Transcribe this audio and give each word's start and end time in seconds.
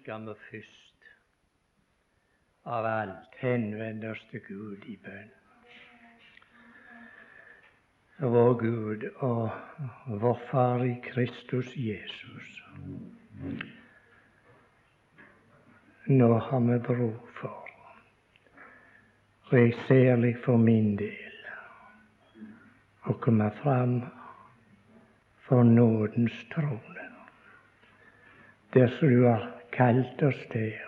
skal 0.00 0.24
vi 0.26 0.34
først 0.50 1.08
av 2.64 2.86
alt 2.86 3.34
henvende 3.40 4.12
oss 4.14 4.22
til 4.30 4.40
Gud 4.46 4.86
i 4.88 4.96
bønn. 5.04 5.32
Vår 8.20 8.54
Gud 8.60 9.04
og 9.24 9.50
vår 10.22 10.40
Far 10.50 10.84
i 10.84 10.94
Kristus 11.04 11.72
Jesus. 11.76 12.48
Nå 16.08 16.30
har 16.48 16.64
vi 16.68 16.78
bruk 16.88 17.28
for, 17.40 17.68
og 19.50 19.54
jeg 19.58 19.76
særlig 19.88 20.34
for 20.44 20.60
min 20.60 20.96
del, 21.00 21.38
å 23.08 23.16
komme 23.20 23.52
fram 23.60 24.00
for 25.46 25.64
nådens 25.64 26.44
trone, 26.52 27.08
der 28.74 28.92
som 28.98 29.08
du 29.08 29.24
har 29.28 29.59
kalt 29.72 30.22
oss 30.22 30.40
der 30.52 30.78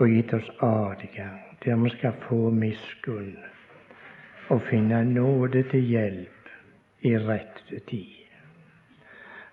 og 0.00 0.08
gitt 0.08 0.32
oss 0.32 0.48
adgang, 0.64 1.40
der 1.64 1.76
vi 1.76 1.90
skal 1.90 2.16
få 2.24 2.50
miskunn 2.50 3.36
og 4.48 4.62
finne 4.70 5.04
nåde 5.04 5.62
til 5.70 5.80
hjelp 5.80 6.48
i 7.00 7.12
rette 7.18 7.80
tid. 7.90 8.16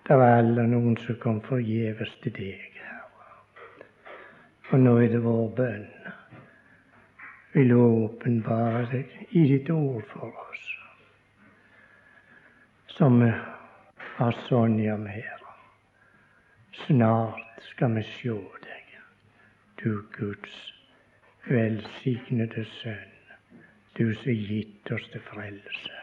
Det 0.08 0.16
var 0.16 0.38
alle 0.38 0.64
noen 0.66 0.96
som 1.04 1.18
kom 1.20 1.42
forgjeves 1.44 2.14
til 2.22 2.32
deg, 2.32 2.78
Herre. 2.80 3.84
Og 4.70 4.80
nå 4.80 4.94
er 5.02 5.12
det 5.12 5.20
vår 5.24 5.50
bønn. 5.56 5.86
Vil 7.52 7.72
du 7.72 7.78
åpenbare 7.80 8.86
deg 8.92 9.12
i 9.36 9.44
ditt 9.52 9.68
ord 9.72 10.02
for 10.12 10.32
oss, 10.48 10.64
som 12.96 13.20
vi 13.20 13.30
har 14.16 14.40
Sonja 14.48 14.96
med 14.96 15.12
her. 15.20 15.44
Snart 16.86 17.47
skal 17.62 17.94
vi 17.94 18.02
sjå 18.02 18.36
deg, 18.64 18.98
du 19.82 20.02
Guds 20.16 20.58
velsignede 21.48 22.64
Sønn, 22.78 23.16
du 23.98 24.12
som 24.14 24.32
gitt 24.32 24.92
oss 24.94 25.08
til 25.12 25.24
frelse. 25.30 25.96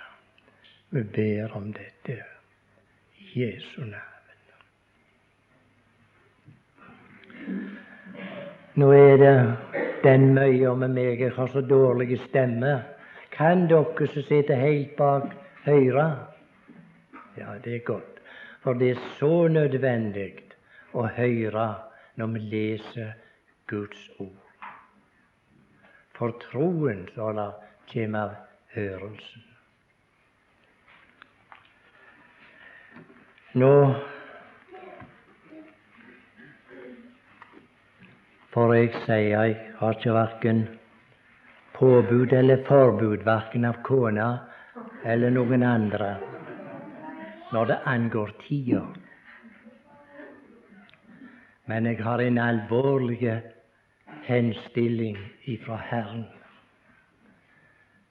Vi 0.89 1.03
ber 1.15 1.55
om 1.57 1.71
dette 1.75 2.19
i 3.19 3.31
Jesu 3.41 3.81
navn. 3.83 4.11
Nå 8.75 8.91
er 8.91 9.17
det 9.17 9.35
den 10.03 10.33
møya 10.35 10.73
med 10.75 10.91
meg 10.95 11.21
jeg 11.21 11.31
har 11.35 11.47
så 11.51 11.61
dårlig 11.63 12.17
stemme. 12.25 12.77
Kan 13.31 13.67
dere 13.71 14.07
som 14.11 14.25
sitter 14.27 14.59
helt 14.59 14.95
bak, 14.97 15.31
høre? 15.63 16.07
Ja, 17.37 17.55
det 17.63 17.75
er 17.75 17.85
godt. 17.87 18.19
For 18.63 18.73
det 18.73 18.95
er 18.95 19.05
så 19.19 19.47
nødvendig 19.47 20.44
å 20.95 21.05
høre 21.17 21.67
når 22.15 22.33
vi 22.35 22.43
leser 22.53 23.13
Guds 23.67 24.07
ord. 24.19 24.67
For 26.15 26.31
troen, 26.45 27.03
så 27.15 27.31
det, 27.35 27.49
kommer 27.91 28.21
av 28.21 28.35
hørelsen. 28.75 29.43
Nå 33.55 33.71
får 38.51 38.73
jeg 38.75 38.89
si 39.05 39.19
jeg 39.31 39.55
har 39.79 39.95
ikke 39.95 40.15
verken 40.15 40.65
påbud 41.75 42.33
eller 42.35 42.63
forbud, 42.67 43.23
verken 43.27 43.67
av 43.67 43.79
kona 43.87 44.27
eller 45.07 45.31
noen 45.35 45.63
andre 45.63 46.15
når 47.55 47.71
det 47.71 47.79
angår 47.87 48.35
tida. 48.43 48.83
Men 51.65 51.85
jeg 51.85 52.03
har 52.03 52.21
en 52.21 52.37
alvorlig 52.37 53.41
henstilling 54.23 55.17
ifra 55.45 55.77
Herren. 55.89 56.25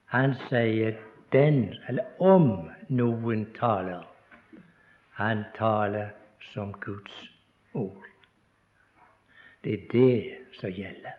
Han 0.05 0.35
sier 0.49 0.97
den, 1.31 1.73
eller 1.87 2.03
om 2.19 2.69
noen 2.87 3.45
taler, 3.55 4.03
han 5.15 5.45
taler 5.57 6.11
som 6.53 6.73
Guds 6.83 7.15
ord. 7.73 8.03
Det 9.63 9.73
er 9.73 9.87
det 9.91 10.59
som 10.59 10.69
gjelder. 10.69 11.15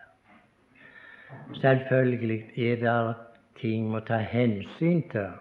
Selvfølgelig 1.61 2.39
er 2.57 2.75
det 2.81 3.15
ting 3.59 3.89
må 3.91 3.99
ta 4.05 4.21
hensyn 4.21 5.01
til 5.11 5.33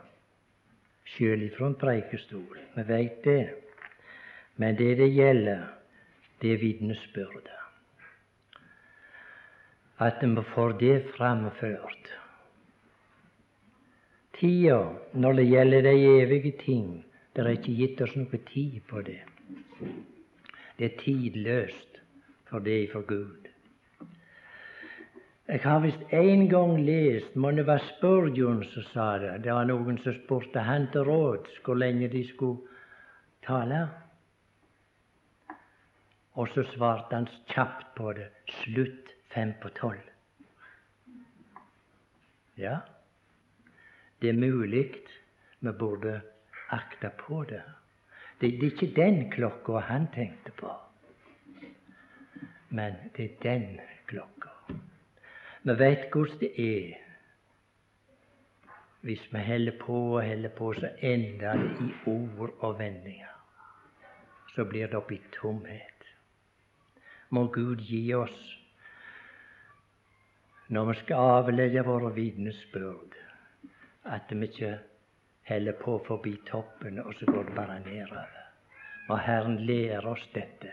sjøl 1.07 1.47
ifra 1.47 1.71
en 1.71 1.79
preikestol. 1.81 2.59
Vi 2.75 2.85
veit 2.89 3.23
det. 3.25 3.55
Men 4.57 4.77
det 4.79 4.97
det 4.99 5.13
gjelder, 5.13 5.67
det 6.47 6.61
vitnesbyrdet. 6.63 7.53
At 9.99 10.23
vi 10.23 10.43
får 10.55 10.79
det 10.81 10.97
framført. 11.17 12.13
Tida, 14.39 14.81
når 15.15 15.33
det 15.33 15.47
gjelder 15.49 15.83
de 15.83 15.95
evige 16.21 16.53
ting, 16.61 16.89
det 17.33 17.45
er 17.45 17.57
ikke 17.57 17.77
gitt 17.81 18.01
oss 18.05 18.15
noe 18.17 18.39
tid 18.53 18.81
på 18.89 19.01
det. 19.05 19.23
Det 20.77 20.91
er 20.91 20.99
tidløst, 21.01 22.01
for 22.51 22.61
det 22.65 22.91
for 22.93 23.07
Gud. 23.09 23.49
Jeg 25.49 25.61
har 25.63 25.81
visst 25.81 26.13
en 26.13 26.49
gang 26.51 26.73
lest 26.85 27.37
må 27.39 27.53
det 27.55 27.67
være 27.69 27.85
Spurgeon 27.87 28.65
som 28.73 28.87
sa 28.93 29.07
det. 29.23 29.35
Det 29.45 29.53
var 29.55 29.69
noen 29.69 29.97
som 30.03 30.17
spurte 30.17 30.65
han 30.67 30.89
til 30.93 31.07
råds 31.07 31.61
hvor 31.65 31.79
lenge 31.79 32.09
de 32.13 32.25
skulle 32.29 32.67
tale. 33.47 33.87
Og 36.37 36.49
så 36.53 36.67
svarte 36.75 37.17
han 37.17 37.29
kjapt 37.49 37.95
på 37.97 38.13
det 38.17 38.29
slutt 38.63 39.13
fem 39.33 39.55
på 39.63 39.73
tolv. 39.79 40.05
Ja, 42.57 42.79
det 44.21 44.29
er 44.29 44.39
mulig 44.41 44.85
vi 45.61 45.73
burde 45.73 46.21
akte 46.73 47.11
på 47.19 47.45
det. 47.45 47.63
Det, 48.41 48.51
det 48.61 48.67
er 48.67 48.73
ikke 48.73 48.95
den 48.97 49.31
klokka 49.31 49.81
han 49.89 50.07
tenkte 50.13 50.53
på, 50.61 50.73
men 52.69 52.97
det 53.17 53.25
er 53.25 53.43
den 53.43 53.81
klokka. 54.07 54.53
Vi 55.63 55.79
vet 55.79 56.09
hvordan 56.13 56.39
det 56.41 56.53
er. 56.63 56.95
Hvis 59.01 59.33
vi 59.33 59.39
holder 59.39 59.79
på 59.81 59.97
og 60.17 60.25
holder 60.27 60.49
på, 60.49 60.73
så 60.73 60.89
ender 61.01 61.53
det 61.57 61.71
i 61.81 61.93
ord 62.11 62.51
og 62.59 62.79
vendinger. 62.79 63.33
Så 64.55 64.65
blir 64.65 64.87
det 64.87 64.95
opp 64.95 65.13
i 65.13 65.21
tomhet. 65.41 65.96
Må 67.31 67.47
Gud 67.51 67.83
gi 67.83 68.15
oss, 68.15 68.37
når 70.69 70.91
vi 70.91 70.95
skal 71.01 71.31
avlegge 71.39 71.83
våre 71.87 72.13
vitnesbyrd, 72.15 73.15
at 74.07 74.31
vi 74.31 74.47
ikke 74.47 74.73
heller 75.47 75.79
på 75.79 75.99
forbi 76.07 76.37
toppen, 76.47 76.99
og 77.03 77.15
så 77.19 77.27
går 77.27 77.49
det 77.49 77.55
bare 77.55 77.79
nedover. 77.85 78.43
Må 79.09 79.19
Herren 79.23 79.61
lære 79.67 80.03
oss 80.11 80.23
dette, 80.35 80.73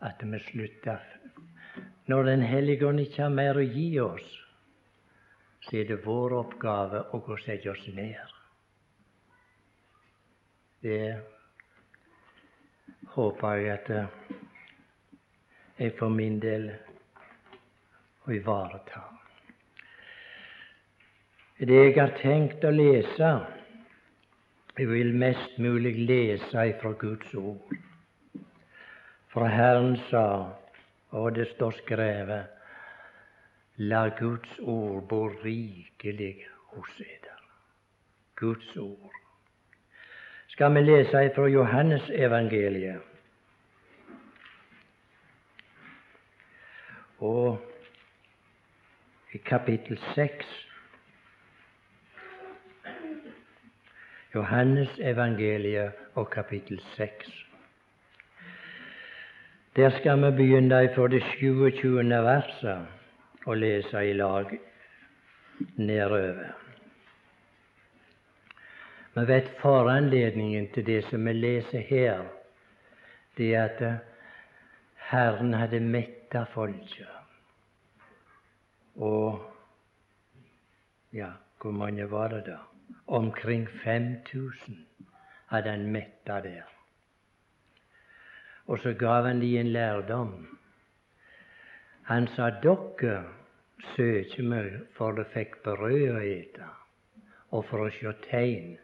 at 0.00 0.22
vi 0.24 0.40
slutter 0.50 1.04
når 2.08 2.22
Den 2.24 2.42
hellige 2.42 2.86
ånd 2.88 3.00
ikke 3.02 3.22
har 3.22 3.32
mer 3.32 3.58
å 3.60 3.64
gi 3.64 3.88
oss, 4.00 4.28
så 5.66 5.76
er 5.76 5.90
det 5.90 5.98
vår 6.06 6.32
oppgave 6.38 7.02
å 7.12 7.20
gå 7.20 7.34
og 7.34 7.42
sette 7.44 7.68
oss 7.68 7.82
ned. 7.92 8.32
Det 10.80 11.00
håper 13.14 13.54
jeg 13.54 13.72
at 13.78 13.88
jeg 15.78 15.92
for 15.98 16.08
min 16.08 16.40
del 16.42 16.70
å 18.26 18.34
ivareta. 18.34 19.02
Det 21.58 21.74
jeg 21.74 21.94
har 21.98 22.14
tenkt 22.22 22.64
å 22.64 22.70
lese 22.70 23.30
Jeg 24.78 24.86
vil 24.86 25.14
mest 25.18 25.58
mulig 25.58 26.06
lese 26.06 26.64
fra 26.80 26.92
Guds 26.92 27.34
ord. 27.34 27.72
For 29.32 29.46
Herren 29.50 29.96
sa 30.10 30.54
og 31.10 31.34
det 31.34 31.48
står 31.54 31.70
skrevet 31.82 32.46
La 33.78 34.08
Guds 34.18 34.58
ord 34.58 35.02
bo 35.08 35.28
rikelig 35.42 36.46
hos 36.72 37.00
eder. 37.00 37.42
Guds 38.36 38.76
ord. 38.76 39.27
Skal 40.58 40.74
vi 40.74 40.80
lese 40.80 41.30
fra 41.34 41.46
Johannes 41.46 42.10
evangeliet? 42.10 42.98
Og 47.18 47.60
i 49.32 49.38
kapittel 49.38 50.00
6 50.14 50.46
Johannes 54.34 54.98
evangeliet 54.98 55.92
og 56.14 56.30
kapittel 56.30 56.82
6. 56.96 57.46
Der 59.76 59.90
skal 60.00 60.22
vi 60.26 60.36
begynne 60.36 60.90
fra 60.94 61.08
det 61.08 61.22
27. 61.22 62.02
verset 62.02 62.86
og 63.46 63.56
lese 63.56 64.10
i 64.10 64.12
lag 64.12 64.58
nedover. 65.76 66.67
Vi 69.14 69.24
vet 69.24 69.48
foranledningen 69.60 70.68
til 70.74 70.86
det 70.86 71.04
som 71.08 71.24
vi 71.24 71.32
leser 71.32 71.80
her, 71.80 72.26
det 73.36 73.54
er 73.54 73.64
at 73.64 74.00
Herren 75.10 75.54
hadde 75.54 75.80
metta 75.80 76.44
folket. 76.52 77.08
Og 78.96 79.40
ja, 81.12 81.30
hvor 81.60 81.70
mange 81.70 82.10
var 82.10 82.28
det 82.28 82.44
da? 82.46 82.58
Omkring 83.06 83.68
5000 83.84 84.76
hadde 85.46 85.70
han 85.70 85.86
metta 85.92 86.40
der. 86.40 86.66
Og 88.66 88.78
så 88.78 88.92
gav 88.92 89.24
han 89.26 89.40
dem 89.40 89.56
en 89.56 89.72
lærdom. 89.72 90.58
Han 92.02 92.28
sa 92.36 92.50
dere 92.50 93.24
søker 93.94 94.42
meg 94.42 94.68
for 94.96 95.16
dere 95.16 95.30
fikk 95.32 95.62
brød 95.64 96.04
å 96.12 96.20
ete, 96.20 96.68
og 97.52 97.64
for 97.70 97.86
å 97.86 97.90
se 97.96 98.12
tegn. 98.28 98.76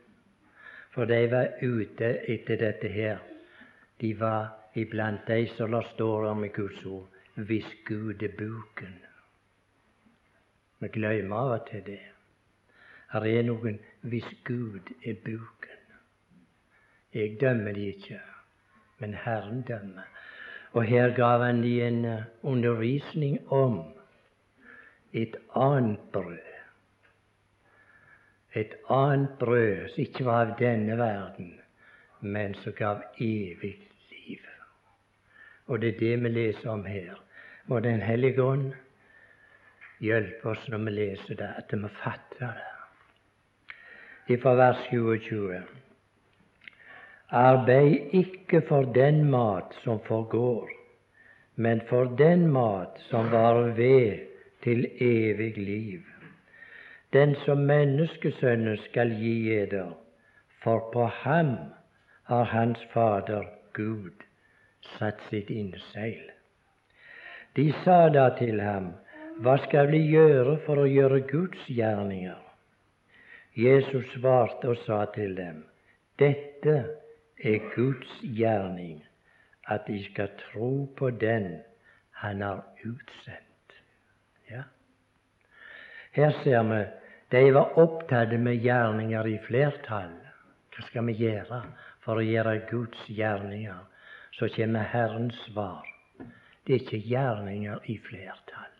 For 0.94 1.04
de 1.10 1.24
var 1.30 1.56
ute 1.62 2.10
etter 2.30 2.56
dette 2.56 2.88
her. 2.88 3.18
De 4.00 4.12
var 4.20 4.52
iblant 4.78 5.26
de 5.26 5.46
som 5.56 5.70
la 5.70 5.82
står 5.94 6.28
om 6.30 6.44
i 6.44 6.52
Guds 6.54 6.84
ord 6.86 7.10
hvis 7.34 7.66
Gud 7.86 8.22
er 8.22 8.36
buken. 8.38 8.94
Vi 10.78 10.88
glemmer 10.94 11.36
av 11.36 11.54
og 11.56 11.66
til 11.70 11.82
det. 11.86 12.00
Her 13.10 13.26
er 13.26 13.42
noen 13.48 13.80
hvis 14.06 14.30
Gud 14.46 14.94
er 15.02 15.18
buken. 15.24 15.82
Jeg 17.14 17.36
dømmer 17.40 17.74
de 17.74 17.88
ikke, 17.90 18.20
men 18.98 19.14
Herren 19.14 19.62
dømmer. 19.66 20.06
Og 20.74 20.86
her 20.86 21.14
gav 21.14 21.42
han 21.42 21.62
de 21.62 21.76
en 21.82 22.04
eh, 22.04 22.24
undervisning 22.42 23.38
om 23.52 23.82
et 25.12 25.36
annet 25.54 26.10
brød 26.12 26.53
et 28.54 28.74
annet 28.90 29.38
brød 29.38 29.88
som 29.88 30.02
ikke 30.02 30.24
var 30.24 30.46
av 30.46 30.54
denne 30.58 30.96
verden, 30.98 31.54
men 32.20 32.54
som 32.62 32.72
gav 32.78 33.02
evig 33.18 33.74
liv. 34.10 34.44
Og 35.66 35.80
det 35.80 35.94
er 35.94 35.98
det 35.98 36.14
vi 36.22 36.28
leser 36.28 36.70
om 36.70 36.84
her. 36.84 37.18
Må 37.66 37.80
Den 37.80 38.00
hellige 38.00 38.42
ånd 38.42 38.72
hjelpe 40.00 40.48
oss 40.48 40.68
når 40.68 40.84
vi 40.84 40.90
leser 40.90 41.34
det, 41.34 41.50
at 41.58 41.72
vi 41.72 41.88
fatter 42.02 42.54
det. 42.60 42.70
Fra 44.42 44.54
vers 44.54 44.86
27. 44.90 45.62
Arbeid 47.30 48.14
ikke 48.14 48.62
for 48.68 48.92
den 48.94 49.24
mat 49.30 49.74
som 49.82 50.00
forgår, 50.06 50.68
men 51.56 51.80
for 51.88 52.04
den 52.04 52.46
mat 52.52 53.00
som 53.10 53.32
varer 53.32 53.72
ved 53.74 54.26
til 54.62 54.86
evig 55.00 55.56
liv 55.58 56.13
den 57.14 57.34
som 57.44 57.58
menneskesønnen 57.58 58.78
skal 58.88 59.12
gi 59.14 59.52
eder, 59.54 59.92
for 60.62 60.90
på 60.92 61.06
ham 61.22 61.56
har 62.26 62.44
hans 62.44 62.78
Fader 62.92 63.44
Gud 63.72 64.24
satt 64.96 65.20
sitt 65.30 65.50
innseil. 65.50 66.30
De 67.56 67.70
sa 67.84 68.08
da 68.08 68.30
til 68.38 68.60
ham, 68.60 68.94
Hva 69.42 69.56
skal 69.64 69.88
vi 69.90 69.98
gjøre 70.10 70.58
for 70.66 70.78
å 70.78 70.90
gjøre 70.90 71.20
Guds 71.30 71.62
gjerninger? 71.66 72.38
Jesus 73.54 74.06
svarte 74.14 74.70
og 74.70 74.78
sa 74.86 75.04
til 75.14 75.34
dem, 75.38 75.64
Dette 76.18 76.76
er 77.38 77.70
Guds 77.74 78.10
gjerning, 78.22 79.02
at 79.66 79.86
de 79.86 80.00
skal 80.10 80.30
tro 80.38 80.86
på 80.96 81.10
den 81.10 81.62
Han 82.24 82.42
har 82.42 82.62
utsendt. 82.84 83.74
Ja. 84.50 84.62
Her 86.12 86.30
ser 86.42 86.62
vi 86.62 86.82
de 87.34 87.50
var 87.50 87.78
opptatt 87.78 88.40
med 88.40 88.62
gjerninger 88.62 89.26
i 89.26 89.38
flertall. 89.42 90.12
Hva 90.70 90.84
skal 90.86 91.08
vi 91.08 91.16
gjøre 91.18 91.64
for 92.04 92.20
å 92.20 92.22
gjøre 92.22 92.60
Guds 92.70 93.08
gjerninger? 93.10 93.80
Så 94.38 94.46
kommer 94.54 94.86
Herrens 94.92 95.40
svar. 95.48 95.82
Det 96.62 96.76
er 96.76 96.84
ikke 96.84 97.02
gjerninger 97.10 97.90
i 97.90 97.98
flertall. 98.06 98.70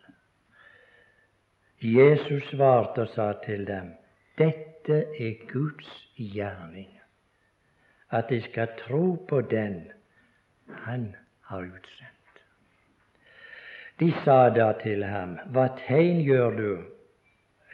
Jesus 1.83 2.47
svarte 2.53 3.03
og 3.03 3.11
sa 3.11 3.27
til 3.43 3.67
dem, 3.67 3.91
dette 4.39 5.03
er 5.19 5.45
Guds 5.51 5.91
gjerning, 6.15 6.89
at 8.15 8.31
de 8.31 8.39
skal 8.47 8.71
tro 8.85 9.17
på 9.27 9.43
den 9.51 9.81
Han 10.87 11.11
har 11.51 11.67
utsendt. 11.67 12.43
De 13.99 14.13
sa 14.23 14.49
da 14.49 14.71
til 14.79 15.03
ham, 15.03 15.35
Hva 15.51 15.67
tegn 15.85 16.23
gjør 16.23 16.55
du 16.55 16.94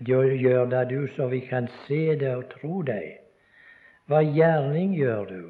Gjør 0.06 0.66
det 0.70 0.86
du, 0.90 1.08
så 1.16 1.28
vi 1.28 1.40
kan 1.46 1.68
se 1.86 2.16
det 2.16 2.36
og 2.36 2.48
tro 2.50 2.82
deg. 2.82 3.20
Hva 4.10 4.22
gjerning 4.26 4.96
gjør 4.98 5.28
du? 5.30 5.44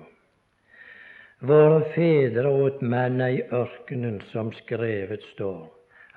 Våre 1.48 1.80
fedre 1.96 2.50
åt 2.50 2.82
manna 2.82 3.30
i 3.32 3.40
ørkenen, 3.48 4.20
som 4.34 4.52
skrevet 4.54 5.24
står. 5.32 5.70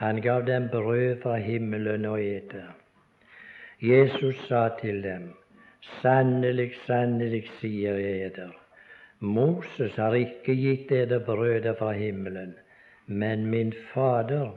Han 0.03 0.21
gav 0.21 0.45
dem 0.47 0.67
brød 0.73 1.23
fra 1.23 1.39
himmelen 1.39 2.05
å 2.11 2.17
ete. 2.19 2.65
Jesus 3.81 4.37
sa 4.49 4.67
til 4.81 5.01
dem, 5.07 5.31
Sannelig, 6.01 6.73
sannelig, 6.87 7.45
sier 7.61 7.99
jeg 8.01 8.31
eder, 8.31 8.53
Moses 9.21 9.97
har 10.01 10.17
ikke 10.17 10.55
gitt 10.57 10.93
eder 10.93 11.21
brødet 11.25 11.77
fra 11.79 11.93
himmelen, 11.93 12.55
men 13.07 13.47
min 13.53 13.73
Fader 13.93 14.55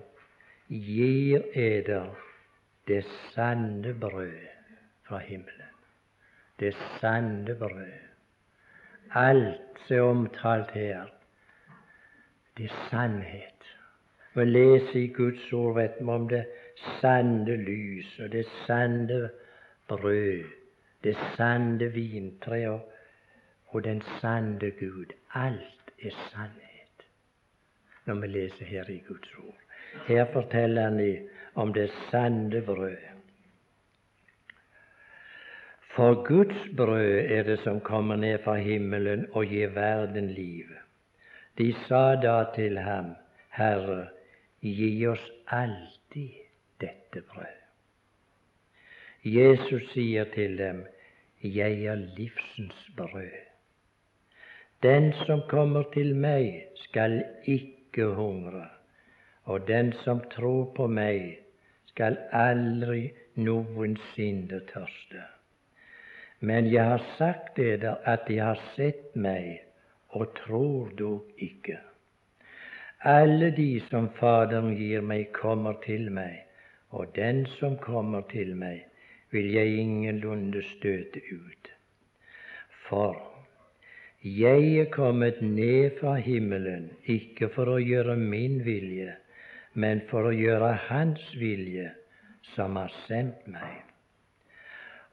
gir 0.67 1.43
eder 1.53 2.15
det 2.87 3.05
sanne 3.33 3.93
brød 3.99 4.47
fra 5.07 5.17
himmelen. 5.17 5.73
Det 6.59 6.75
sanne 6.99 7.55
brød. 7.55 7.93
Alt 9.15 9.91
er 9.91 10.01
omtalt 10.01 10.71
her, 10.71 11.05
det 12.57 12.65
er 12.65 12.87
sannhet. 12.89 13.63
Vi 14.35 14.45
leser 14.45 14.99
i 14.99 15.07
Guds 15.07 15.53
ord 15.53 15.75
vet 15.75 15.93
vi 15.99 16.09
om 16.09 16.27
det 16.29 16.45
sanne 17.01 17.55
lys 17.55 18.19
og 18.19 18.31
det 18.31 18.45
sanne 18.65 19.29
brød, 19.87 20.43
det 21.03 21.17
sanne 21.37 21.91
vintre 21.93 22.69
og, 22.69 22.93
og 23.67 23.83
den 23.83 24.01
sanne 24.21 24.71
Gud. 24.71 25.13
Alt 25.33 25.91
er 26.03 26.11
sannhet 26.31 27.07
når 28.05 28.15
vi 28.15 28.27
leser 28.27 28.65
her 28.65 28.89
i 28.89 29.03
Guds 29.07 29.33
ord. 29.37 29.55
Her 30.07 30.25
forteller 30.33 30.83
han 30.83 30.99
om 31.57 31.73
det 31.73 31.89
sanne 32.11 32.61
brød. 32.61 32.97
For 35.95 36.23
Guds 36.27 36.75
brød 36.77 37.31
er 37.33 37.43
det 37.43 37.59
som 37.63 37.79
kommer 37.81 38.15
ned 38.15 38.43
fra 38.43 38.55
himmelen 38.55 39.25
og 39.31 39.45
gir 39.45 39.73
verden 39.73 40.29
liv. 40.29 40.69
De 41.57 41.73
sa 41.87 42.15
da 42.21 42.43
til 42.55 42.77
ham, 42.77 43.15
Herre, 43.49 44.03
gi 44.61 45.07
oss 45.09 45.23
alltid 45.47 46.35
dette 46.81 47.23
brød. 47.31 47.57
Jesus 49.23 49.89
sier 49.93 50.29
til 50.35 50.57
dem, 50.57 50.85
Jeg 51.41 51.85
er 51.85 51.95
livsens 51.95 52.91
brød. 52.97 53.33
Den 54.83 55.13
som 55.25 55.41
kommer 55.49 55.83
til 55.93 56.15
meg, 56.15 56.63
skal 56.75 57.23
ikke 57.45 58.05
hungre, 58.05 58.67
og 59.43 59.67
den 59.67 59.93
som 60.03 60.21
tror 60.29 60.73
på 60.75 60.87
meg, 60.87 61.37
skal 61.97 62.17
aldri 62.29 63.07
noensinne 63.41 64.59
tørste. 64.69 65.23
Men 66.45 66.69
jeg 66.69 66.85
har 66.85 67.05
sagt 67.17 67.55
dere 67.57 67.95
at 68.05 68.27
de 68.29 68.37
har 68.37 68.59
sett 68.75 69.15
meg 69.17 69.63
og 70.13 70.29
tror 70.37 70.93
dog 70.99 71.41
ikke. 71.41 71.79
Alle 73.01 73.49
de 73.57 73.81
som 73.89 74.11
Faderen 74.19 74.75
gir 74.77 75.01
meg, 75.01 75.31
kommer 75.33 75.81
til 75.81 76.11
meg, 76.13 76.45
og 76.93 77.09
den 77.17 77.45
som 77.57 77.81
kommer 77.81 78.29
til 78.29 78.53
meg, 78.53 78.85
vil 79.33 79.49
jeg 79.57 79.81
ingenlunde 79.81 80.61
støte 80.77 81.21
ut. 81.33 81.73
For 82.85 83.17
jeg 84.21 84.73
er 84.83 84.91
kommet 84.93 85.41
ned 85.41 85.97
fra 85.97 86.19
himmelen, 86.21 86.91
ikke 87.05 87.49
for 87.57 87.73
å 87.73 87.81
gjøre 87.81 88.17
min 88.21 88.61
vilje, 88.65 89.17
men 89.77 90.01
for 90.09 90.25
å 90.25 90.33
gjøre 90.33 90.71
Hans 90.87 91.21
vilje, 91.37 91.91
som 92.55 92.77
har 92.79 92.93
sendt 93.05 93.45
meg. 93.51 93.83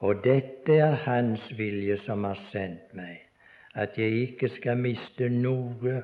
Og 0.00 0.22
dette 0.24 0.78
er 0.80 0.96
Hans 1.04 1.44
vilje 1.58 1.98
som 2.06 2.24
har 2.24 2.40
sendt 2.52 2.94
meg, 2.96 3.20
at 3.76 3.98
jeg 4.00 4.22
ikke 4.30 4.48
skal 4.56 4.80
miste 4.80 5.28
noe 5.28 6.00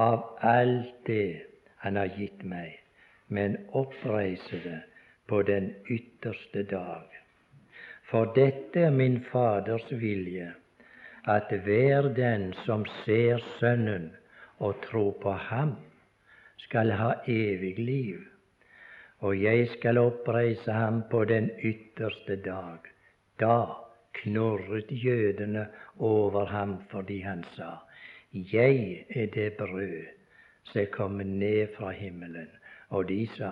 av 0.00 0.26
alt 0.40 1.06
det 1.06 1.46
Han 1.80 1.96
har 1.96 2.10
gitt 2.12 2.42
meg, 2.44 2.74
men 3.28 3.54
oppreise 3.72 4.58
det 4.64 4.80
på 5.30 5.38
den 5.48 5.70
ytterste 5.88 6.66
dag. 6.68 7.06
For 8.10 8.34
dette 8.36 8.82
er 8.84 8.92
min 8.92 9.20
Faders 9.30 9.86
vilje, 10.02 10.50
at 11.24 11.48
hver 11.64 12.10
den 12.16 12.50
som 12.66 12.84
ser 13.04 13.40
Sønnen 13.56 14.10
og 14.58 14.82
tror 14.84 15.14
på 15.22 15.32
Ham, 15.48 15.78
skal 16.64 16.92
ha 16.92 17.12
evig 17.26 17.78
liv, 17.78 18.18
og 19.18 19.42
jeg 19.42 19.68
skal 19.76 19.98
oppreise 19.98 20.72
ham 20.72 21.02
på 21.10 21.24
den 21.24 21.50
ytterste 21.64 22.36
dag. 22.36 22.78
Da 23.40 23.64
knurret 24.12 24.88
jødene 24.90 25.66
over 25.98 26.46
ham 26.46 26.76
fordi 26.90 27.20
han 27.20 27.44
sa, 27.56 27.70
Jeg 28.32 29.04
er 29.10 29.26
det 29.26 29.52
brød 29.52 30.06
som 30.64 31.20
er 31.20 31.24
ned 31.24 31.68
fra 31.78 31.90
himmelen. 31.90 32.48
Og 32.88 33.08
de 33.08 33.26
sa, 33.36 33.50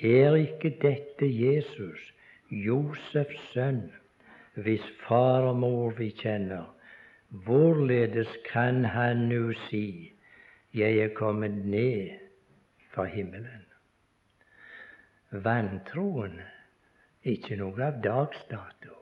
er 0.00 0.34
ikke 0.34 0.70
dette 0.82 1.26
Jesus, 1.26 2.12
Josefs 2.50 3.52
sønn, 3.52 3.92
hvis 4.54 4.82
far 5.08 5.46
og 5.50 5.56
mor 5.56 5.94
vi 5.98 6.10
kjenner? 6.10 6.70
Hvorledes 7.28 8.30
kan 8.52 8.84
han 8.84 9.28
nå 9.28 9.52
si, 9.68 10.13
jeg 10.74 10.98
er 10.98 11.14
kommet 11.14 11.64
ned 11.64 12.18
fra 12.94 13.04
himmelen? 13.04 13.62
Vantroen 15.30 16.40
er 16.40 17.30
ikke 17.30 17.58
noe 17.58 17.78
av 17.86 18.00
dags 18.02 18.40
dato. 18.50 18.96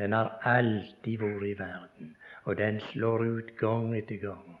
Den 0.00 0.16
har 0.16 0.32
alltid 0.48 1.20
vært 1.20 1.44
i 1.44 1.54
verden, 1.58 2.14
og 2.48 2.56
den 2.56 2.80
slår 2.88 3.24
ut 3.26 3.50
gang 3.60 3.92
etter 3.96 4.20
gang. 4.22 4.56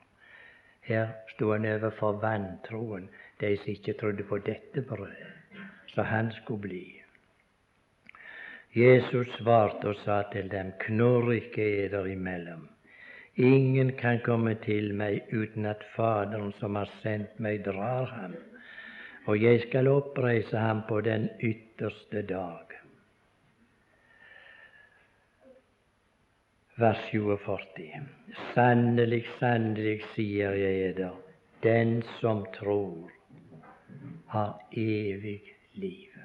Her 0.84 1.14
sto 1.32 1.52
han 1.54 1.64
overfor 1.64 2.18
vantroen, 2.20 3.08
de 3.40 3.54
som 3.56 3.72
ikke 3.72 3.96
trodde 4.00 4.26
på 4.28 4.38
dette 4.44 4.82
brødet, 4.84 5.32
så 5.94 6.04
han 6.08 6.28
skulle 6.42 6.66
bli. 6.66 6.84
Jesus 8.76 9.32
svarte 9.38 9.94
og 9.94 9.96
sa 10.04 10.22
til 10.32 10.50
dem, 10.52 10.74
knorr 10.84 11.32
ikke 11.32 11.64
eder 11.86 12.06
imellom. 12.06 12.68
Ingen 13.40 13.94
kan 13.96 14.20
komme 14.24 14.54
til 14.66 14.92
meg 14.94 15.32
uten 15.32 15.66
at 15.66 15.82
Faderen 15.96 16.52
som 16.60 16.76
har 16.76 16.90
sendt 17.00 17.38
meg, 17.40 17.62
drar 17.64 18.10
ham 18.12 18.36
og 19.30 19.42
jeg 19.42 19.60
skal 19.68 19.88
oppreise 19.88 20.58
ham 20.58 20.82
på 20.88 21.00
den 21.00 21.28
ytterste 21.40 22.22
dag. 22.22 22.66
Vers 26.80 27.00
47. 27.10 28.00
Sannelig, 28.54 29.24
sannelig, 29.38 30.00
sier 30.14 30.56
jeg 30.56 30.90
eder, 30.90 31.16
den 31.62 32.00
som 32.20 32.46
tror, 32.56 33.10
har 34.32 34.56
evig 34.72 35.42
liv. 35.74 36.16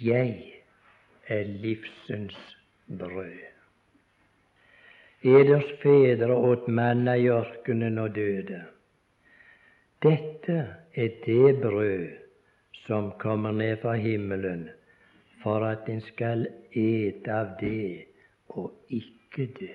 Jeg 0.00 0.62
er 1.26 1.44
livsens 1.44 2.38
brød. 2.88 3.51
Eders 5.22 5.68
fedre 5.82 6.34
åt 6.34 6.66
manna 6.66 7.14
i 7.16 7.28
ørkenen 7.30 7.98
og 8.02 8.14
døde. 8.14 8.58
Dette 10.02 10.56
er 10.98 11.12
det 11.26 11.60
brød 11.62 12.08
som 12.86 13.12
kommer 13.22 13.52
ned 13.54 13.76
fra 13.84 13.92
himmelen, 13.94 14.64
for 15.42 15.62
at 15.62 15.86
en 15.88 16.00
skal 16.08 16.48
ete 16.74 17.30
av 17.30 17.52
det 17.60 18.06
og 18.48 18.72
ikke 18.90 19.46
dø. 19.60 19.70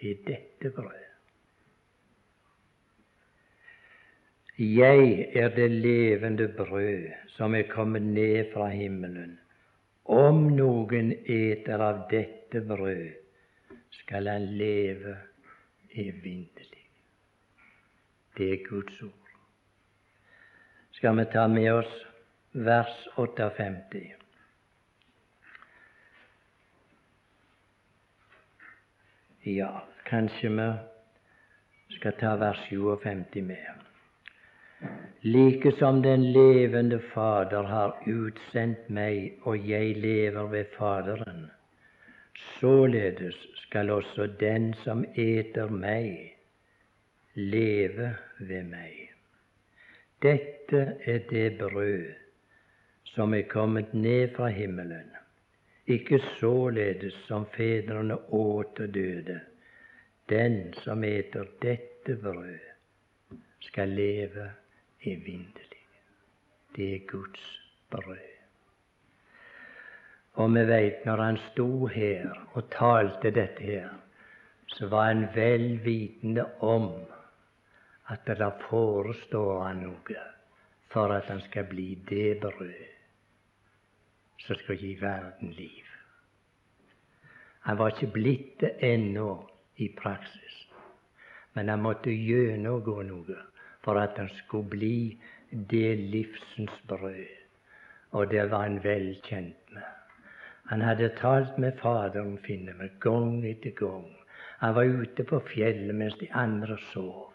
Det 0.00 0.10
er 0.10 0.24
dette 0.26 0.74
brødet. 0.74 1.04
Jeg 4.58 5.28
er 5.38 5.54
det 5.54 5.70
levende 5.70 6.48
brød 6.58 7.06
som 7.36 7.54
er 7.54 7.70
kommet 7.70 8.02
ned 8.02 8.50
fra 8.52 8.66
himmelen. 8.74 9.38
Om 10.04 10.48
noen 10.58 11.14
eter 11.22 11.78
av 11.78 12.08
dette 12.10 12.66
brød, 12.66 13.27
skal 13.90 14.28
han 14.28 14.46
leve 14.46 15.16
evinnelig. 15.90 16.84
Det 18.36 18.52
er 18.52 18.68
Guds 18.68 19.02
ord. 19.02 19.28
Skal 20.92 21.16
vi 21.16 21.24
ta 21.32 21.46
med 21.46 21.72
oss 21.72 21.92
vers 22.52 22.94
58? 23.16 24.14
Ja, 29.42 29.82
kanskje 30.04 30.48
vi 30.50 30.70
skal 31.98 32.12
ta 32.20 32.36
vers 32.36 32.58
57 32.70 33.42
med. 33.42 33.78
Like 35.20 35.72
som 35.78 36.02
den 36.02 36.32
levende 36.32 37.00
Fader 37.14 37.62
har 37.62 37.96
utsendt 38.06 38.90
meg, 38.90 39.38
og 39.42 39.68
jeg 39.68 39.96
lever 39.96 40.46
ved 40.46 40.64
Faderen, 40.78 41.50
således 42.60 43.57
skal 43.68 43.90
også 43.90 44.26
den 44.40 44.70
som 44.80 45.04
eter 45.14 45.68
meg, 45.68 46.14
leve 47.36 48.14
ved 48.40 48.64
meg. 48.64 48.94
Dette 50.24 50.80
er 51.04 51.26
det 51.28 51.58
brød 51.60 52.06
som 53.12 53.34
er 53.36 53.44
kommet 53.50 53.92
ned 53.94 54.32
fra 54.36 54.48
himmelen, 54.48 55.12
ikke 55.86 56.20
således 56.38 57.14
som 57.26 57.44
fedrene 57.56 58.16
åt 58.32 58.80
og 58.80 58.94
døde. 58.94 59.40
Den 60.28 60.72
som 60.80 61.04
eter 61.04 61.44
dette 61.62 62.16
brød, 62.22 62.58
skal 63.60 63.88
leve 63.88 64.50
evinnelig. 65.04 65.84
Det 66.76 66.94
er 66.94 67.06
Guds 67.06 67.60
brød. 67.90 68.37
Og 70.38 70.52
vi 70.54 70.62
veit 70.68 71.06
når 71.06 71.22
han 71.24 71.38
sto 71.48 71.86
her 71.90 72.28
og 72.54 72.68
talte 72.70 73.32
dette 73.34 73.62
her, 73.62 73.88
så 74.70 74.86
var 74.92 75.08
han 75.10 75.24
vel 75.34 75.80
vitende 75.84 76.44
om 76.62 76.92
at 78.12 78.22
det 78.26 78.52
forestår 78.68 79.64
han 79.64 79.82
noe 79.88 80.22
for 80.92 81.12
at 81.12 81.26
han 81.32 81.42
skal 81.48 81.66
bli 81.68 81.88
det 82.08 82.38
brød 82.40 82.86
som 84.46 84.56
skal 84.62 84.78
gi 84.80 84.94
verden 85.00 85.50
liv. 85.58 85.84
Han 87.66 87.78
var 87.78 87.92
ikke 87.92 88.12
blitt 88.14 88.60
det 88.60 88.76
ennå 88.80 89.32
i 89.76 89.90
praksis, 89.98 90.56
men 91.52 91.68
han 91.68 91.82
måtte 91.82 92.14
gjennomgå 92.14 93.02
noe 93.10 93.42
for 93.84 94.00
at 94.00 94.16
han 94.16 94.30
skulle 94.38 94.70
bli 94.70 95.18
det 95.50 95.98
livsens 96.14 96.82
brød. 96.88 97.26
Og 98.10 98.30
det 98.30 98.50
var 98.50 98.62
han 98.64 98.80
vel 98.84 99.16
kjent 99.26 99.74
med. 99.74 99.97
Han 100.68 100.82
hadde 100.84 101.08
talt 101.16 101.56
med 101.58 101.78
Faderen, 101.80 102.36
finner 102.44 102.76
vi, 102.76 102.90
gang 103.00 103.38
etter 103.48 103.72
gang. 103.76 104.08
Han 104.60 104.74
var 104.74 104.84
ute 104.84 105.24
på 105.24 105.40
fjellet 105.48 105.96
mens 105.96 106.16
de 106.20 106.28
andre 106.36 106.76
sov. 106.90 107.32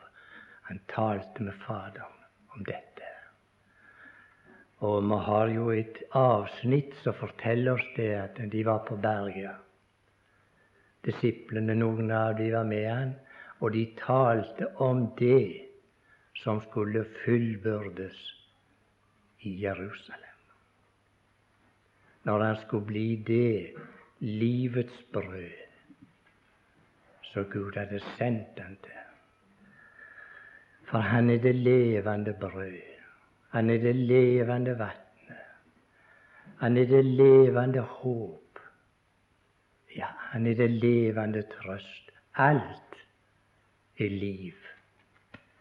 Han 0.70 0.80
talte 0.94 1.44
med 1.44 1.58
Faderen 1.66 2.20
om 2.54 2.66
dette. 2.68 3.10
Og 4.86 5.00
vi 5.10 5.18
har 5.26 5.54
jo 5.56 5.70
et 5.72 5.98
avsnitt 6.20 6.94
som 7.02 7.16
forteller 7.18 7.80
oss 7.80 7.88
det 7.96 8.12
at 8.20 8.42
de 8.52 8.64
var 8.68 8.84
på 8.86 9.00
berget. 9.02 9.56
Disiplene, 11.04 11.74
noen 11.80 12.12
av 12.14 12.36
de 12.38 12.52
var 12.54 12.68
med 12.68 12.86
han, 12.90 13.16
og 13.64 13.74
de 13.74 13.88
talte 13.98 14.70
om 14.84 15.08
det 15.18 15.64
som 16.44 16.62
skulle 16.68 17.06
fullbyrdes 17.24 18.20
i 19.48 19.56
Jerusalem. 19.64 20.33
Når 22.24 22.44
han 22.44 22.58
skulle 22.66 22.86
bli 22.86 23.16
det 23.16 23.74
livets 24.20 25.04
brød 25.14 25.64
som 27.34 27.46
Gud 27.46 27.76
hadde 27.76 28.00
sendt 28.00 28.60
han 28.60 28.78
til. 28.84 29.00
For 30.86 30.98
han 30.98 31.30
er 31.30 31.38
det 31.38 31.56
levende 31.56 32.36
brød. 32.40 32.78
Han 33.50 33.70
er 33.70 33.78
det 33.78 33.96
levende 33.96 34.80
vannet. 34.80 35.40
Han 36.60 36.78
er 36.78 36.86
det 36.86 37.06
levende 37.06 37.80
håp. 37.80 38.60
Ja, 39.98 40.08
han 40.18 40.48
er 40.48 40.56
det 40.56 40.72
levende 40.72 41.42
trøst. 41.42 42.12
Alt 42.36 42.96
er 44.00 44.10
liv 44.10 44.54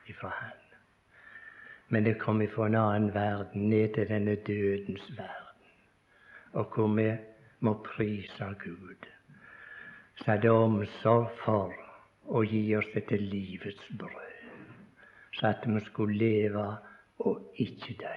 ifra 0.07 0.29
Han. 0.29 0.59
Men 1.89 2.05
det 2.05 2.19
kom 2.19 2.43
ifra 2.43 2.67
en 2.67 2.75
annen 2.75 3.15
verden, 3.15 3.69
ned 3.69 3.95
til 3.95 4.09
denne 4.09 4.37
dødens 4.37 5.11
verden, 5.17 5.42
og 6.53 6.75
hvor 6.75 6.91
vi 6.97 7.09
må 7.61 7.75
prise 7.87 8.55
Gud. 8.65 9.09
Så 10.17 10.31
hadde 10.31 10.51
omsorg 10.51 11.31
for 11.45 11.73
å 12.29 12.45
gi 12.45 12.67
oss 12.77 12.91
dette 12.95 13.17
livets 13.17 13.89
brød 13.99 14.33
så 15.33 15.47
at 15.47 15.67
vi 15.67 15.81
skulle 15.81 16.19
leve 16.19 16.77
og 17.19 17.53
ikke 17.55 17.97
dø. 18.01 18.17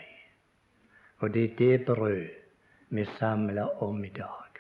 Og 1.18 1.34
det 1.34 1.44
er 1.44 1.56
det 1.58 1.86
brød 1.86 2.28
vi 2.90 3.06
samler 3.06 3.84
om 3.84 4.04
i 4.04 4.10
dag, 4.10 4.60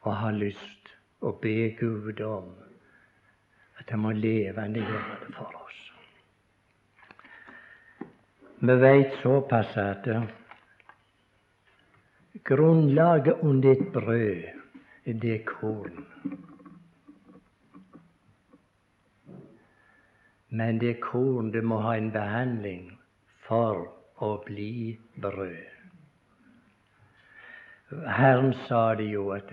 og 0.00 0.16
har 0.16 0.32
lyst 0.32 0.90
å 1.20 1.32
be 1.42 1.70
Gud 1.80 2.20
om 2.20 2.50
at 3.78 3.90
han 3.90 4.00
må 4.00 4.12
levende 4.12 4.80
gjøre 4.80 5.20
det 5.22 5.34
for 5.36 5.62
oss. 5.62 5.80
Vi 8.60 8.76
veit 8.80 9.14
såpass 9.22 9.76
at 9.76 10.08
grunnlaget 12.46 13.42
under 13.42 13.72
et 13.72 13.92
brød, 13.92 14.42
det 15.04 15.34
er 15.34 15.44
korn. 15.44 16.06
Men 20.48 20.80
det 20.80 21.00
korn 21.00 21.52
det 21.52 21.64
må 21.64 21.80
ha 21.82 21.96
en 21.96 22.12
behandling 22.14 22.92
for 23.48 23.88
å 24.22 24.36
bli 24.46 24.96
brød. 25.22 25.72
Herren 28.06 28.54
sa 28.66 28.94
det 28.98 29.10
jo 29.10 29.30
at 29.34 29.52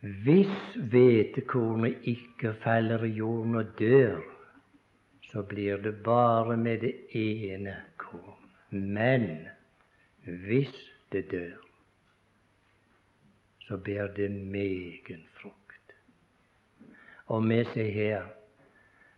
Hvis 0.00 0.76
hvetekornet 0.90 2.06
ikke 2.08 2.54
faller 2.62 3.04
i 3.04 3.12
jorden 3.18 3.58
og 3.60 3.74
dør, 3.78 4.22
så 5.30 5.42
blir 5.42 5.76
det 5.76 6.02
bare 6.02 6.56
med 6.56 6.80
det 6.80 6.94
ene 7.14 7.76
korn. 7.98 8.48
Men 8.70 9.26
hvis 10.24 10.74
det 11.12 11.30
dør, 11.30 11.56
så 13.60 13.76
bærer 13.76 14.14
det 14.14 14.30
megen 14.30 15.28
frukt. 15.40 15.94
Og 17.26 17.48
vi 17.48 17.64
ser 17.64 17.90
her, 17.90 18.24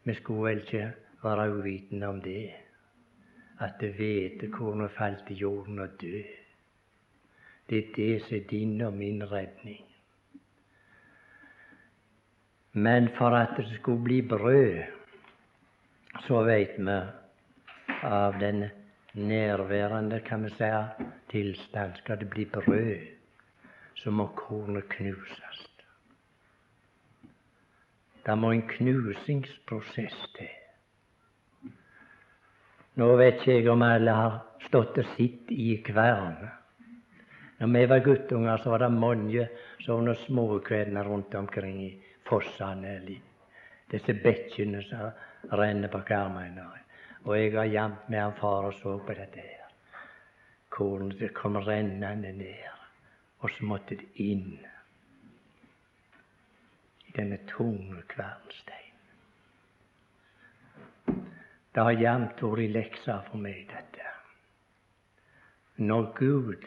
vi 0.04 0.14
skulle 0.14 0.42
vel 0.42 0.58
ikke 0.58 0.92
være 1.22 1.58
uvitende 1.58 2.06
om 2.06 2.20
det, 2.22 2.50
at 3.60 3.94
hvetekornet 3.96 4.90
falt 4.90 5.30
i 5.30 5.34
jorden 5.34 5.78
og 5.78 5.88
døde. 6.00 6.24
Det 7.70 7.78
er 7.78 7.92
det 7.96 8.22
som 8.22 8.36
er 8.36 8.48
din 8.50 8.80
og 8.80 8.92
min 8.92 9.32
redning. 9.32 9.84
Men 12.72 13.08
for 13.18 13.30
at 13.30 13.48
det 13.56 13.74
skulle 13.74 14.04
bli 14.04 14.22
brød, 14.28 14.82
så 16.26 16.42
veit 16.44 16.78
vi 16.78 17.00
av 18.02 18.38
den 18.40 18.64
nærværende 19.14 20.20
kan 20.20 20.44
vi 20.44 20.50
si, 20.50 20.70
tilstand 21.30 21.96
skal 21.96 22.20
det 22.20 22.30
bli 22.30 22.44
brød, 22.44 22.96
så 23.94 24.10
må 24.10 24.26
kornet 24.36 24.88
knuses. 24.88 25.68
Det 28.26 28.38
må 28.38 28.50
en 28.50 28.68
knusingsprosess 28.68 30.26
til. 30.36 30.50
Nå 32.94 33.16
vet 33.16 33.40
ikke 33.40 33.54
jeg 33.56 33.68
om 33.72 33.82
alle 33.82 34.12
har 34.14 34.34
stått 34.66 34.98
og 35.00 35.08
sett 35.16 35.50
i 35.50 35.74
kvern. 35.84 36.36
Når 37.58 37.72
vi 37.72 37.88
var 37.88 38.04
guttunger, 38.04 38.56
så 38.56 38.70
var 38.70 38.84
det 38.84 38.92
mange 38.92 39.48
sånne 39.82 40.14
småkvedner 40.26 41.08
rundt 41.08 41.34
omkring 41.34 41.80
i 41.86 41.90
fossene 42.28 42.96
eller 42.98 43.20
disse 43.92 44.14
bekkene 44.22 44.82
som 44.86 45.56
renner 45.58 45.88
på 45.88 46.02
Karmøyna. 46.06 46.68
Og 47.24 47.38
jeg 47.38 47.52
var 47.54 47.64
jevnt 47.70 48.08
med 48.10 48.20
han 48.20 48.34
far 48.38 48.66
og 48.66 48.74
så 48.74 48.96
på 48.98 49.14
dette 49.14 49.40
her. 49.40 49.58
Kornet 50.72 51.34
kom 51.34 51.56
rennende 51.56 52.32
ned, 52.32 52.70
og 53.38 53.50
så 53.50 53.64
måtte 53.68 53.98
det 54.00 54.08
inn 54.24 54.56
i 57.06 57.14
denne 57.16 57.38
tunge 57.50 58.02
kvernsteinen. 58.08 58.80
Det 61.72 61.84
har 61.84 62.00
jevnt 62.00 62.42
vært 62.42 62.72
leksa 62.72 63.20
for 63.28 63.40
meg, 63.40 63.68
dette. 63.68 64.08
Når 65.82 66.10
Gud 66.16 66.66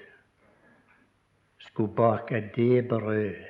skulle 1.68 1.94
bake 1.98 2.42
det 2.56 2.88
brød 2.90 3.44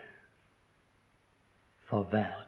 for 1.85 2.09
verden, 2.11 2.44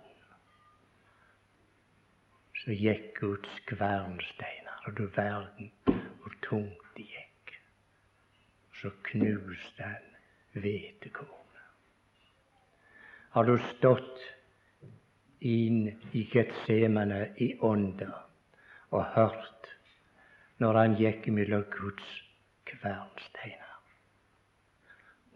så 2.68 2.74
gikk 2.76 3.20
Guds 3.20 3.60
kvernsteiner, 3.64 4.80
og 4.86 4.98
du 4.98 5.06
verden 5.16 5.70
hvor 5.86 6.34
tungt 6.44 6.88
de 6.98 7.06
gikk. 7.08 7.54
Så 8.76 8.90
knuste 9.08 9.84
han 9.84 10.10
hvetekornet. 10.52 11.62
Har 13.32 13.48
du 13.48 13.56
stått 13.70 14.20
inn 15.40 15.88
i 16.12 16.26
Getsemane 16.34 17.22
i 17.40 17.54
ånda 17.64 18.10
og 18.92 19.16
hørt 19.16 19.72
når 20.60 20.82
han 20.82 21.00
gikk 21.00 21.32
mellom 21.32 21.64
Guds 21.72 22.12
kvernsteiner? 22.68 23.80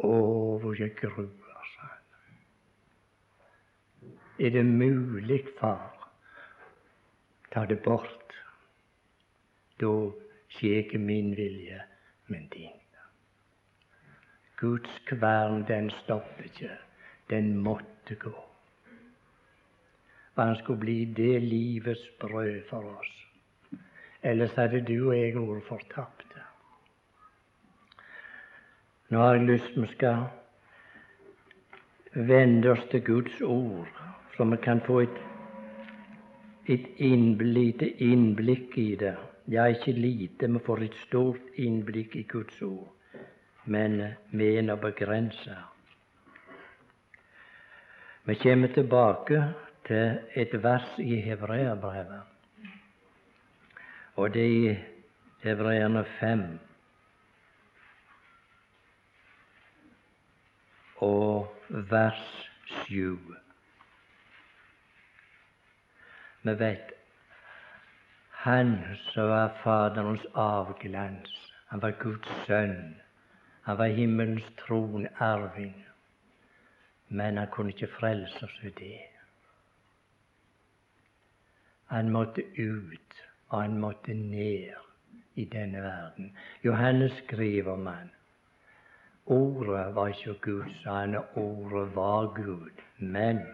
Å, 0.03 0.11
hvor 0.59 0.75
jeg 0.75 0.97
gruer, 0.99 1.31
sa 1.77 1.93
han. 1.95 2.05
Er 4.35 4.51
det 4.59 4.67
mulig, 4.67 5.45
far, 5.55 6.00
Ta 7.51 7.65
det 7.65 7.81
bort. 7.83 8.35
Da 9.79 9.91
skjer 10.51 10.83
ikke 10.83 11.01
min 11.01 11.35
vilje, 11.35 11.81
men 12.27 12.47
din. 12.53 12.77
Guds 14.61 14.99
kvern, 15.09 15.65
den 15.67 15.89
stopper 16.03 16.43
ikke. 16.43 16.69
Den 17.29 17.57
måtte 17.57 18.15
gå. 18.15 18.35
For 20.35 20.41
han 20.41 20.55
skulle 20.55 20.79
bli 20.79 21.05
det 21.05 21.41
livets 21.41 22.09
brød 22.19 22.61
for 22.69 22.99
oss. 22.99 23.15
Ellers 24.23 24.53
hadde 24.53 24.83
du 24.85 25.09
og 25.09 25.17
jeg 25.17 25.33
vært 25.35 25.65
fortapte. 25.65 26.43
Nå 29.09 29.19
har 29.19 29.35
jeg 29.35 29.47
lyst 29.49 29.73
vi 29.75 29.87
skal 29.91 30.27
vende 32.13 32.71
oss 32.71 32.85
til 32.91 33.01
Guds 33.03 33.41
ord, 33.41 33.89
så 34.37 34.45
vi 34.45 34.57
kan 34.63 34.81
få 34.85 34.99
et 34.99 35.17
et 36.71 36.87
lite 37.41 37.87
innblikk 38.03 38.77
i 38.77 38.95
det. 38.95 39.15
Ja, 39.51 39.65
ikke 39.67 39.91
lite, 39.91 40.47
vi 40.47 40.59
får 40.65 40.83
et 40.85 40.95
stort 41.07 41.59
innblikk 41.59 42.15
i 42.15 42.23
Guds 42.23 42.61
ord, 42.61 42.87
men 43.65 43.99
er 44.57 44.61
nå 44.63 44.75
begrensa. 44.79 45.57
Vi 48.23 48.35
kommer 48.35 48.71
tilbake 48.71 49.41
til 49.87 50.21
et 50.37 50.53
vers 50.63 50.87
i 50.99 51.19
Hebreabrevet, 51.25 52.21
og 54.15 54.33
det 54.33 54.45
er 54.45 54.71
i 54.71 54.77
Hebreerne 55.43 56.05
5. 56.19 56.47
Og 61.01 61.49
vers 61.69 62.49
sju. 62.65 63.40
Vi 66.41 66.53
vet 66.53 66.91
han 68.29 68.79
som 69.13 69.27
var 69.29 69.51
Faderens 69.63 70.25
avglans. 70.33 71.29
Han 71.65 71.79
var 71.79 71.91
Guds 71.99 72.29
sønn. 72.47 72.95
Han 73.61 73.77
var 73.77 73.85
himmelens 73.85 74.47
tronarving. 74.57 75.75
Men 77.07 77.37
han 77.37 77.47
kunne 77.53 77.69
ikke 77.69 77.91
frelse 77.99 78.45
oss 78.45 78.57
ved 78.63 78.71
det. 78.79 78.97
Han 81.91 82.09
måtte 82.09 82.41
ut, 82.57 83.21
og 83.49 83.61
han 83.61 83.77
måtte 83.77 84.13
ned 84.13 84.73
i 85.35 85.45
denne 85.45 85.81
verden. 85.83 86.35
Johannes 86.63 87.13
skriver 87.23 87.71
om 87.73 87.85
han. 87.85 88.11
Ordet 89.25 89.95
var 89.95 90.07
ikke 90.07 90.39
Gud, 90.41 90.69
sa 90.83 91.03
han, 91.03 91.15
og 91.15 91.37
ordet 91.37 91.95
var 91.95 92.33
Gud. 92.33 92.81
Men 92.97 93.45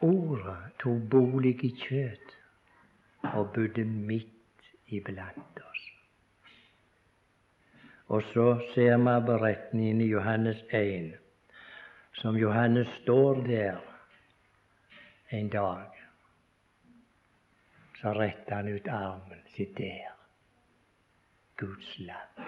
Ordet 0.00 0.76
tok 0.82 1.04
bolig 1.10 1.54
i 1.64 1.70
kjøtt 1.72 2.34
og 3.32 3.52
bodde 3.54 3.84
midt 3.84 4.66
iblant 4.92 5.60
oss. 5.62 5.84
Og 8.12 8.22
så 8.32 8.46
ser 8.74 8.98
vi 9.00 9.14
beretningen 9.26 10.00
i 10.00 10.10
Johannes 10.10 10.60
1, 10.70 11.14
som 12.20 12.36
Johannes 12.36 12.88
står 13.02 13.40
der 13.46 13.80
en 15.30 15.48
dag. 15.48 15.88
Så 18.00 18.12
retter 18.12 18.54
han 18.54 18.68
ut 18.68 18.88
armen. 18.88 19.40
Se 19.56 19.64
der, 19.78 20.12
Guds 21.56 21.98
lam. 21.98 22.44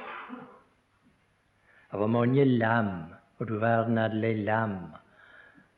Det 1.91 1.99
var 1.99 2.07
mange 2.07 2.45
lam, 2.45 3.15
og 3.39 3.49
du 3.49 3.59
verden 3.59 3.99
alle 3.99 4.35
lam 4.45 4.77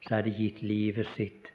som 0.03 0.17
hadde 0.17 0.35
gitt 0.35 0.63
livet 0.63 1.07
sitt 1.15 1.50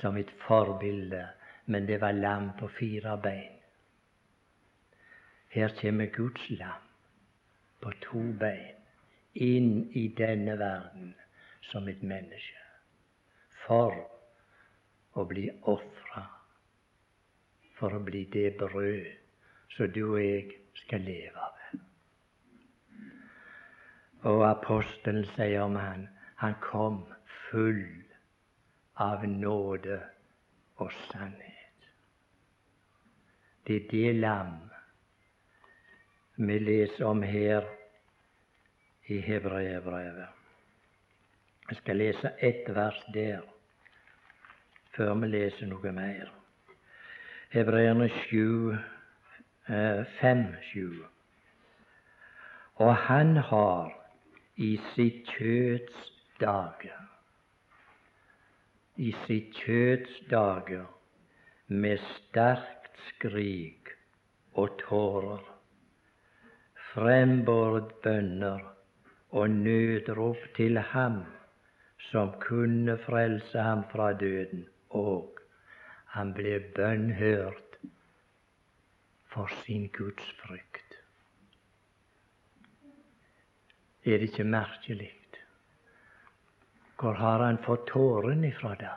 som 0.00 0.16
et 0.16 0.30
forbilde, 0.46 1.26
men 1.66 1.86
det 1.86 2.00
var 2.00 2.12
lam 2.12 2.50
på 2.58 2.68
fire 2.78 3.18
bein. 3.22 3.60
Her 5.48 5.74
kommer 5.80 6.06
Guds 6.06 6.50
lam 6.50 6.88
på 7.80 7.92
to 8.02 8.22
bein 8.40 8.80
inn 9.34 9.90
i 9.92 10.08
denne 10.18 10.58
verden 10.58 11.14
som 11.70 11.88
et 11.88 12.02
menneske 12.02 12.62
for 13.64 13.94
å 15.14 15.24
bli 15.30 15.48
ofra, 15.70 16.24
for 17.78 17.94
å 17.94 18.02
bli 18.04 18.24
det 18.32 18.56
brød 18.58 19.06
som 19.76 19.92
du 19.94 20.02
og 20.04 20.20
jeg 20.20 20.58
skal 20.84 21.06
leve 21.06 21.46
av. 21.46 21.60
Og 24.24 24.42
apostelen 24.48 25.26
sier 25.34 25.62
om 25.62 25.76
han 25.76 26.08
han 26.44 26.54
kom 26.60 27.04
full 27.50 27.84
av 28.96 29.26
nåde 29.28 30.00
og 30.76 30.92
sannhet. 31.10 31.88
Det 33.66 33.76
er 33.76 33.88
det 33.90 34.14
lam 34.14 34.56
vi 36.36 36.58
leser 36.58 37.04
om 37.06 37.22
her 37.22 37.64
i 39.06 39.20
Hebreabrevet. 39.20 40.28
Jeg 41.68 41.76
skal 41.76 41.96
lese 41.96 42.30
ett 42.38 42.74
vers 42.74 43.00
der 43.14 43.40
før 44.96 45.14
vi 45.14 45.26
leser 45.26 45.66
noe 45.66 45.92
mer. 45.92 46.30
Hebreerne 47.54 48.08
7, 48.28 48.76
5, 50.20 50.44
7. 50.72 51.04
Og 52.74 52.96
han 52.96 53.36
har 53.36 53.92
i 54.56 54.74
sitt 54.94 55.30
kjøts 55.36 56.10
dager, 56.40 57.03
i 58.96 59.10
sitt 59.26 59.54
kjøds 59.58 60.20
dager, 60.30 60.86
med 61.66 61.98
sterkt 61.98 62.98
skrik 63.08 63.90
og 64.54 64.76
tårer, 64.84 65.42
frembåret 66.92 67.90
bønner 68.04 68.62
og 69.34 69.50
nødrop 69.50 70.44
til 70.56 70.78
ham 70.78 71.24
som 72.10 72.36
kunne 72.40 72.98
frelse 73.06 73.58
ham 73.58 73.82
fra 73.90 74.12
døden, 74.12 74.68
og 74.90 75.40
han 76.14 76.30
ble 76.34 76.60
bønnhørt 76.76 77.78
for 79.32 79.50
sin 79.64 79.88
gudsfrykt. 79.88 81.00
Er 84.04 84.18
det 84.20 84.28
ikke 84.30 84.44
merkelig? 84.44 85.10
Hvor 87.00 87.12
har 87.12 87.42
han 87.44 87.58
fått 87.64 87.86
tårene 87.90 88.48
ifra 88.48 88.74
da? 88.80 88.92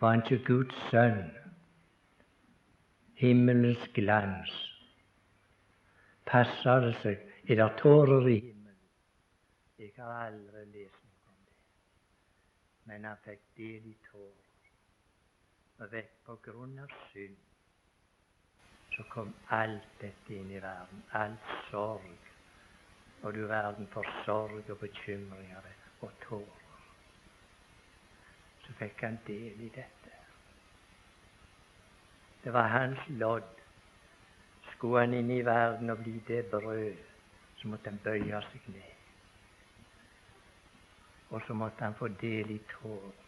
Var 0.00 0.10
han 0.10 0.22
ikke 0.22 0.44
Guds 0.44 0.80
sønn? 0.90 1.30
Himmelens 3.16 3.86
glans. 3.94 4.52
Passer 6.28 6.88
det 6.88 6.94
seg? 7.02 7.24
Er 7.48 7.60
det 7.60 7.70
tårer 7.80 8.28
i 8.28 8.38
himmelen? 8.40 8.82
Jeg 9.78 9.92
har 9.96 10.26
aldri 10.26 10.64
lest 10.72 11.00
noe 11.04 11.32
om 11.32 11.40
det. 11.46 11.56
Men 12.90 13.08
han 13.08 13.24
fikk 13.24 13.42
del 13.56 13.88
i 13.92 13.96
tårer. 14.10 14.70
Og 15.80 15.90
vekk 15.92 16.14
på 16.26 16.38
grunn 16.48 16.78
av 16.84 16.92
synd 17.12 17.40
så 18.94 19.02
kom 19.10 19.32
alt 19.50 19.96
dette 20.00 20.36
inn 20.36 20.52
i 20.54 20.60
verden. 20.62 21.02
All 21.18 21.34
sorg. 21.70 22.23
Og 23.24 23.34
du 23.34 23.46
verden 23.48 23.88
for 23.88 24.04
sorg 24.24 24.70
og 24.70 24.78
bekymringer 24.78 25.68
og 26.00 26.10
tårer. 26.20 26.60
Så 28.66 28.72
fikk 28.78 29.00
han 29.00 29.16
del 29.26 29.60
i 29.64 29.68
dette. 29.72 30.12
Det 32.44 32.52
var 32.52 32.68
hans 32.68 33.08
lodd. 33.08 33.48
Skulle 34.74 35.00
han 35.00 35.16
inn 35.16 35.30
i 35.30 35.40
verden 35.44 35.90
og 35.90 36.02
bli 36.04 36.18
det 36.28 36.44
brød, 36.52 37.00
så 37.56 37.68
måtte 37.68 37.90
han 37.90 38.00
bøye 38.04 38.44
seg 38.50 38.68
ned. 38.74 38.92
Og 41.30 41.42
så 41.46 41.56
måtte 41.56 41.84
han 41.84 41.96
få 41.96 42.08
del 42.20 42.50
i 42.50 42.60
tårer. 42.76 43.20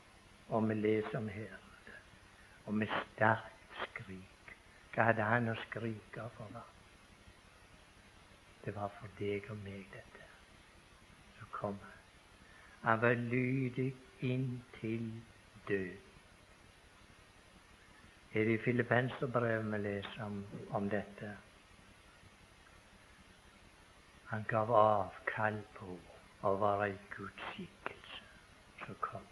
Og 0.48 0.56
om 0.58 1.28
her. 1.28 1.58
Og 2.66 2.74
med 2.74 2.86
sterkt 2.86 3.80
skrik. 3.82 4.56
Hva 4.94 5.08
hadde 5.08 5.22
han 5.22 5.48
å 5.48 5.54
skrike 5.66 6.28
for? 6.36 6.52
da? 6.52 6.75
Det 8.66 8.74
var 8.74 8.88
for 8.98 9.08
deg 9.18 9.44
og 9.50 9.58
meg, 9.62 9.84
dette. 9.92 10.24
Så 11.38 11.46
kom 11.54 11.78
han. 12.82 13.00
Var 13.00 13.14
lydig 13.14 13.94
inntil 14.20 15.22
død. 15.68 15.96
Er 18.34 18.44
det 18.44 18.54
i 18.54 18.62
Filippenserbrevet 18.64 19.72
vi 19.72 19.78
leser 19.78 20.22
om, 20.22 20.44
om 20.70 20.90
dette? 20.90 21.36
Han 24.26 24.44
gav 24.48 24.72
avkall 24.74 25.60
på 25.78 25.98
å 26.42 26.52
være 26.58 26.88
i 26.90 26.96
Guds 27.14 27.44
skikkelse. 27.52 28.24
Så 28.82 28.96
kom. 29.00 29.28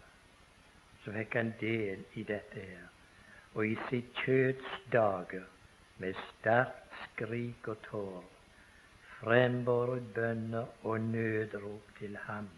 Så 1.03 1.11
fikk 1.11 1.35
han 1.35 1.51
del 1.59 2.05
i 2.15 2.23
dette 2.23 2.63
her. 2.63 2.87
Og 3.53 3.67
i 3.67 3.75
sitt 3.89 4.15
kjøtts 4.23 4.79
dager, 4.95 5.43
med 5.99 6.15
sterkt 6.29 6.95
skrik 7.03 7.67
og 7.67 7.83
tårer, 7.89 8.34
frembåret 9.25 10.13
bønner 10.13 10.65
og 10.83 10.99
nødrop 11.01 11.93
til 11.99 12.17
ham 12.27 12.49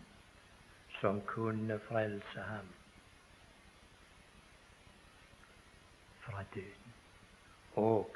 som 0.99 1.21
kunne 1.21 1.79
frelse 1.79 2.41
ham 2.41 2.67
fra 6.25 6.43
døden. 6.55 6.93
Og 7.75 8.15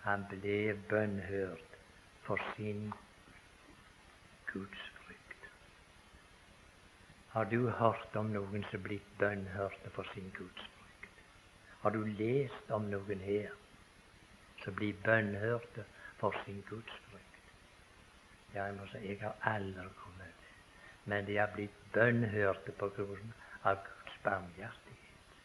han 0.00 0.24
ble 0.30 0.74
bønnhørt 0.88 1.78
for 2.26 2.38
sin 2.56 2.92
gudsfrykt. 4.52 5.48
Har 7.28 7.44
du 7.44 7.68
hørt 7.68 8.16
om 8.16 8.34
noen 8.34 8.66
som 8.70 8.80
er 8.80 8.86
blitt 8.88 9.18
bønnhørte 9.18 9.94
for 9.94 10.10
sin 10.14 10.32
gudsfrykt? 10.38 11.20
Har 11.84 11.94
du 11.94 12.02
lest 12.02 12.70
om 12.70 12.90
noen 12.90 13.22
her 13.30 13.54
som 14.64 14.74
blir 14.74 14.98
bønnhørte 15.06 15.86
for 16.18 16.42
sin 16.44 16.64
gudsfrykt? 16.70 17.31
Ja, 18.54 18.64
jeg 18.64 18.74
må 18.76 18.86
si 18.90 19.00
jeg 19.06 19.18
har 19.20 19.36
aldri 19.54 19.88
kommet 19.96 20.32
til 20.40 21.10
Men 21.10 21.26
de 21.26 21.36
har 21.36 21.50
blitt 21.54 21.78
bønnhørte 21.92 22.72
på 22.78 22.88
grunn 22.96 23.32
av 23.64 23.80
Guds 23.86 24.18
barmhjertighet. 24.24 25.38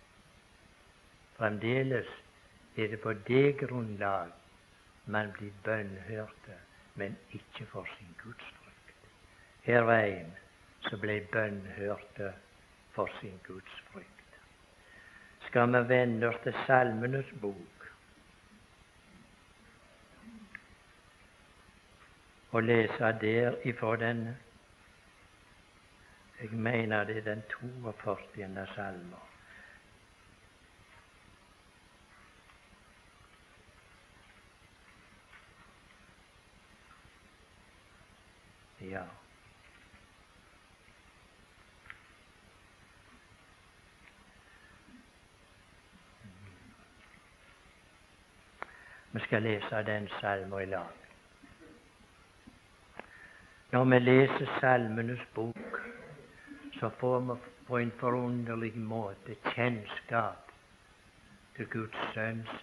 Fremdeles 1.38 2.12
er 2.78 2.92
det 2.92 3.00
på 3.02 3.14
det 3.30 3.58
grunnlag 3.62 4.34
man 5.06 5.32
blir 5.32 5.54
bønnhørte, 5.64 6.58
men 6.96 7.16
ikke 7.32 7.66
for 7.72 7.88
sin 7.98 8.14
gudsfrykt. 8.24 9.10
Her 9.64 9.82
var 9.88 10.04
en 10.04 10.34
som 10.90 11.00
ble 11.02 11.22
bønnhørte 11.32 12.34
for 12.96 13.10
sin 13.22 13.40
gudsfrykt. 13.48 14.40
Skal 15.48 15.72
vi 15.74 15.84
vende 15.90 16.28
oss 16.28 16.42
til 16.44 16.56
Salmenes 16.68 17.30
bok, 17.42 17.77
og 22.58 22.64
lese 22.64 23.12
der 23.22 23.56
ifra 23.64 23.96
den 23.96 24.38
Jeg 26.42 26.50
mener 26.52 27.04
det 27.04 27.18
er 27.18 27.22
den 27.22 27.44
42. 27.84 28.68
salmen. 28.76 29.14
Ja. 38.82 39.04
Vi 49.12 49.20
skal 49.20 49.42
lese 49.42 49.84
den 49.86 50.10
salmen 50.22 50.62
i 50.62 50.66
lag. 50.66 51.07
Når 53.72 53.84
vi 53.84 53.98
leser 54.00 54.60
Salmenes 54.60 55.24
bok, 55.36 55.80
så 56.80 56.90
får 57.00 57.20
vi 57.20 57.36
på 57.68 57.78
en 57.78 57.92
forunderlig 58.00 58.78
måte 58.80 59.36
kjennskap 59.50 60.54
til 61.58 61.68
Guds 61.74 61.98
sønns 62.14 62.54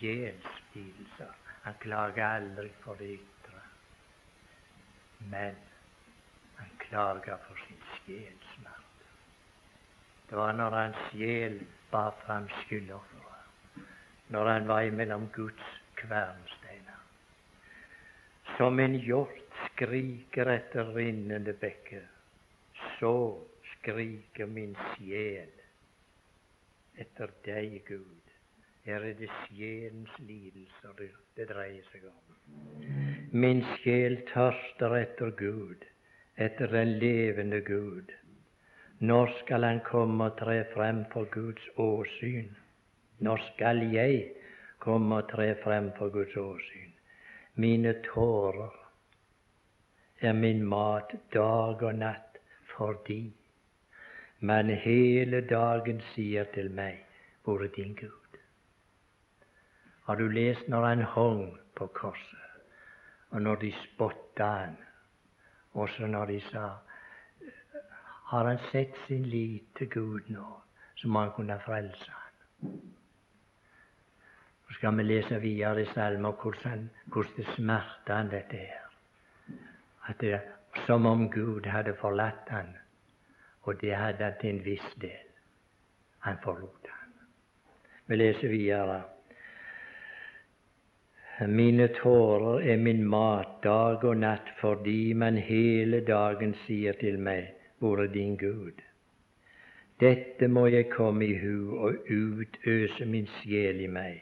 sjelslidelser. 0.00 1.32
Han 1.64 1.80
klager 1.80 2.26
aldri 2.26 2.68
for 2.84 3.00
det 3.00 3.08
ytre, 3.14 3.62
men 5.32 5.56
han 6.60 6.76
klager 6.84 7.40
for 7.48 7.64
sin 7.64 7.80
sjelsmerte. 7.94 9.10
Det 10.28 10.38
var 10.38 10.52
når 10.60 10.80
hans 10.82 11.04
sjel 11.08 11.60
bar 11.90 12.12
fram 12.26 12.52
skyldofferet, 12.60 13.84
når 14.28 14.52
han 14.52 14.68
var 14.68 14.92
imellom 14.92 15.30
Guds 15.32 15.76
kvernsteiner. 15.96 17.00
Som 18.58 18.80
en 18.80 19.00
hjort 19.00 19.39
skriker 19.66 20.50
etter 20.52 20.92
rinnende 20.94 21.52
bekker, 21.52 22.04
så 22.98 23.14
skriker 23.74 24.46
min 24.46 24.76
sjel 24.92 25.50
etter 27.00 27.30
deg, 27.44 27.80
Gud. 27.88 28.34
Her 28.84 29.04
er 29.04 29.14
det 29.16 29.28
sjelens 29.44 30.12
lidelser 30.24 30.96
det, 30.98 31.46
dreier 31.48 31.84
seg 31.92 32.06
om. 32.08 32.36
Min 33.32 33.62
sjel 33.78 34.18
tørster 34.32 34.96
etter 34.98 35.32
Gud, 35.38 35.84
etter 36.36 36.72
den 36.72 36.96
levende 37.02 37.60
Gud. 37.64 38.12
Når 39.00 39.32
skal 39.40 39.64
Han 39.64 39.80
komme 39.86 40.28
og 40.28 40.36
tre 40.40 40.64
frem 40.74 41.04
for 41.12 41.28
Guds 41.32 41.68
åsyn? 41.76 42.50
Når 43.20 43.40
skal 43.52 43.84
jeg 43.92 44.32
komme 44.78 45.22
og 45.22 45.30
tre 45.30 45.54
frem 45.62 45.92
for 45.96 46.12
Guds 46.12 46.36
åsyn? 46.36 46.92
Mine 47.54 47.94
tårer 48.04 48.79
er 50.20 50.32
min 50.32 50.64
mat 50.68 51.12
dag 51.32 51.82
og 51.82 51.94
natt 51.94 52.36
fordi 52.74 53.32
man 54.40 54.70
hele 54.82 55.40
dagen 55.48 56.02
sier 56.12 56.48
til 56.54 56.68
meg, 56.76 56.98
hvor 57.44 57.64
er 57.64 57.72
din 57.76 57.94
Gud? 57.94 58.36
Har 60.04 60.20
du 60.20 60.28
lest 60.28 60.68
når 60.68 60.86
han 60.86 61.02
hong 61.14 61.58
på 61.76 61.86
korset, 61.86 62.46
og 63.30 63.42
når 63.42 63.54
de 63.64 63.72
spotta 63.84 64.44
han, 64.44 64.76
også 65.72 66.06
når 66.06 66.26
de 66.26 66.40
sa 66.50 66.68
Har 68.30 68.46
han 68.46 68.58
sett 68.72 68.94
sin 69.06 69.22
lit 69.22 69.64
til 69.78 69.88
Gud 69.90 70.28
nå, 70.28 70.60
så 70.96 71.08
må 71.08 71.20
han 71.20 71.32
kunne 71.36 71.60
frelse 71.64 72.10
han? 72.10 72.82
Så 74.68 74.74
skal 74.74 74.96
vi 74.96 75.02
lese 75.02 75.40
videre 75.40 75.82
i 75.82 75.88
salmer 75.94 76.32
hvordan, 76.32 76.90
hvordan 77.06 77.32
det 77.36 77.46
smerter 77.56 78.14
han 78.14 78.30
dette 78.30 78.56
her 78.56 78.89
at 80.10 80.20
det 80.20 80.40
som 80.86 81.06
om 81.06 81.28
Gud 81.30 81.66
hadde 81.66 81.94
forlatt 82.00 82.48
han, 82.50 82.74
og 83.62 83.80
det 83.80 83.94
hadde 83.94 84.24
han 84.24 84.38
til 84.40 84.54
en 84.56 84.64
viss 84.64 84.92
del. 85.02 85.26
Han 86.26 86.36
forlot 86.44 86.90
han. 86.90 87.12
Vi 88.06 88.16
leser 88.16 88.48
videre. 88.48 89.00
Mine 91.48 91.86
tårer 91.96 92.66
er 92.72 92.76
min 92.76 93.04
mat 93.08 93.62
dag 93.64 94.04
og 94.04 94.16
natt 94.20 94.50
fordi 94.60 95.14
man 95.14 95.38
hele 95.40 96.02
dagen 96.04 96.52
sier 96.66 96.98
til 97.00 97.16
meg, 97.18 97.54
hvor 97.78 98.02
er 98.02 98.10
din 98.12 98.36
Gud? 98.36 98.82
Dette 100.00 100.48
må 100.48 100.66
jeg 100.66 100.90
komme 100.92 101.24
i 101.24 101.38
hu 101.40 101.78
og 101.78 102.10
utøse 102.12 103.06
min 103.06 103.28
sjel 103.38 103.80
i 103.84 103.88
meg, 103.88 104.20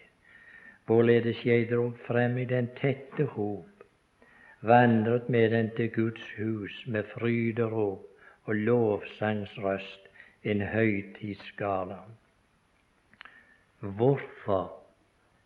hvorledes 0.87 1.43
jeg 1.47 1.67
drog 1.71 1.99
frem 2.07 2.39
i 2.39 2.47
den 2.51 2.71
tette 2.79 3.27
hop, 3.35 3.78
vandret 4.61 5.29
med 5.29 5.51
den 5.51 5.71
til 5.77 5.91
Guds 5.95 6.33
hus 6.39 6.85
med 6.87 7.05
fryderop 7.15 8.05
og 8.45 8.55
lovsangsrøst 8.55 10.09
en 10.43 10.63
høytidsskala. 10.63 11.99
Hvorfor 13.81 14.83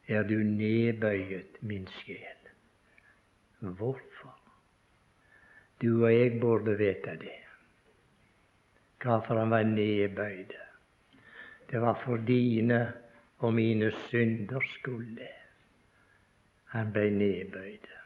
er 0.08 0.22
du 0.22 0.34
nedbøyet, 0.34 1.60
min 1.60 1.86
sjel? 1.86 2.48
Hvorfor? 3.58 4.38
Du 5.82 6.04
og 6.04 6.14
jeg 6.14 6.40
burde 6.40 6.78
vite 6.78 7.16
det. 7.20 7.38
Hvorfor 9.02 9.38
han 9.38 9.50
var 9.50 9.62
nedbøyd. 9.62 10.54
Det 11.70 11.80
var 11.80 12.02
for 12.04 12.16
dine 12.16 12.92
og 13.38 13.54
mine 13.54 13.92
synders 14.08 14.70
skyld. 14.78 15.18
Han 16.64 16.92
ble 16.92 17.10
nedbøyd. 17.10 18.01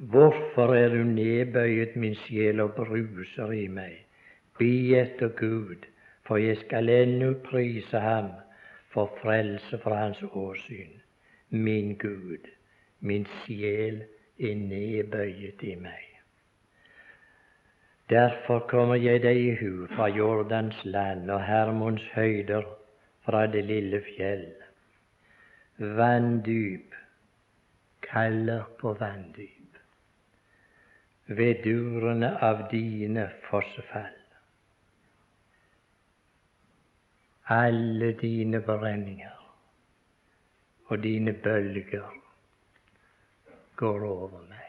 Hvorfor 0.00 0.74
er 0.74 0.88
du 0.88 1.02
nedbøyet, 1.04 1.96
min 1.96 2.14
sjel, 2.14 2.60
og 2.60 2.70
bruser 2.72 3.50
i 3.52 3.66
meg? 3.68 3.98
Bi 4.56 4.94
etter 4.96 5.28
Gud, 5.36 5.84
for 6.24 6.40
jeg 6.40 6.56
skal 6.62 6.88
ennå 6.88 7.34
prise 7.44 8.00
ham 8.00 8.30
for 8.94 9.12
frelse 9.20 9.78
fra 9.82 9.98
hans 10.06 10.22
åsyn. 10.22 10.96
Min 11.50 11.92
Gud, 12.00 12.48
min 13.00 13.28
sjel 13.42 14.00
er 14.40 14.56
nedbøyet 14.62 15.66
i 15.68 15.76
meg. 15.76 16.08
Derfor 18.08 18.64
kommer 18.72 18.96
jeg 18.96 19.20
deg 19.28 19.36
i 19.36 19.54
hu 19.60 19.84
fra 19.92 20.08
Jordans 20.08 20.80
land 20.84 21.28
og 21.30 21.44
Hermons 21.44 22.08
høyder 22.16 22.64
fra 23.28 23.46
det 23.46 23.68
lille 23.68 24.00
fjell. 24.08 24.48
Vanndyp 25.76 27.00
kaller 28.12 28.64
på 28.80 28.96
vanndyp 28.96 29.59
ved 31.30 31.62
durene 31.64 32.30
av 32.42 32.70
dine 32.70 33.30
fossefall. 33.50 34.16
Alle 37.46 38.12
dine 38.18 38.60
brenninger 38.60 39.36
og 40.86 41.02
dine 41.02 41.32
bølger 41.32 42.10
går 43.76 44.06
over 44.06 44.42
meg. 44.50 44.66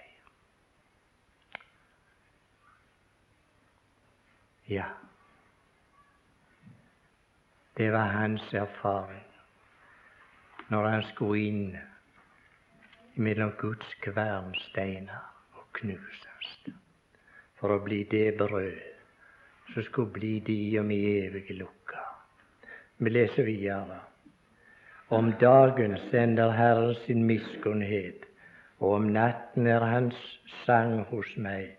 Ja, 4.69 4.87
det 7.77 7.91
var 7.93 8.13
hans 8.13 8.53
erfaring 8.53 9.25
når 10.69 10.89
han 10.89 11.07
skulle 11.09 11.41
inn 11.47 11.65
mellom 13.15 13.57
Guds 13.59 13.97
kvernsteiner 14.05 15.25
og 15.57 15.65
knuses 15.81 16.30
for 17.61 17.77
å 17.77 17.83
bli 17.85 18.01
det 18.09 18.39
brød 18.41 18.79
som 19.73 19.83
skulle 19.83 20.11
bli 20.15 20.39
de 20.45 20.57
og 20.79 20.87
mi 20.89 20.97
evige 21.21 21.53
lukka. 21.53 22.01
Vi 22.97 23.09
leser 23.09 23.45
videre. 23.45 23.99
Om 25.09 25.33
dagen 25.39 25.97
sender 26.09 26.51
Herren 26.55 26.95
sin 27.05 27.23
miskunnhet, 27.27 28.25
og 28.79 28.93
om 28.97 29.07
natten 29.13 29.67
er 29.67 29.83
Hans 29.85 30.17
sang 30.65 31.03
hos 31.11 31.31
meg, 31.37 31.75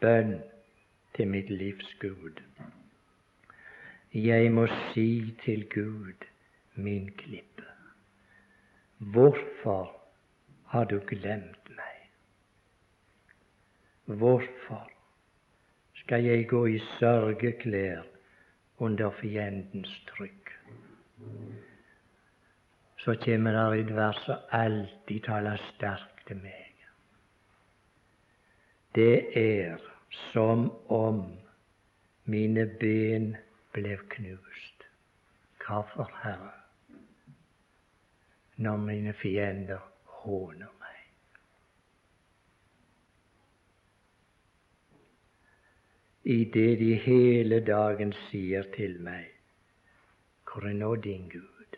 bønn 0.00 0.36
til 1.16 1.30
mitt 1.32 1.50
livs 1.50 1.94
Gud. 2.00 2.40
Jeg 4.12 4.52
må 4.52 4.66
si 4.92 5.34
til 5.44 5.64
Gud, 5.72 6.26
min 6.74 7.08
klippe, 7.16 7.64
hvorfor 8.98 9.88
har 10.72 10.84
du 10.84 10.98
glemt 11.08 11.72
meg? 11.72 12.10
Hvorfor 14.06 14.95
skal 16.06 16.24
jeg 16.24 16.48
gå 16.48 16.66
i 16.66 16.78
sørgeklær 16.78 18.02
under 18.78 19.10
fiendens 19.10 19.90
trykk? 20.06 20.52
Så 23.02 23.16
kommer 23.24 23.50
der 23.52 23.74
et 23.74 23.90
vers 23.96 24.20
som 24.22 24.44
alltid 24.54 25.24
taler 25.26 25.58
sterkt 25.72 26.22
til 26.28 26.38
meg. 26.44 26.86
Det 28.94 29.34
er 29.40 29.82
som 30.30 30.68
om 30.94 31.24
mine 32.24 32.68
ben 32.80 33.32
ble 33.74 33.98
knust. 34.14 34.86
Hvorfor, 35.66 36.10
Herre? 36.22 36.54
Når 38.56 38.76
mine 38.76 39.12
fiender 39.12 39.82
håner 40.22 40.70
meg. 40.70 40.86
I 46.28 46.44
det 46.44 46.76
de 46.76 46.94
hele 46.98 47.60
dagen 47.62 48.10
sier 48.26 48.64
til 48.74 48.96
meg 48.98 49.28
hvor 50.50 50.64
er 50.66 50.74
nå 50.74 50.88
din 51.04 51.28
Gud? 51.30 51.76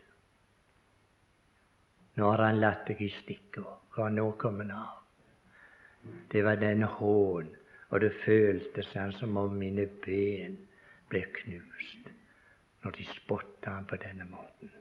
Nå 2.16 2.30
har 2.30 2.42
han 2.46 2.60
latt 2.62 2.86
deg 2.88 3.02
i 3.04 3.10
stikken. 3.18 3.66
Hva 3.92 4.06
nå 4.08 4.22
nå 4.22 4.32
kommet 4.40 4.72
av? 4.72 5.04
Det 6.32 6.46
var 6.46 6.56
den 6.62 6.86
hån, 6.94 7.52
og 7.90 8.00
det 8.00 8.12
føltes 8.24 8.96
han 8.96 9.12
som 9.20 9.36
om 9.36 9.60
mine 9.60 9.84
ben 10.06 10.56
ble 11.12 11.26
knust 11.42 12.08
når 12.80 12.96
de 12.96 13.08
spotta 13.12 13.76
han 13.76 13.88
på 13.90 14.00
denne 14.00 14.24
måten. 14.32 14.72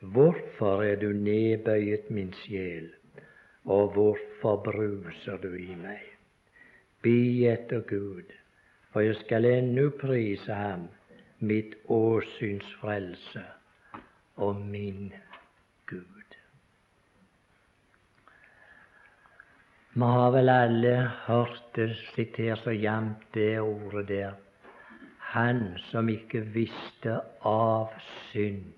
Hvorfor 0.00 0.86
er 0.88 0.96
du 0.96 1.10
nedbøyet, 1.12 2.08
min 2.08 2.32
sjel, 2.40 2.88
og 3.64 3.92
hvorfor 3.98 4.62
bruser 4.64 5.42
du 5.44 5.52
i 5.60 5.74
meg? 5.76 6.06
Be 7.04 7.18
etter 7.52 7.84
Gud, 7.84 8.32
for 8.92 9.00
jeg 9.00 9.16
skal 9.24 9.48
ennå 9.48 9.88
prise 10.00 10.54
ham 10.54 10.88
mitt 11.40 11.74
åsyns 11.88 12.68
frelse 12.80 13.44
og 14.36 14.60
min 14.60 15.12
Gud. 15.86 16.36
Vi 19.94 20.00
har 20.00 20.30
vel 20.32 20.48
alle 20.48 20.94
hørt 21.26 21.62
det 21.76 21.90
sitert 22.14 22.62
så 22.64 22.70
jevnt, 22.70 23.26
det 23.34 23.60
ordet 23.60 24.08
der. 24.08 24.32
Han 25.32 25.78
som 25.90 26.08
ikke 26.08 26.40
visste 26.54 27.18
av 27.44 27.92
synd. 28.30 28.72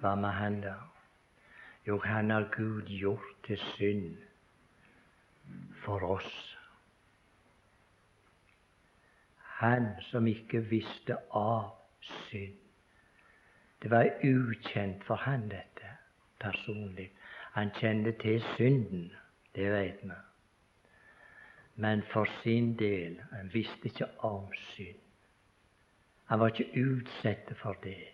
Hva 0.00 0.14
med 0.16 0.32
han 0.36 0.60
da? 0.64 0.74
Jo, 1.86 1.98
han 2.04 2.30
har 2.30 2.48
Gud 2.56 2.88
gjort 2.88 3.36
til 3.46 3.60
synd 3.74 4.16
for 5.84 6.04
oss. 6.16 6.51
Han 9.62 9.86
som 10.10 10.26
ikke 10.26 10.58
visste 10.70 11.16
av 11.30 11.70
synd. 12.02 12.58
Det 13.82 13.90
var 13.90 14.08
ukjent 14.26 15.04
for 15.06 15.22
han 15.22 15.44
dette 15.50 15.90
personlig. 16.42 17.12
Han 17.54 17.70
kjente 17.78 18.12
til 18.18 18.42
synden, 18.56 19.12
det 19.54 19.68
vet 19.70 20.00
vi. 20.02 20.16
Men 21.74 22.02
for 22.12 22.26
sin 22.42 22.74
del 22.78 23.20
han 23.30 23.52
visste 23.54 23.86
ikke 23.86 24.08
om 24.26 24.48
synd. 24.72 24.98
Han 26.24 26.40
var 26.40 26.50
ikke 26.50 26.82
utsatt 26.82 27.52
for 27.62 27.78
det. 27.82 28.08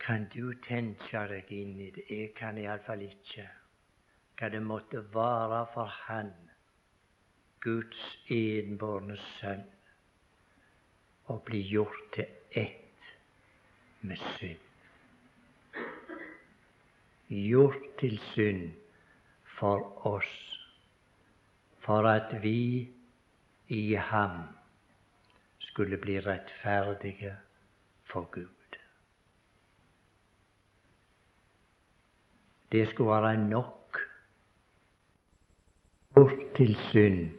Kan 0.00 0.28
du 0.34 0.52
tenke 0.68 1.22
deg 1.32 1.48
inn 1.56 1.80
i 1.80 1.88
det? 1.90 2.04
Jeg 2.10 2.34
kan 2.36 2.58
iallfall 2.60 3.06
ikke. 3.06 3.46
Hva 4.36 4.52
det 4.52 4.60
måtte 4.62 5.00
være 5.14 5.62
for 5.72 5.88
han, 6.04 6.34
Guds 7.64 8.04
enbårne 8.28 9.16
sønn, 9.38 9.64
og 11.26 11.42
bli 11.42 11.60
gjort 11.62 12.02
til 12.14 12.26
ett 12.50 13.10
med 14.00 14.16
synd. 14.38 14.62
Gjort 17.28 17.86
til 18.00 18.18
synd 18.34 18.70
for 19.58 20.06
oss, 20.06 20.34
for 21.82 22.06
at 22.08 22.42
vi 22.42 22.88
i 23.68 23.94
ham 23.94 24.42
skulle 25.58 25.98
bli 25.98 26.20
rettferdige 26.20 27.36
for 28.12 28.30
Gud. 28.30 28.78
Det 32.72 32.88
skulle 32.88 33.10
være 33.10 33.48
nok 33.48 33.76
til 36.56 36.76
synd 36.90 37.30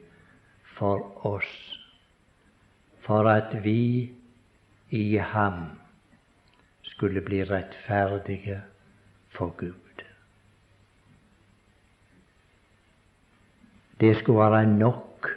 for 0.77 1.25
oss, 1.25 1.76
for 3.07 3.27
at 3.31 3.63
vi 3.63 4.11
i 4.89 5.17
ham 5.17 5.65
skulle 6.83 7.21
bli 7.21 7.43
rettferdige 7.43 8.61
for 9.37 9.53
Gud. 9.57 10.03
Det 13.99 14.17
skulle 14.17 14.51
være 14.51 14.65
nok 14.65 15.29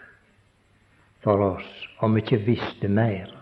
for 1.22 1.44
oss 1.44 1.88
om 1.98 2.14
vi 2.14 2.20
ikke 2.20 2.44
visste 2.44 2.88
mer. 2.88 3.37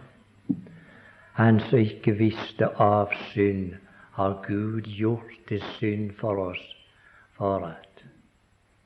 Han 1.39 1.61
som 1.61 1.79
ikke 1.79 2.17
visste 2.19 2.69
av 2.83 3.15
synd, 3.31 3.77
har 4.19 4.41
Gud 4.47 4.89
gjort 4.91 5.35
til 5.49 5.63
synd 5.79 6.11
for 6.19 6.41
oss, 6.43 6.63
for 7.39 7.63
at 7.67 8.03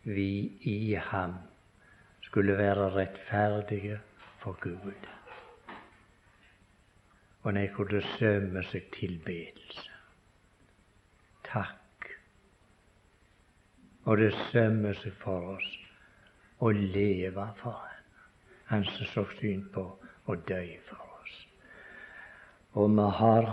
vi 0.05 0.53
i 0.69 0.95
ham 0.95 1.39
skulle 2.29 2.59
være 2.59 2.91
rettferdige 2.97 3.99
for 4.43 4.59
Gud. 4.61 5.09
Og 7.43 7.55
nei, 7.55 7.67
hvor 7.75 7.89
det 7.91 8.05
sømmer 8.17 8.63
seg 8.71 8.87
tilbedelse. 8.95 9.89
Takk. 11.49 12.11
Og 14.07 14.19
det 14.19 14.31
sømmer 14.51 14.95
seg 15.03 15.15
for 15.23 15.57
oss 15.57 15.73
å 16.63 16.71
leve 16.71 17.49
for 17.59 17.75
Han, 17.75 17.99
Han 18.71 18.85
som 18.95 19.11
så 19.11 19.25
syn 19.41 19.67
på 19.75 19.83
å 20.27 20.37
dø 20.49 20.63
for 20.87 21.19
oss. 21.19 21.35
Og 22.79 22.95
vi 22.97 23.09
har 23.19 23.51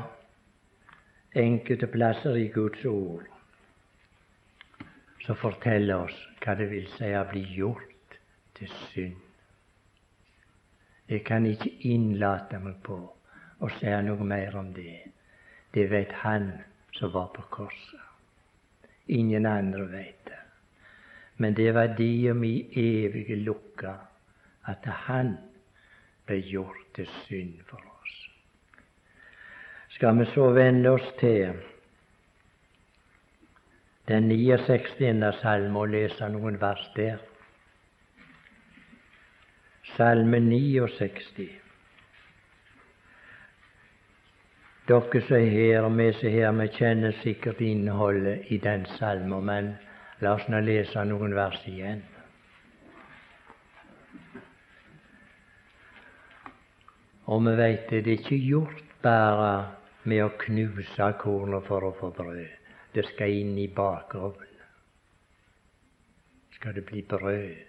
enkelte 1.35 1.87
plasser 1.87 2.37
i 2.37 2.47
Guds 2.53 2.85
ord 2.85 3.25
som 5.25 5.37
forteller 5.37 6.05
oss 6.05 6.15
hva 6.41 6.55
det 6.57 6.69
vil 6.71 6.87
si 6.95 7.09
å 7.13 7.25
bli 7.29 7.43
gjort 7.57 8.17
til 8.57 8.71
synd. 8.89 9.19
Jeg 11.09 11.25
kan 11.25 11.45
ikke 11.49 11.73
innlate 11.89 12.61
meg 12.61 12.77
på 12.85 13.01
å 13.59 13.69
si 13.79 13.93
noe 14.05 14.25
mer 14.25 14.55
om 14.57 14.73
det. 14.73 14.99
Det 15.73 15.89
vet 15.91 16.11
Han 16.23 16.51
som 16.97 17.11
var 17.13 17.29
på 17.35 17.45
korset. 17.51 18.05
Ingen 19.07 19.45
andre 19.45 19.85
vet 19.91 20.25
det. 20.25 20.41
Men 21.37 21.53
det 21.53 21.71
var 21.73 21.95
de 21.97 22.29
og 22.31 22.37
mi 22.37 22.55
evige 22.75 23.35
lukka 23.35 23.95
at 24.67 24.85
Han 25.07 25.37
ble 26.25 26.41
gjort 26.45 26.83
til 26.95 27.07
synd 27.25 27.61
for 27.67 27.79
oss 27.79 27.89
skal 29.99 30.19
vi 30.19 30.25
så 30.31 30.45
vende 30.55 30.89
oss 30.89 31.07
til 31.19 31.57
den 34.07 34.29
69. 34.31 35.33
salme 35.41 35.79
og 35.79 35.91
lese 35.91 36.29
noen 36.31 36.55
vers 36.61 36.85
der. 36.95 37.17
Salme 39.97 40.39
69. 40.39 41.49
Dere 44.89 45.21
som 45.21 45.35
er 45.37 45.51
her, 45.53 45.83
og 45.85 45.97
vi 45.97 46.05
som 46.17 46.27
er 46.27 46.33
her, 46.33 46.53
vi 46.57 46.65
kjenner 46.73 47.11
sikkert 47.21 47.59
innholdet 47.61 48.47
i 48.49 48.57
den 48.57 48.87
salmen, 48.97 49.43
men 49.45 49.67
la 50.23 50.31
oss 50.33 50.47
nå 50.49 50.63
lese 50.65 51.03
noen 51.05 51.35
vers 51.37 51.59
igjen. 51.69 51.99
Og 57.29 57.43
vi 57.45 57.53
veit 57.59 57.85
det, 57.91 57.99
det 58.07 58.15
er 58.15 58.23
ikke 58.23 58.39
gjort 58.41 58.95
bare 59.03 59.51
med 60.09 60.23
å 60.23 60.31
knuse 60.41 61.11
kornet 61.21 61.67
for 61.67 61.85
å 61.85 61.93
få 61.99 62.09
brød. 62.17 62.55
Det 62.95 63.05
skal 63.11 63.35
inn 63.43 63.53
i 63.61 63.67
bakovnen. 63.69 64.57
Skal 66.57 66.73
det 66.79 66.87
bli 66.89 67.05
brød, 67.13 67.61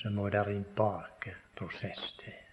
så 0.00 0.14
må 0.16 0.32
det 0.32 0.46
en 0.48 0.64
bakeprosess 0.80 2.08
til. 2.24 2.43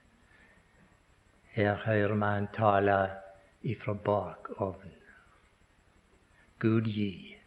Her 1.51 1.75
hører 1.85 2.15
vi 2.15 2.25
han 2.25 2.47
tale 2.55 2.97
ifra 3.61 3.93
bakovnen. 3.93 4.97
Gud 6.59 6.87
gi 6.87 7.37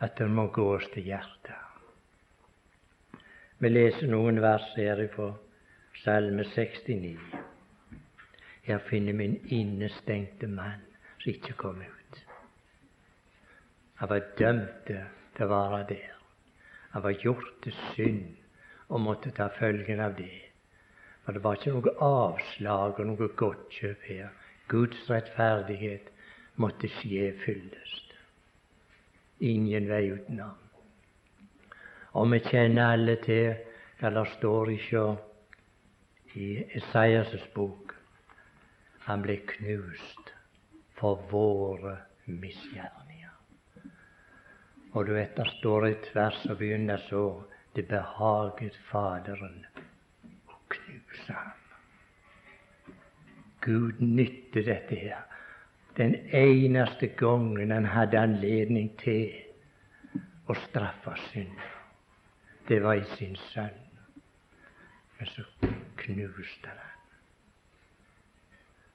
at 0.00 0.18
det 0.18 0.30
må 0.30 0.46
gås 0.46 0.86
til 0.94 1.02
hjertet. 1.02 1.56
Vi 3.58 3.68
leser 3.68 4.08
noen 4.08 4.40
vers 4.40 4.68
her 4.76 5.02
fra 5.14 5.32
Salme 6.00 6.44
69. 6.48 7.18
Her 8.64 8.78
finner 8.88 9.16
vi 9.18 9.26
en 9.26 9.36
innestengte 9.58 10.48
mann 10.48 10.86
som 11.18 11.32
ikke 11.32 11.56
kom 11.60 11.82
ut. 11.82 12.20
Han 14.00 14.08
var 14.08 14.30
dømt 14.38 14.86
til 14.86 15.44
å 15.44 15.50
være 15.50 15.82
der. 15.90 16.14
Han 16.94 17.04
var 17.04 17.18
gjort 17.20 17.50
til 17.64 17.76
synd 17.92 18.30
og 18.88 19.04
måtte 19.04 19.34
ta 19.36 19.50
følgen 19.58 20.00
av 20.00 20.16
det. 20.16 20.49
For 21.30 21.34
det 21.38 21.44
var 21.44 21.58
ikke 21.60 21.72
noe 21.76 21.90
avslag 22.02 22.96
og 22.98 23.06
noe 23.06 23.26
godtkjøp 23.38 24.00
her. 24.02 24.30
Guds 24.66 25.04
rettferdighet 25.06 26.08
måtte 26.58 26.90
skje 26.90 27.28
fyllest. 27.44 28.16
Ingen 29.38 29.86
vei 29.86 30.00
utenom. 30.10 30.56
Og 32.18 32.26
vi 32.32 32.40
kjenner 32.48 32.96
alle 32.96 33.14
til 33.22 33.62
hva 34.00 34.10
det 34.16 34.26
står 34.32 34.74
i 34.74 36.50
Esaias' 36.80 37.46
bok 37.54 37.94
han 39.06 39.22
ble 39.22 39.38
knust 39.54 40.34
for 40.98 41.22
våre 41.30 41.94
misgjerninger. 42.26 43.38
Og 44.98 45.06
du 45.06 45.14
vet, 45.14 45.38
der 45.38 45.54
står 45.60 45.92
et 45.92 46.10
vers 46.18 46.42
som 46.42 46.58
begynner 46.58 47.06
så 47.06 47.44
Det 47.78 47.86
behaget 47.86 48.74
Faderen 48.90 49.69
ham. 51.28 52.94
Gud 53.60 54.00
nytte 54.00 54.64
dette 54.64 54.96
her. 54.96 55.26
Den 55.96 56.14
eneste 56.32 57.06
gangen 57.06 57.70
han 57.70 57.84
hadde 57.84 58.18
anledning 58.18 58.92
til 58.98 59.34
å 60.48 60.56
straffe 60.66 61.16
synder, 61.28 61.74
det 62.68 62.80
var 62.82 62.98
i 62.98 63.04
sin 63.16 63.36
sønn. 63.50 63.76
Men 65.18 65.28
så 65.34 65.44
knuste 66.00 66.70
han 66.70 66.90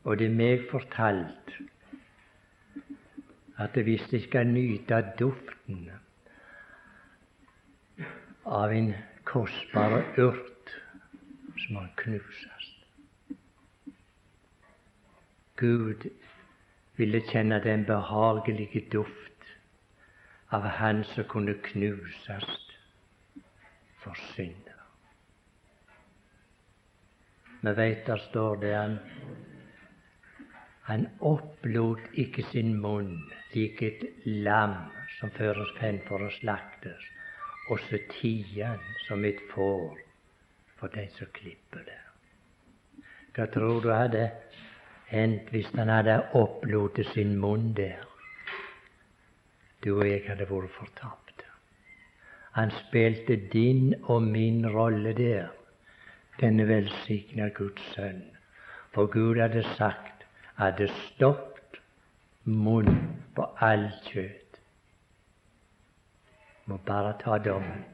og 0.05 0.19
det 0.21 0.27
er 0.29 0.35
meg 0.37 0.65
fortalt 0.69 1.53
at 3.57 3.77
hvis 3.87 4.03
de 4.11 4.19
skal 4.21 4.51
nyte 4.51 4.99
duften 5.19 5.87
av 8.45 8.73
en 8.75 8.91
kostbar 9.25 9.97
urt, 10.21 10.51
så 11.67 11.73
har 11.73 11.89
den. 11.97 12.71
Gud 15.57 16.09
ville 16.97 17.21
kjenne 17.31 17.59
den 17.63 17.85
behagelige 17.85 18.89
duft 18.91 19.49
av 20.51 20.61
Han 20.61 21.03
som 21.03 21.23
kunne 21.23 21.53
knuses 21.53 22.49
for 24.03 24.13
synder. 24.35 24.81
Vi 27.61 27.73
veit 27.75 28.05
der 28.05 28.17
står 28.29 28.55
det 28.61 28.75
han 28.75 28.99
han 30.85 31.07
opplot 31.19 32.03
ikke 32.13 32.43
sin 32.51 32.75
munn 32.81 33.15
lik 33.55 33.81
et 33.81 34.03
lam 34.25 34.75
som 35.17 35.31
føres 35.33 35.71
frem 35.79 35.97
for 36.05 36.21
å 36.21 36.29
slaktes, 36.35 37.07
og 37.73 37.81
så 37.87 37.97
tier 38.11 38.67
han 38.67 38.83
som 39.07 39.25
et 39.25 39.41
får 39.53 40.04
for 40.85 40.93
de 40.93 41.07
som 41.17 41.27
klipper 41.33 41.81
det. 41.85 42.01
Hva 43.33 43.45
tror 43.49 43.79
du 43.81 43.89
hadde 43.89 44.27
hendt 45.09 45.49
hvis 45.49 45.71
han 45.73 45.89
hadde 45.89 46.19
opplotet 46.37 47.09
sin 47.13 47.33
munn 47.41 47.71
der? 47.73 48.03
Du 49.81 49.95
og 49.95 50.05
jeg 50.05 50.21
hadde 50.27 50.45
vært 50.51 50.75
fortapt. 50.77 51.41
Han 52.53 52.69
spilte 52.85 53.39
din 53.51 53.95
og 54.03 54.21
min 54.29 54.61
rolle 54.77 55.15
der, 55.17 55.49
denne 56.39 56.67
velsigna 56.69 57.49
Guds 57.49 57.81
sønn. 57.95 58.21
For 58.93 59.09
Gud 59.09 59.41
hadde 59.41 59.65
sagt 59.73 60.23
hadde 60.61 60.91
stoppet 61.01 61.81
munn 62.45 62.93
på 63.35 63.49
all 63.57 63.89
kjøtt. 64.05 64.61
Må 66.69 66.77
bare 66.85 67.17
ta 67.25 67.41
dommen. 67.41 67.85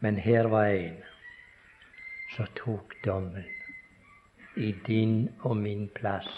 Men 0.00 0.20
her 0.22 0.52
var 0.52 0.76
en 0.76 1.07
som 2.34 2.46
tok 2.58 2.94
dommen 3.04 3.46
i 4.56 4.72
din 4.86 5.28
og 5.40 5.56
min 5.56 5.88
plass, 5.94 6.28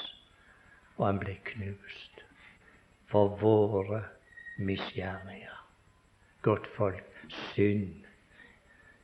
og 0.97 1.07
han 1.07 1.21
ble 1.23 1.37
knust 1.45 2.25
for 3.11 3.37
våre 3.41 4.03
misgjerninger. 4.59 5.57
Godt 6.43 6.69
folk, 6.77 7.07
synd 7.53 8.05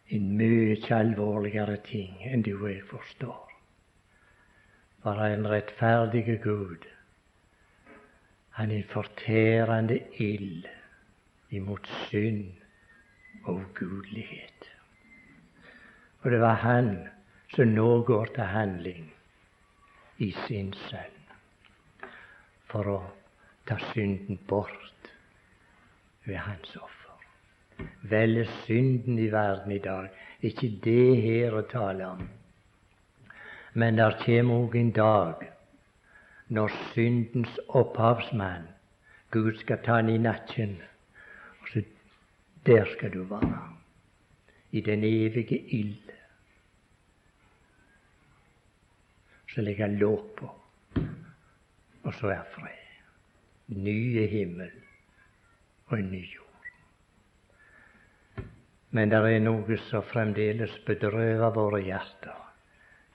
en 0.09 0.28
mye 0.39 0.76
alvorligere 0.95 1.76
ting 1.87 2.20
enn 2.30 2.45
du 2.47 2.53
og 2.55 2.68
jeg 2.70 2.84
forstår 2.91 3.47
var 5.07 5.22
en 5.26 5.47
rettferdig 5.47 6.41
Gud. 6.43 6.87
Han 8.59 8.70
er 8.70 8.82
fortærende 8.91 10.01
ild 10.18 10.66
imot 11.51 11.87
synd 12.09 12.53
og 13.45 13.55
ugudelighet. 13.55 14.55
Og 16.27 16.33
det 16.33 16.41
var 16.43 16.55
han 16.59 16.89
som 17.55 17.68
nå 17.70 18.03
går 18.03 18.33
til 18.35 18.49
handling 18.51 19.05
i 20.18 20.33
sin 20.47 20.72
sønn 20.89 21.29
for 22.66 22.91
å 22.91 22.97
ta 23.68 23.77
synden 23.93 24.41
bort 24.51 25.12
ved 26.24 26.41
hans 26.49 26.72
offer. 26.81 27.85
Vel 28.11 28.43
synden 28.64 29.20
i 29.22 29.29
verden 29.31 29.77
i 29.77 29.79
dag. 29.79 30.11
Ikke 30.43 30.72
det 30.83 31.22
her 31.22 31.61
å 31.61 31.62
tale 31.70 32.11
om. 32.16 32.27
Men 33.79 34.03
der 34.03 34.18
kommer 34.24 34.66
òg 34.66 34.77
en 34.83 34.93
dag 34.99 35.47
når 36.59 36.74
syndens 36.91 37.55
opphavsmann, 37.68 38.66
Gud, 39.31 39.55
skal 39.62 39.79
ta 39.87 40.03
han 40.03 40.11
i 40.11 40.18
nakken. 40.18 40.81
Så 41.70 41.87
der 42.66 42.91
skal 42.97 43.14
du 43.14 43.22
være, 43.31 43.76
i 44.77 44.81
den 44.85 45.05
evige 45.05 45.59
ild. 45.79 46.12
Så 49.55 49.64
legger 49.64 49.87
han 49.87 49.99
låg 49.99 50.24
på, 50.37 50.51
og 52.03 52.14
så 52.14 52.33
er 52.35 52.43
fred. 52.55 52.83
Nye 53.66 54.27
himmel 54.31 54.70
og 55.87 55.99
en 55.99 56.11
ny 56.11 56.22
jord. 56.35 56.45
Men 58.91 59.11
det 59.11 59.18
er 59.18 59.41
noe 59.43 59.79
som 59.89 60.05
fremdeles 60.07 60.77
bedrøver 60.87 61.55
våre 61.57 61.81
hjerter 61.83 62.47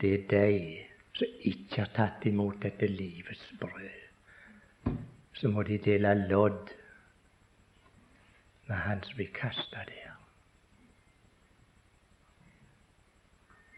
det 0.01 0.13
er 0.13 0.27
de 0.29 0.85
som 1.13 1.41
ikke 1.45 1.83
har 1.83 1.89
tatt 1.93 2.25
imot 2.25 2.63
dette 2.63 2.87
livets 2.89 3.43
brød. 3.61 4.95
Så 5.37 5.49
må 5.53 5.63
de 5.63 5.77
dele 5.77 6.13
lodd 6.29 6.71
med 8.67 8.77
Han 8.77 9.03
som 9.03 9.17
vil 9.17 9.29
kaste 9.33 9.75
der. 9.75 10.00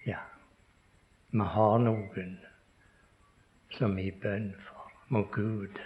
Ja, 0.06 0.20
vi 1.32 1.39
har 1.39 1.78
noen 1.80 2.34
som 3.78 3.95
vi 3.95 4.10
bønn 4.24 4.49
for. 4.66 4.89
Må 5.08 5.22
Gud 5.32 5.78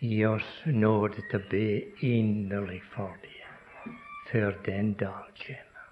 gi 0.00 0.18
oss 0.28 0.50
nåde 0.66 1.22
til 1.30 1.38
å 1.40 1.48
be 1.52 1.68
inderlig 2.04 2.82
for 2.92 3.14
dem 3.22 3.94
før 4.28 4.58
den 4.66 4.92
dag 5.00 5.30
kommer. 5.40 5.86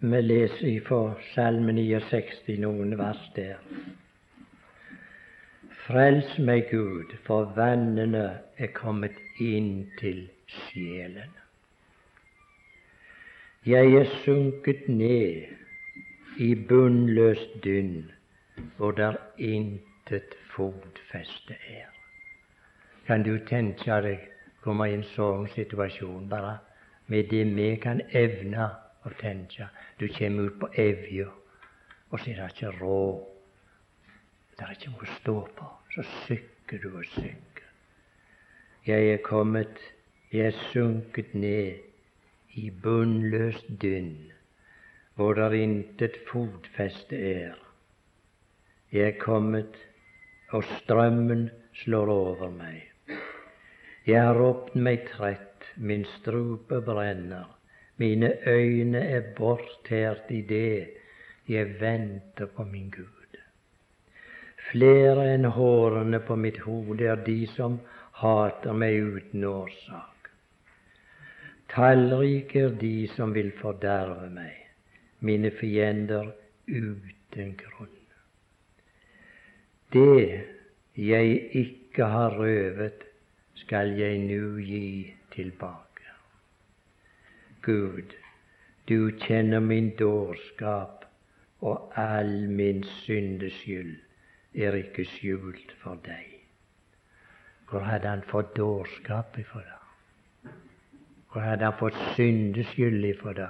Vi 0.00 0.20
leser 0.22 0.78
fra 0.86 1.00
Salme 1.32 1.74
69 1.76 2.56
noen 2.62 2.94
vers 3.00 3.24
der. 3.36 3.58
Frels 5.84 6.38
meg, 6.38 6.70
Gud, 6.70 7.12
for 7.26 7.52
vannene 7.56 8.24
er 8.56 8.72
kommet 8.76 9.20
inn 9.42 9.88
til 10.00 10.24
sjelen. 10.46 11.36
Jeg 13.66 13.94
er 13.94 14.04
sunket 14.24 14.88
ned 14.88 15.42
i 16.38 16.54
bunnløst 16.54 17.64
dynn, 17.64 18.10
hvor 18.76 18.90
der 18.90 19.16
intet 19.38 20.34
fotfeste 20.50 21.56
er. 21.68 21.88
Kan 23.06 23.22
du 23.22 23.38
tenke 23.48 23.96
deg 24.04 24.28
komme 24.62 24.86
i 24.86 24.94
en 24.94 25.02
sånn 25.10 25.48
situasjon, 25.56 26.28
bare 26.30 26.52
med 27.10 27.26
det 27.32 27.42
vi 27.56 27.66
kan 27.82 28.00
evne 28.14 28.68
å 29.02 29.12
tenke. 29.18 29.66
Du 29.98 30.06
kommer 30.06 30.52
ut 30.52 30.60
på 30.62 30.70
Evja, 30.78 31.26
og 32.10 32.20
så 32.20 32.30
er 32.30 32.40
det 32.44 32.48
ikke 32.54 32.72
råd. 32.78 33.26
Det 34.54 34.68
er 34.68 34.78
ikke 34.78 34.94
noe 34.94 35.10
å 35.10 35.18
stå 35.18 35.36
på. 35.58 35.72
Så 35.96 36.06
sykker 36.28 36.86
du 36.86 36.88
og 36.94 37.10
sykker. 37.16 37.66
Jeg 38.86 39.12
er 39.16 39.22
kommet, 39.26 39.82
jeg 40.30 40.52
er 40.52 40.64
sunket 40.70 41.34
ned 41.34 41.87
i 42.58 42.70
bunnløst 42.82 43.68
dynn, 43.82 44.32
hvor 45.14 45.34
der 45.38 45.54
intet 45.54 46.16
fotfeste 46.30 47.18
er. 47.32 47.58
Jeg 48.92 49.06
er 49.12 49.18
kommet, 49.20 49.76
og 50.50 50.64
strømmen 50.64 51.50
slår 51.82 52.10
over 52.14 52.50
meg. 52.50 52.88
Jeg 54.08 54.22
har 54.24 54.38
ropt 54.40 54.74
meg 54.74 55.04
trett, 55.10 55.66
min 55.76 56.06
strupe 56.16 56.80
brenner. 56.86 57.46
Mine 58.00 58.32
øyne 58.46 59.02
er 59.04 59.32
bortært 59.36 60.30
i 60.30 60.40
det 60.48 60.88
jeg 61.48 61.80
venter 61.80 62.46
på 62.56 62.64
min 62.64 62.90
Gud. 62.90 63.40
Flere 64.70 65.28
enn 65.34 65.48
hårene 65.56 66.20
på 66.24 66.36
mitt 66.36 66.62
hode 66.64 67.06
er 67.08 67.20
de 67.26 67.40
som 67.56 67.78
hater 68.22 68.76
meg 68.76 68.96
uten 69.16 69.44
årsak. 69.48 70.17
Tallrike 71.68 72.60
er 72.60 72.76
de 72.80 73.08
som 73.12 73.34
vil 73.34 73.50
forderve 73.60 74.30
meg, 74.32 74.54
mine 75.20 75.50
fiender 75.50 76.30
uten 76.68 77.52
grunn. 77.60 77.96
Det 79.92 80.44
jeg 80.96 81.36
ikke 81.60 82.04
har 82.04 82.38
røvet, 82.38 83.04
skal 83.54 83.94
jeg 83.98 84.18
nu 84.18 84.58
gi 84.60 85.14
tilbake. 85.34 86.12
Gud, 87.62 88.14
du 88.88 89.10
kjenner 89.20 89.60
min 89.60 89.90
dårskap, 89.96 91.04
og 91.60 91.92
all 91.96 92.48
min 92.50 92.84
syndeskyld 92.84 93.96
er 94.54 94.78
ikke 94.78 95.04
skjult 95.04 95.74
for 95.82 95.98
deg. 96.04 96.38
Hvor 97.68 97.84
hadde 97.84 98.08
han 98.08 98.22
fått 98.22 98.56
dårskap 98.56 99.38
ifra? 99.38 99.77
Hvor 101.32 101.44
hadde 101.44 101.64
han 101.64 101.78
fått 101.78 101.98
syndeskyld 102.16 103.04
ifra 103.04 103.32
det? 103.36 103.48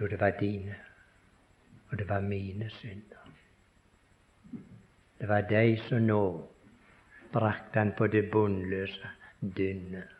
Jo, 0.00 0.06
det 0.06 0.20
var 0.20 0.36
dine, 0.40 0.76
og 1.90 1.98
det 1.98 2.08
var 2.08 2.20
mine 2.20 2.70
synder. 2.70 3.24
Det 5.18 5.28
var 5.28 5.40
de 5.50 5.76
som 5.88 6.06
nå 6.06 6.22
brakte 7.32 7.78
han 7.78 7.92
på 7.98 8.06
det 8.06 8.28
bunnløse 8.30 9.10
dynnet. 9.40 10.14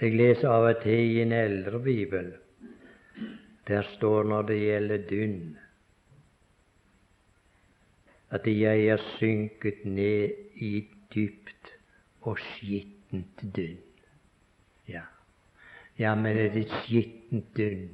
Jeg 0.00 0.14
leser 0.18 0.50
av 0.50 0.68
og 0.68 0.80
til 0.82 1.00
i 1.16 1.20
en 1.22 1.32
eldre 1.34 1.80
bibel. 1.82 2.32
Der 3.68 3.86
står 3.94 4.26
når 4.30 4.48
det 4.50 4.58
gjelder 4.60 5.06
dynn, 5.10 5.56
at 8.30 8.46
jeg 8.46 8.86
er 8.90 9.02
synket 9.16 9.84
ned 9.86 10.34
i 10.56 10.72
dypt 11.14 11.74
og 12.22 12.38
skittent 12.42 13.44
dynn. 13.56 13.83
Ja, 15.98 16.14
men 16.14 16.36
det 16.36 16.46
er 16.46 16.56
et 16.64 16.78
skittent 16.82 17.52
dynn 17.56 17.90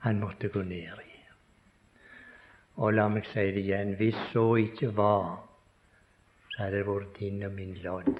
han 0.00 0.20
måtte 0.20 0.48
gå 0.48 0.62
ned 0.62 1.00
i. 1.02 1.16
Og 2.80 2.94
la 2.94 3.08
meg 3.12 3.26
si 3.28 3.42
det 3.52 3.64
igjen, 3.64 3.96
hvis 3.98 4.18
så 4.32 4.44
ikke 4.62 4.92
var, 4.96 5.40
så 6.52 6.62
hadde 6.62 6.78
det 6.78 6.86
vært 6.86 7.18
din 7.18 7.42
og 7.44 7.56
min 7.56 7.74
lodd 7.84 8.14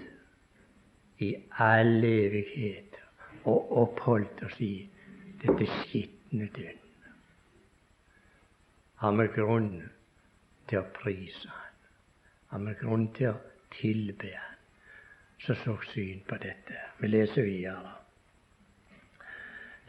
i 1.24 1.30
all 1.62 2.04
evighet 2.04 2.98
og 3.48 3.72
oppholdt 3.84 4.42
oss 4.48 4.58
i 4.64 4.74
dette 5.40 5.68
skitne 5.78 6.50
dynn. 6.56 6.82
Har 9.00 9.16
vi 9.16 9.28
grunn 9.32 9.72
til 10.68 10.82
å 10.82 10.88
prise 10.98 11.48
Han? 11.48 11.78
Har 12.50 12.66
vi 12.66 12.76
grunn 12.82 13.08
til 13.16 13.30
å 13.30 13.38
tilbe 13.78 14.34
Han? 14.34 14.60
Så 15.40 15.56
så 15.62 15.78
syn 15.94 16.20
på 16.28 16.36
dette. 16.42 16.76
Vi 17.00 17.08
leser 17.08 17.48
videre. 17.48 17.99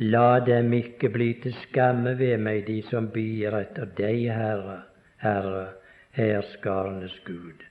La 0.02 0.40
dem 0.40 0.72
ikke 0.74 1.12
bli 1.14 1.34
til 1.44 1.54
skamme 1.62 2.16
ved 2.18 2.40
meg, 2.42 2.64
de 2.66 2.80
som 2.90 3.12
byr 3.14 3.54
etter 3.60 3.90
deg, 4.00 4.24
Herre, 4.34 4.80
Herre, 5.22 5.68
herskarenes 6.18 7.20
Gud. 7.28 7.62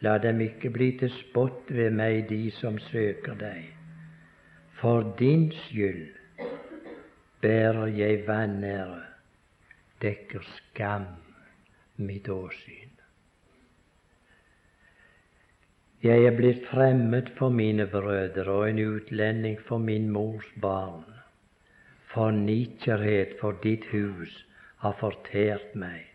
La 0.00 0.14
dem 0.22 0.40
ikke 0.40 0.70
bli 0.72 0.94
til 0.96 1.12
spott 1.12 1.68
ved 1.68 1.92
meg, 1.92 2.22
de 2.30 2.48
som 2.56 2.78
søker 2.86 3.36
deg. 3.36 3.66
For 4.80 5.12
din 5.18 5.50
skyld 5.66 6.06
bærer 7.44 7.92
jeg 7.98 8.24
vanære, 8.24 9.02
dekker 10.00 10.48
skam 10.54 11.04
mitt 12.00 12.32
åsyn. 12.32 12.96
Jeg 16.00 16.24
er 16.24 16.40
blitt 16.40 16.64
fremmed 16.72 17.34
for 17.36 17.52
mine 17.52 17.90
brødre 17.92 18.48
og 18.48 18.68
en 18.70 18.84
utlending 18.86 19.60
for 19.68 19.78
min 19.78 20.08
mors 20.08 20.48
barn. 20.62 21.17
For 22.18 22.32
nikkerhet 22.34 23.36
for 23.38 23.54
ditt 23.62 23.84
hus 23.92 24.32
har 24.82 24.94
fortært 24.98 25.76
meg, 25.78 26.08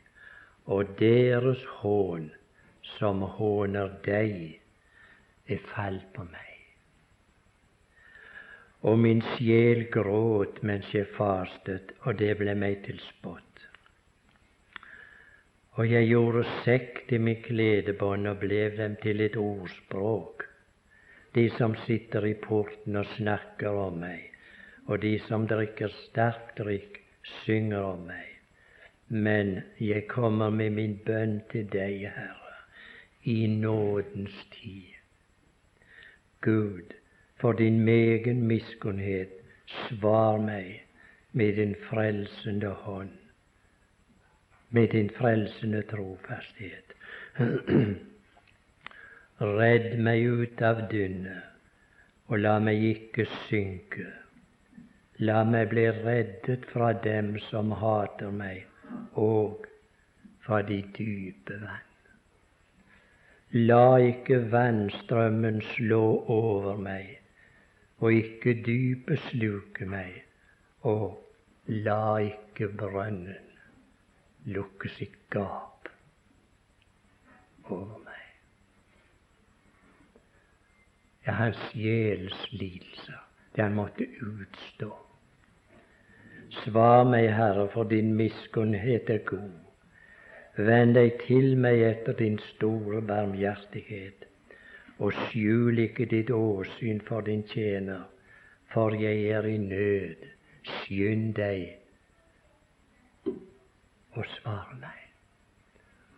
og 0.67 0.89
deres 0.99 1.61
hån 1.79 2.25
som 2.97 3.21
håner 3.37 3.93
deg, 4.03 4.33
er 5.47 5.61
falt 5.69 6.09
på 6.17 6.25
meg. 6.27 6.49
Og 8.83 8.99
min 8.99 9.23
sjel 9.29 9.85
gråt 9.95 10.59
mens 10.59 10.91
jeg 10.91 11.07
fastet, 11.15 11.95
og 12.03 12.19
det 12.19 12.33
ble 12.41 12.57
meg 12.65 12.83
til 12.89 12.99
spott. 13.05 13.63
Og 15.79 15.87
jeg 15.87 16.11
gjorde 16.11 16.43
sekk 16.67 17.05
til 17.13 17.23
mitt 17.29 17.47
kledebånd 17.47 18.27
og 18.27 18.43
ble 18.43 18.65
dem 18.75 18.99
til 19.07 19.23
et 19.23 19.39
ordspråk. 19.39 20.49
de 21.33 21.49
som 21.57 21.79
sitter 21.87 22.27
i 22.27 22.35
porten 22.37 22.99
og 22.99 23.07
snakker 23.15 23.79
om 23.87 23.95
meg, 24.03 24.32
og 24.85 25.01
de 25.01 25.17
som 25.27 25.47
drikker 25.47 25.91
sterkt 26.03 26.57
drikk, 26.59 26.99
synger 27.43 27.85
om 27.93 28.07
meg. 28.07 28.29
Men 29.07 29.61
jeg 29.79 30.07
kommer 30.11 30.49
med 30.49 30.73
min 30.75 30.97
bønn 31.05 31.39
til 31.51 31.67
deg, 31.71 32.07
Herre, 32.15 32.55
i 33.23 33.47
nådens 33.47 34.35
tid. 34.51 34.89
Gud, 36.41 36.95
for 37.39 37.51
din 37.53 37.79
megen 37.85 38.41
miskunnhet, 38.47 39.31
svar 39.65 40.37
meg 40.37 40.81
med 41.31 41.55
din 41.55 41.75
frelsende 41.89 42.73
hånd, 42.83 43.13
med 44.69 44.87
din 44.87 45.09
frelsende 45.09 45.81
trofasthet. 45.91 46.97
Redd 49.39 49.95
meg 49.99 50.27
ut 50.27 50.61
av 50.61 50.83
dynnet, 50.91 51.47
og 52.27 52.43
la 52.43 52.57
meg 52.63 52.83
ikke 52.91 53.25
synke. 53.47 54.22
La 55.27 55.43
meg 55.47 55.69
bli 55.71 55.83
reddet 55.97 56.65
fra 56.71 56.91
dem 57.05 57.35
som 57.47 57.71
hater 57.81 58.31
meg, 58.33 58.63
og 59.23 59.67
fra 60.45 60.61
de 60.69 60.79
dype 60.97 61.57
vann. 61.61 61.89
La 63.53 63.97
ikke 64.01 64.39
vannstrømmen 64.53 65.61
slå 65.75 66.03
over 66.37 66.79
meg, 66.87 67.11
og 68.01 68.17
ikke 68.17 68.55
dypet 68.65 69.21
sluke 69.29 69.85
meg, 69.85 70.23
og 70.81 71.19
la 71.67 72.17
ikke 72.31 72.71
brønnen 72.81 73.51
lukke 74.57 74.89
sitt 74.97 75.21
gap 75.31 75.93
over 77.69 78.01
meg. 78.01 78.13
ja, 81.25 81.31
hans 81.31 81.57
sjels 81.71 82.51
lidelser, 82.51 83.19
det 83.55 83.63
han 83.63 83.75
måtte 83.75 84.07
utstå. 84.21 84.91
Svar 86.61 87.03
meg, 87.09 87.31
Herre, 87.33 87.67
for 87.73 87.83
din 87.89 88.13
miskunnhet 88.15 89.09
er 89.09 89.23
god. 89.25 89.51
Vend 90.57 90.93
deg 90.93 91.17
til 91.25 91.55
meg 91.57 91.81
etter 91.81 92.13
din 92.19 92.37
store 92.53 93.01
barmhjertighet, 93.01 94.27
og 94.99 95.15
skjul 95.25 95.81
ikke 95.87 96.05
ditt 96.11 96.29
åsyn 96.29 97.01
for 97.07 97.25
din 97.25 97.41
tjener, 97.49 98.05
for 98.73 98.93
jeg 98.93 99.25
er 99.33 99.47
i 99.49 99.57
nød. 99.57 100.29
Skynd 100.63 101.33
deg 101.35 101.79
og 104.13 104.25
svar 104.37 104.69
meg. 104.79 104.99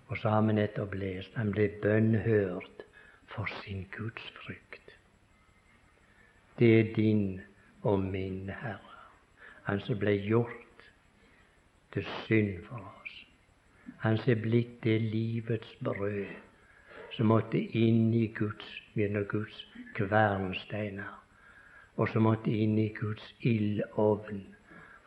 Og 0.07 0.17
så 0.17 0.29
har 0.29 0.41
vi 0.41 1.21
han 1.33 1.51
ble 1.51 1.69
bønnhørt 1.81 2.83
for 3.33 3.49
sin 3.63 3.87
Guds 3.97 4.27
frykt. 4.41 4.91
Det 6.59 6.79
er 6.79 6.93
din 6.95 7.41
og 7.81 7.99
min 7.99 8.49
Herre, 8.49 8.84
Han 9.65 9.79
som 9.81 9.97
ble 9.99 10.13
gjort 10.21 10.83
til 11.93 12.05
synd 12.25 12.57
for 12.67 12.81
oss. 12.81 13.13
Han 14.03 14.17
som 14.21 14.33
er 14.35 14.41
blitt 14.41 14.81
det 14.83 14.99
livets 15.01 15.71
brød 15.83 16.25
som 17.15 17.31
måtte 17.31 17.61
inn 17.79 18.09
i 18.13 18.27
Guds 18.35 18.67
gjennom 18.95 19.25
Guds 19.31 19.61
kvernsteiner, 19.95 21.13
og 21.95 22.09
som 22.11 22.27
måtte 22.27 22.51
inn 22.51 22.75
i 22.81 22.89
Guds 22.97 23.25
ildovn 23.39 24.41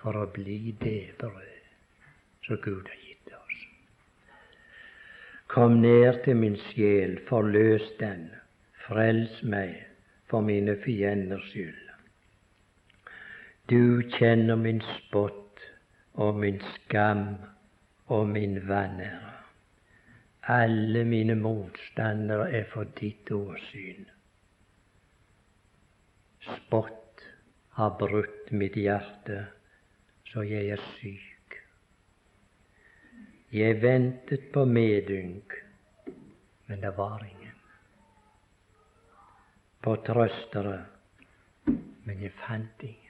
for 0.00 0.16
å 0.16 0.28
bli 0.32 0.74
det 0.80 1.12
brød 1.20 1.58
som 2.46 2.62
Gud 2.64 2.88
har 2.88 3.02
gitt 3.04 3.34
oss. 3.36 3.58
Kom 5.52 5.80
ned 5.82 6.22
til 6.24 6.40
min 6.40 6.56
sjel, 6.70 7.18
forløs 7.28 7.90
den, 8.00 8.30
frels 8.86 9.42
meg 9.42 9.76
for 10.30 10.44
mine 10.44 10.78
fienders 10.84 11.44
skyld. 11.52 11.87
Du 13.68 14.02
kjenner 14.16 14.56
min 14.56 14.78
spott 14.80 15.60
og 16.14 16.38
min 16.40 16.60
skam 16.74 17.24
og 18.06 18.28
min 18.28 18.54
vanære. 18.68 19.32
Alle 20.48 21.02
mine 21.04 21.34
motstandere 21.36 22.46
er 22.56 22.64
for 22.72 22.88
ditt 23.00 23.28
åsyn. 23.30 24.06
Spott 26.46 27.24
har 27.76 27.92
brutt 28.00 28.48
mitt 28.52 28.78
hjerte, 28.80 29.42
så 30.30 30.46
jeg 30.48 30.70
er 30.72 30.84
syk. 30.94 31.58
Jeg 33.52 33.82
ventet 33.82 34.46
på 34.54 34.64
medynk, 34.64 35.58
men 36.66 36.80
det 36.80 36.94
var 36.96 37.20
ingen 37.24 37.60
på 39.84 39.94
trøstere, 40.08 40.80
men 42.04 42.24
jeg 42.24 42.32
fant 42.40 42.82
ingen. 42.82 43.07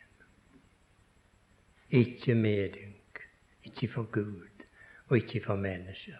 Ikke 1.91 2.35
medynk, 2.35 3.21
ikke 3.65 3.89
for 3.89 4.03
Gud 4.03 4.65
og 5.09 5.17
ikke 5.17 5.45
for 5.45 5.57
mennesker. 5.57 6.19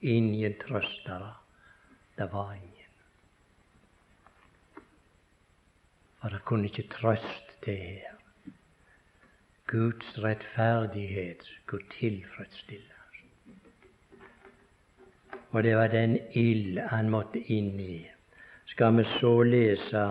Ingen 0.00 0.54
trøstere. 0.68 1.34
Det 2.18 2.32
var 2.32 2.52
ingen. 2.52 2.74
For 6.20 6.28
det 6.28 6.44
kunne 6.44 6.64
ikke 6.64 6.88
trøst 6.88 7.64
det 7.64 7.78
her. 7.78 8.14
Guds 9.66 10.22
rettferdighet 10.22 11.42
skulle 11.42 11.84
tilfredsstilles. 11.98 12.84
Og 15.50 15.62
det 15.62 15.76
var 15.76 15.86
den 15.86 16.18
ild 16.32 16.78
han 16.78 17.10
måtte 17.10 17.40
inn 17.40 17.80
i 17.80 18.06
skal 18.68 18.96
vi 18.96 19.04
så 19.20 19.42
lese 19.42 20.02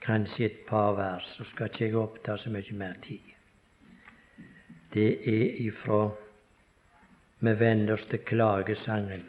kanskje 0.00 0.44
et 0.44 0.66
par 0.66 0.92
vers, 0.96 1.26
så 1.36 1.44
skal 1.44 1.68
ikke 1.70 1.84
jeg 1.84 1.96
oppta 1.96 2.36
så 2.38 2.50
mye 2.50 2.76
mer 2.76 2.96
tid. 3.04 3.36
Det 4.94 5.10
er 5.28 5.60
ifra 5.66 6.10
Vi 7.40 7.52
vender 7.56 7.94
oss 7.94 8.02
til 8.10 8.18
klagesangen. 8.18 9.22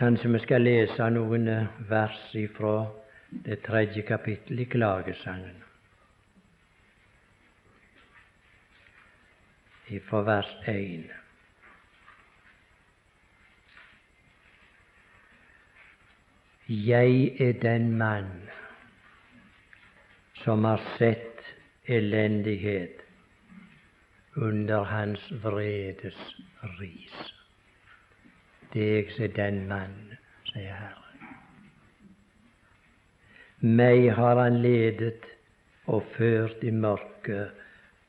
Kanskje 0.00 0.30
vi 0.32 0.40
skal 0.40 0.64
lese 0.64 1.10
noen 1.12 1.50
vers 1.90 2.22
ifra 2.32 2.86
det 3.44 3.60
tredje 3.66 4.06
kapittelet 4.08 4.64
i 4.64 4.70
klagesangen. 4.72 5.60
Ifra 9.92 10.24
vers 10.24 10.56
1. 10.64 11.19
Jeg 16.72 17.34
er 17.40 17.52
den 17.52 17.98
mann 17.98 18.28
som 20.44 20.64
har 20.64 20.78
sett 20.98 21.40
elendighet 21.90 23.00
under 24.36 24.84
hans 24.86 25.24
vredes 25.42 26.20
ris. 26.78 27.32
Det 28.72 28.86
er 28.98 29.10
jeg 29.18 29.34
den 29.34 29.66
mann, 29.66 30.14
sier 30.52 30.78
Herren. 30.78 31.34
Meg 33.66 34.06
har 34.14 34.38
han 34.38 34.62
ledet 34.62 35.26
og 35.90 36.06
ført 36.14 36.62
i 36.62 36.70
mørket 36.70 37.50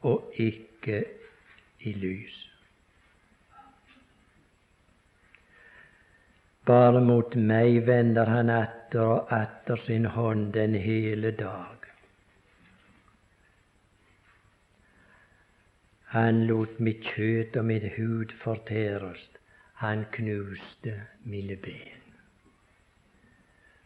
og 0.05 0.37
ikke 0.37 1.01
i 1.81 1.97
lys. 1.97 2.50
Bare 6.65 7.01
mot 7.01 7.35
meg 7.35 7.87
vender 7.87 8.29
han 8.29 8.49
atter 8.53 9.01
og 9.01 9.33
atter 9.33 9.81
sin 9.85 10.05
hånd 10.05 10.51
den 10.53 10.75
hele 10.77 11.31
dag. 11.31 11.87
Han 16.11 16.43
lot 16.47 16.79
mitt 16.79 17.01
kjøtt 17.15 17.57
og 17.57 17.65
mitt 17.65 17.87
hud 17.95 18.35
fortæres, 18.43 19.23
han 19.81 20.05
knuste 20.11 20.95
mine 21.23 21.55
ben. 21.55 22.07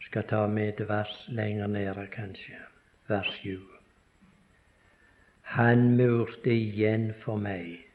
Skal 0.10 0.28
ta 0.28 0.46
med 0.48 0.74
et 0.74 0.90
vers 0.90 1.16
lenger 1.28 1.68
nede, 1.68 2.08
kanskje, 2.12 2.60
vers 3.08 3.30
7. 3.42 3.60
Han 5.56 5.92
murte 5.98 6.52
igjen 6.52 7.14
for 7.24 7.38
meg 7.40 7.86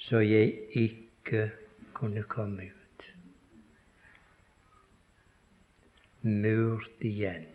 så 0.00 0.18
jeg 0.18 0.52
ikke 0.72 1.50
kunne 1.94 2.22
komme 2.22 2.62
ut. 2.62 2.79
Murt 6.22 7.04
igjen. 7.04 7.46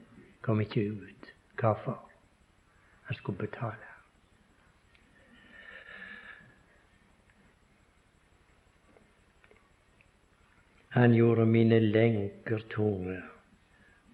Kom 0.42 0.62
ikke 0.62 0.82
ut. 0.82 1.34
Hvorfor? 1.60 2.00
Han 3.04 3.16
skulle 3.16 3.38
betale. 3.38 3.86
Han 10.96 11.14
gjorde 11.14 11.46
mine 11.46 11.80
lenker 11.80 12.60
tunge. 12.70 13.22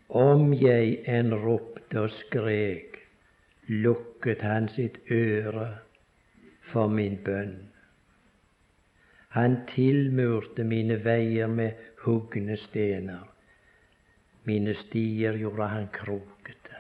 Om 0.09 0.53
jeg 0.53 0.97
enn 1.07 1.31
ropte 1.43 2.01
og 2.01 2.11
skrek, 2.17 2.97
lukket 3.69 4.41
han 4.43 4.67
sitt 4.75 4.97
øre 5.13 5.67
for 6.71 6.91
min 6.91 7.19
bønn. 7.23 7.53
Han 9.37 9.61
tilmurte 9.71 10.65
mine 10.67 10.97
veier 11.05 11.47
med 11.47 11.79
hugne 12.03 12.57
stener. 12.65 13.30
Mine 14.43 14.73
stier 14.73 15.37
gjorde 15.37 15.67
han 15.69 15.87
krokete, 15.93 16.77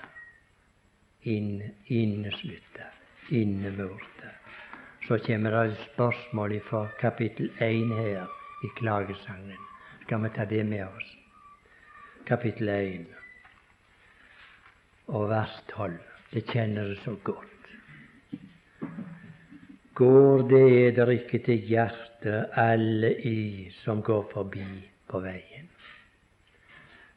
inn, 1.29 1.61
inneslutta, 1.85 2.87
innemurte. 3.29 4.31
Så 5.07 5.17
kommer 5.25 5.51
det 5.51 5.71
et 5.71 5.83
spørsmål 5.93 6.59
fra 6.69 6.87
kapittel 6.99 7.51
1 7.59 7.93
her 7.97 8.25
i 8.65 8.69
klagesangen. 8.77 9.61
Skal 10.03 10.23
vi 10.23 10.29
ta 10.35 10.45
det 10.45 10.63
med 10.65 10.85
oss? 10.87 11.17
Kapittel 12.25 12.69
1 12.69 13.05
og 15.07 15.29
vers 15.29 15.55
12. 15.73 15.97
Det 16.33 16.45
kjenner 16.47 16.87
du 16.87 16.95
så 17.03 17.15
godt. 17.23 17.47
Går 19.93 20.47
det 20.49 20.63
eder 20.87 21.09
ikke 21.17 21.41
til 21.45 21.67
hjertet, 21.67 22.45
alle 22.55 23.11
i 23.27 23.69
som 23.83 24.01
går 24.01 24.29
forbi 24.33 24.65
på 25.11 25.19
veien? 25.19 25.70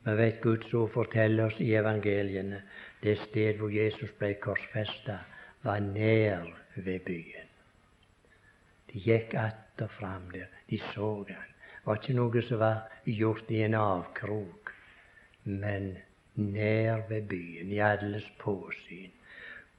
Vi 0.04 0.16
vet 0.16 0.40
Guds 0.40 0.74
ord 0.74 0.90
forteller 0.92 1.46
oss 1.46 1.60
i 1.60 1.72
evangeliene 1.74 2.60
det 3.02 3.16
sted 3.26 3.56
hvor 3.60 3.72
Jesus 3.72 4.12
ble 4.18 4.34
korsfesta, 4.40 5.18
var 5.64 5.80
nær 5.80 6.50
ved 6.76 7.04
byen. 7.06 7.48
De 8.92 9.00
gikk 9.00 9.34
att 9.34 9.82
og 9.82 9.90
fram 9.90 10.30
der. 10.32 10.46
De 10.70 10.78
så 10.78 11.24
han. 11.28 11.50
Det 11.84 11.86
var 11.86 11.98
ikke 12.00 12.16
noe 12.16 12.42
som 12.42 12.58
var 12.58 12.76
gjort 13.04 13.50
i 13.50 13.62
en 13.66 13.74
avkrok, 13.74 14.70
men 15.44 15.96
nær 16.34 17.02
ved 17.08 17.28
byen, 17.28 17.72
i 17.72 17.78
alles 17.78 18.24
påsyn. 18.38 19.10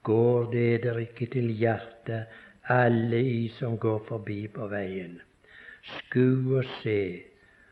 Går 0.03 0.51
det 0.51 0.83
der 0.83 0.99
ikke 1.01 1.25
til 1.25 1.49
hjertet, 1.49 2.27
alle 2.69 3.21
i 3.21 3.47
som 3.57 3.77
går 3.77 4.03
forbi 4.07 4.47
på 4.47 4.67
veien? 4.69 5.17
Sku 5.85 6.57
og 6.57 6.65
se 6.81 7.23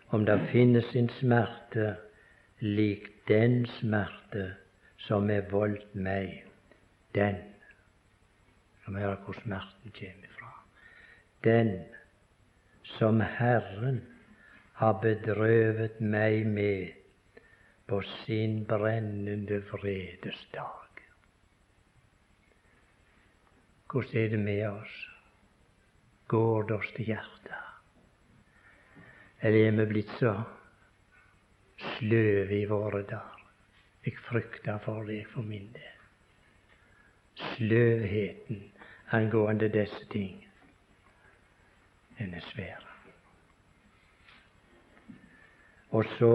om 0.10 0.26
det 0.26 0.40
finnes 0.52 0.96
en 0.96 1.10
smerte 1.20 1.96
lik 2.64 3.10
den 3.28 3.66
smerte 3.68 4.54
som 5.04 5.28
er 5.30 5.44
voldt 5.52 5.96
meg, 6.00 6.46
den 7.16 7.42
som 8.86 8.96
hører 8.96 9.20
hvor 9.26 9.36
smerten 9.42 9.92
kommer 9.98 10.32
fra. 10.38 10.52
Den 11.44 11.74
som 12.96 13.20
Herren 13.20 14.00
har 14.80 14.96
bedrøvet 15.04 16.00
meg 16.00 16.48
med 16.48 16.96
på 17.88 18.00
sin 18.24 18.64
brennende 18.66 19.60
vredes 19.72 20.40
dag. 20.56 21.04
Hvordan 23.92 24.24
er 24.24 24.30
det 24.30 24.40
med 24.40 24.66
oss? 24.70 24.98
Går 26.28 26.64
det 26.64 26.76
oss 26.80 26.92
til 26.96 27.12
hjertet? 27.12 27.60
Eller 29.44 29.68
er 29.68 29.76
vi 29.78 29.92
blitt 29.92 30.16
så 30.18 30.38
sløve 31.98 32.62
i 32.62 32.66
våre 32.66 33.04
dager? 33.04 33.40
Jeg 34.06 34.14
frykter 34.28 34.78
for 34.84 35.04
det 35.04 35.26
for 35.34 35.42
min 35.42 35.70
del. 35.74 36.00
Sløvheten 37.36 38.64
angående 39.12 39.70
disse 39.70 40.06
ting, 40.12 40.48
den 42.18 42.34
er 42.34 42.42
svær. 42.52 42.84
Og 45.90 46.06
så 46.18 46.34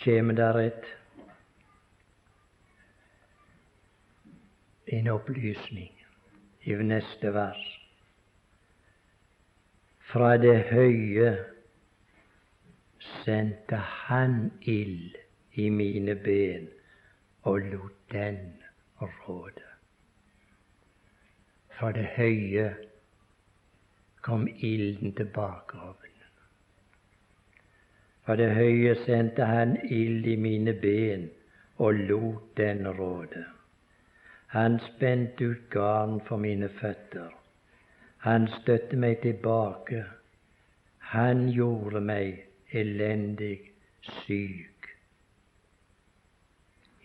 kjem 0.00 0.36
der 0.36 0.58
et 0.58 0.84
en 4.86 5.08
opplysning 5.08 5.92
i 6.62 6.74
neste 6.74 7.34
vers. 7.34 7.64
Fra 10.08 10.36
det 10.36 10.62
høye 10.70 11.36
sendte 13.24 13.76
Han 13.76 14.52
ild 14.62 15.16
i 15.52 15.68
mine 15.68 16.14
ben 16.14 16.68
og 17.42 17.60
lot 17.60 18.12
den 18.12 18.38
råde. 19.00 19.64
Fra 21.78 21.92
det 21.92 22.08
høye 22.16 22.74
kom 24.22 24.48
ilden 24.48 25.12
tilbake 25.12 25.76
bakgrunnen. 25.76 26.04
fra 28.24 28.36
det 28.36 28.50
høye 28.54 28.94
sendte 29.06 29.44
han 29.44 29.76
ild 29.90 30.26
i 30.26 30.36
mine 30.36 30.72
ben 30.72 31.30
og 31.76 31.94
lot 31.94 32.56
den 32.56 32.88
råde. 32.88 33.44
Han 34.46 34.80
spente 34.80 35.44
ut 35.44 35.70
garn 35.70 36.20
for 36.28 36.36
mine 36.36 36.68
føtter. 36.68 37.30
Han 38.18 38.48
støtte 38.60 38.96
meg 38.96 39.20
tilbake. 39.22 40.04
Han 40.98 41.48
gjorde 41.48 42.00
meg 42.00 42.47
elendig 42.70 43.72
syk 44.02 44.88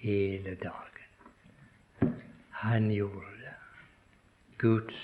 hele 0.03 0.55
dagen. 0.55 2.13
Han 2.49 2.91
gjorde 2.91 3.37
det. 3.41 3.55
Guds 4.57 5.03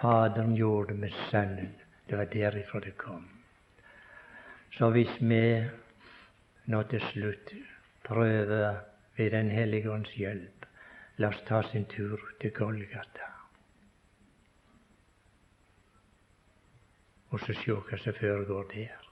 Faderen 0.00 0.54
gjorde 0.56 0.88
det 0.94 1.00
med 1.00 1.12
Sønnen. 1.30 1.74
Det 2.08 2.16
var 2.18 2.24
derifra 2.24 2.80
det 2.80 2.96
kom. 2.96 3.28
Så 4.72 4.90
hvis 4.90 5.12
vi 5.20 5.42
nå 6.72 6.82
til 6.82 7.02
slutt 7.12 7.52
prøver 8.04 8.80
ved 9.16 9.30
Den 9.30 9.50
hellige 9.50 9.92
ånds 9.92 10.14
hjelp, 10.16 10.66
la 11.16 11.28
oss 11.28 11.42
ta 11.46 11.62
sin 11.68 11.84
tur 11.84 12.20
til 12.40 12.52
Golgata. 12.56 13.29
Og 17.30 17.40
så 17.40 17.54
se 17.54 17.72
hva 17.72 17.98
som 18.02 18.16
foregår 18.18 18.66
der. 18.74 19.06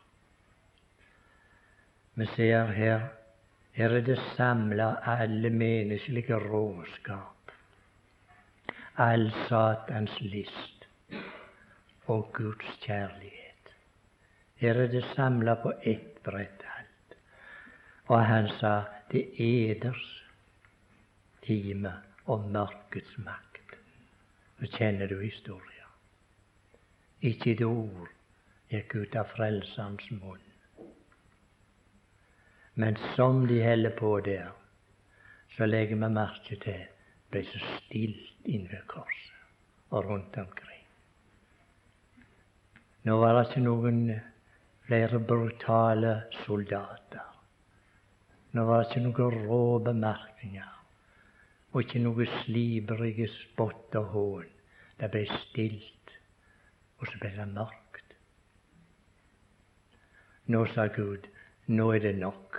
Vi 2.18 2.26
ser 2.34 2.72
her 2.74 3.08
her 3.78 3.92
er 3.94 4.00
det 4.00 4.18
samla 4.36 4.86
alle 5.06 5.50
menneskelige 5.50 6.34
råskap, 6.34 7.52
all 8.96 9.30
Satans 9.48 10.20
list 10.20 10.88
og 12.06 12.32
Guds 12.34 12.72
kjærlighet. 12.82 13.70
Her 14.56 14.82
er 14.82 14.90
det 14.90 15.04
samla 15.14 15.54
på 15.62 15.72
ett 15.82 16.22
brett 16.24 16.66
alt. 16.78 17.16
Og 18.06 18.26
han 18.26 18.50
sa 18.58 18.82
det 19.12 19.22
er 19.28 19.70
eders 19.70 20.24
time 21.46 21.92
og 22.26 22.50
mørkets 22.50 23.14
makt. 23.18 23.78
Nå 24.58 24.74
kjenner 24.74 25.06
du 25.06 25.20
historia. 25.20 25.77
Ikke 27.20 27.52
et 27.52 27.64
ord 27.66 28.12
gikk 28.70 28.94
ut 28.94 29.16
av 29.18 29.32
Frelserens 29.34 30.10
munn. 30.20 30.44
Men 32.78 32.98
som 33.16 33.46
de 33.50 33.58
holder 33.64 33.96
på 33.98 34.12
der, 34.22 34.52
så 35.56 35.66
legger 35.66 35.98
vi 35.98 36.12
merke 36.14 36.60
til 36.62 36.62
det 36.62 36.86
ble 37.32 37.42
så 37.44 37.58
stilt 37.76 38.46
innved 38.48 38.86
korset 38.88 39.90
og 39.90 40.06
rundt 40.06 40.36
omkring. 40.40 40.84
Nå 43.04 43.16
var 43.20 43.34
det 43.34 43.42
ikke 43.48 43.64
noen 43.66 44.00
flere 44.86 45.20
brutale 45.20 46.14
soldater. 46.44 47.26
Nå 48.56 48.64
var 48.64 48.82
det 48.84 48.88
ikke 48.88 49.04
noen 49.04 49.48
rå 49.50 49.62
bemerkninger 49.84 50.74
og 51.72 51.82
ikke 51.82 52.00
noe 52.00 52.26
slibrige 52.40 53.28
spott 53.34 53.96
og 54.00 54.14
hån. 54.14 54.46
Det 54.98 55.10
ble 55.12 55.26
stilt, 55.44 55.97
og 56.98 57.06
så 57.06 57.20
ble 57.20 57.30
det 57.36 57.46
mørkt. 57.52 58.14
Nå 60.48 60.64
sa 60.72 60.86
Gud, 60.94 61.28
nå 61.68 61.90
er 61.94 62.02
det 62.06 62.14
nok. 62.18 62.58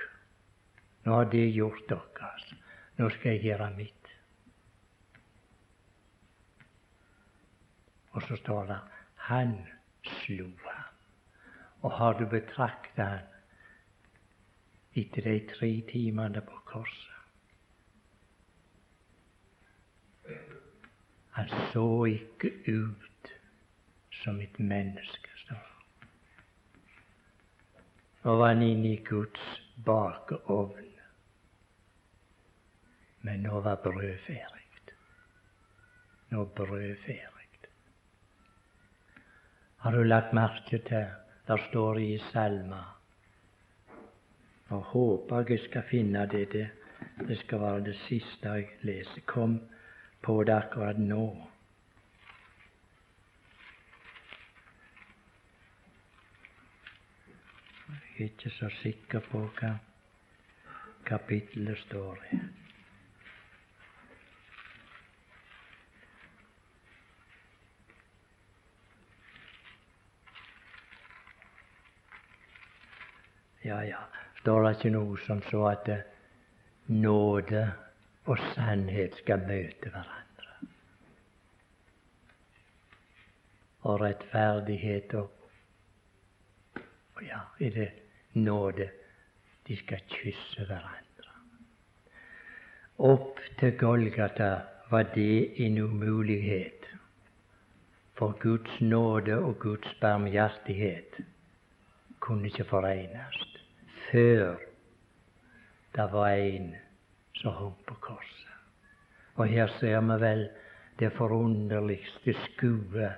Nå 1.05 1.15
har 1.15 1.29
det 1.31 1.47
gjort 1.55 1.87
deres. 1.89 2.45
Nå 2.99 3.09
skal 3.15 3.35
jeg 3.35 3.49
gjøre 3.49 3.69
mitt. 3.77 4.11
Og 8.11 8.23
så 8.27 8.35
står 8.35 8.65
det 8.69 8.79
Han 9.29 9.55
slo 10.03 10.47
ham. 10.65 10.95
Og 11.81 11.91
har 11.91 12.13
du 12.19 12.25
betrakta 12.27 13.03
han 13.03 13.27
etter 14.93 15.21
de 15.21 15.39
tre 15.47 15.69
timene 15.91 16.41
på 16.41 16.61
korset? 16.65 17.15
Han 21.37 21.49
så 21.71 21.87
ikke 22.05 22.51
ut 22.67 23.08
som 24.23 24.39
et 24.41 24.59
menneske. 24.59 25.29
står 25.43 25.65
Nå 28.23 28.35
var 28.35 28.47
han 28.53 28.61
inne 28.61 28.87
i 28.93 29.03
Guds 29.09 29.61
bakeovn. 29.85 30.85
Men 33.21 33.43
nå 33.43 33.59
var 33.59 33.75
brød 33.83 34.17
ferdig. 34.25 34.95
Nå 36.29 36.45
brød 36.55 36.95
ferdig. 37.05 37.47
Har 39.79 39.91
du 39.91 40.03
lagt 40.03 40.33
merke 40.33 40.77
til 40.87 41.07
der 41.47 41.57
står 41.69 41.93
det 41.93 42.01
i 42.01 42.17
salma 42.31 42.83
Og 44.69 44.81
håper 44.83 45.45
jeg 45.49 45.59
skal 45.59 45.83
finne 45.89 46.25
det. 46.27 46.51
Det, 46.51 46.69
det 47.27 47.37
skal 47.39 47.61
være 47.61 47.85
det 47.85 47.95
siste 48.07 48.49
jeg 48.49 48.67
leser. 48.81 49.21
Kom 49.25 49.59
på 50.21 50.43
det 50.43 50.53
akkurat 50.53 50.99
nå. 50.99 51.49
er 57.89 58.08
ikke 58.23 58.49
så 58.49 58.69
sikker 58.81 59.19
på 59.31 59.41
hva 59.59 59.75
kapittelet 61.05 61.77
står 61.77 62.17
i. 62.31 62.39
Ja, 73.63 73.81
ja, 73.83 73.99
står 74.39 74.63
det 74.63 74.75
ikke 74.77 74.89
noe 74.95 75.17
som 75.25 75.41
så 75.49 75.65
at 75.69 75.89
nåde 76.87 77.63
og 78.25 78.37
sannhet 78.53 79.17
skal 79.19 79.43
møte 79.45 79.91
hverandre? 79.91 80.53
Og 83.89 83.99
rettferdighet 84.01 85.13
og 85.19 85.27
ja, 87.21 87.43
i 87.59 87.69
det 87.75 87.89
nåde? 88.33 88.89
De 89.67 89.77
skal 89.77 90.01
kysse 90.09 90.65
hverandre. 90.65 91.33
Opp 92.97 93.39
til 93.59 93.77
Golgata 93.77 94.51
var 94.89 95.11
det 95.15 95.61
en 95.65 95.77
umulighet, 95.77 96.87
for 98.17 98.35
Guds 98.41 98.81
nåde 98.81 99.37
og 99.37 99.59
Guds 99.59 99.93
barmhjertighet 100.01 101.21
kunne 102.19 102.49
ikke 102.49 102.65
forenes 102.67 103.45
før 104.11 104.57
det 105.95 106.07
var 106.11 106.29
en 106.29 106.75
som 107.41 107.53
hang 107.53 107.75
på 107.87 107.95
korset. 108.01 108.55
Og 109.35 109.47
her 109.47 109.67
ser 109.79 110.01
vi 110.01 110.17
vel 110.21 110.49
det 110.99 111.11
forunderligste 111.15 112.35
skue 112.45 113.11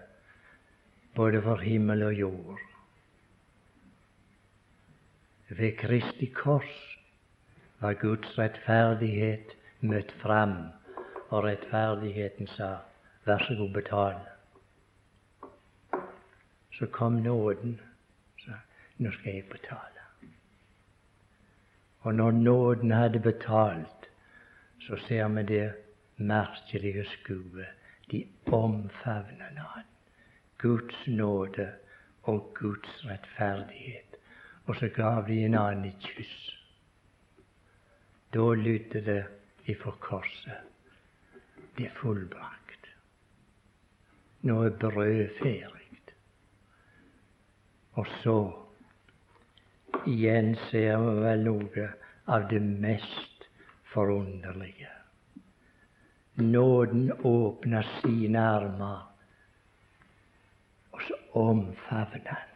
både 1.15 1.41
for 1.41 1.55
himmel 1.55 2.03
og 2.03 2.13
jord. 2.13 2.59
Ved 5.57 5.77
Kristi 5.77 6.25
kors 6.25 6.97
var 7.79 7.93
Guds 7.93 8.37
rettferdighet 8.37 9.49
møtt 9.83 10.11
fram, 10.21 10.53
og 11.27 11.43
rettferdigheten 11.43 12.47
sa, 12.47 12.69
vær 13.27 13.43
så 13.43 13.57
god, 13.59 13.73
betal. 13.75 14.15
Så 16.77 16.87
kom 16.95 17.19
nåden, 17.25 17.73
sa, 18.45 18.61
nå 18.97 19.11
skal 19.11 19.33
jeg 19.33 19.49
betale. 19.51 20.05
Og 21.99 22.15
når 22.15 22.31
nåden 22.31 22.91
hadde 22.91 23.19
betalt, 23.19 24.07
så 24.87 24.97
ser 25.07 25.27
vi 25.27 25.43
det 25.43 25.73
merkelige 26.15 27.05
skuet. 27.05 27.75
De 28.11 28.23
omfavner 28.47 29.59
Han. 29.59 29.83
Guds 30.57 31.07
nåde 31.07 31.71
og 32.23 32.53
Guds 32.55 33.05
rettferdighet. 33.05 34.10
Og 34.71 34.77
så 34.79 34.87
gav 34.95 35.25
de 35.27 35.35
en 35.43 35.55
annen 35.59 35.89
et 35.89 36.05
kyss. 36.13 36.35
Da 38.31 38.45
lydde 38.55 39.01
det 39.03 39.23
ifra 39.67 39.91
korset. 39.99 40.61
Det 41.75 41.89
er 41.89 41.97
fullbrakt. 41.97 42.87
Nå 44.47 44.55
er 44.63 44.77
brødet 44.79 45.33
ferdig. 45.41 45.81
Og 47.99 48.07
så 48.21 48.35
igjen 50.07 50.53
ser 50.69 51.03
vi 51.03 51.15
vel 51.25 51.43
noe 51.49 51.87
av 52.31 52.47
det 52.53 52.61
mest 52.63 53.49
forunderlige. 53.91 54.93
Nåden 56.39 57.11
åpner 57.27 57.91
sine 57.97 58.45
armer, 58.53 59.03
og 60.95 61.03
så 61.09 61.19
omfavner 61.43 62.31
han 62.31 62.47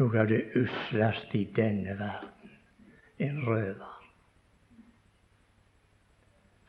noe 0.00 0.20
av 0.20 0.30
det 0.30 0.40
usleste 0.56 1.38
i 1.38 1.44
denne 1.56 1.96
verden 1.98 2.54
en 3.20 3.42
røver. 3.44 3.96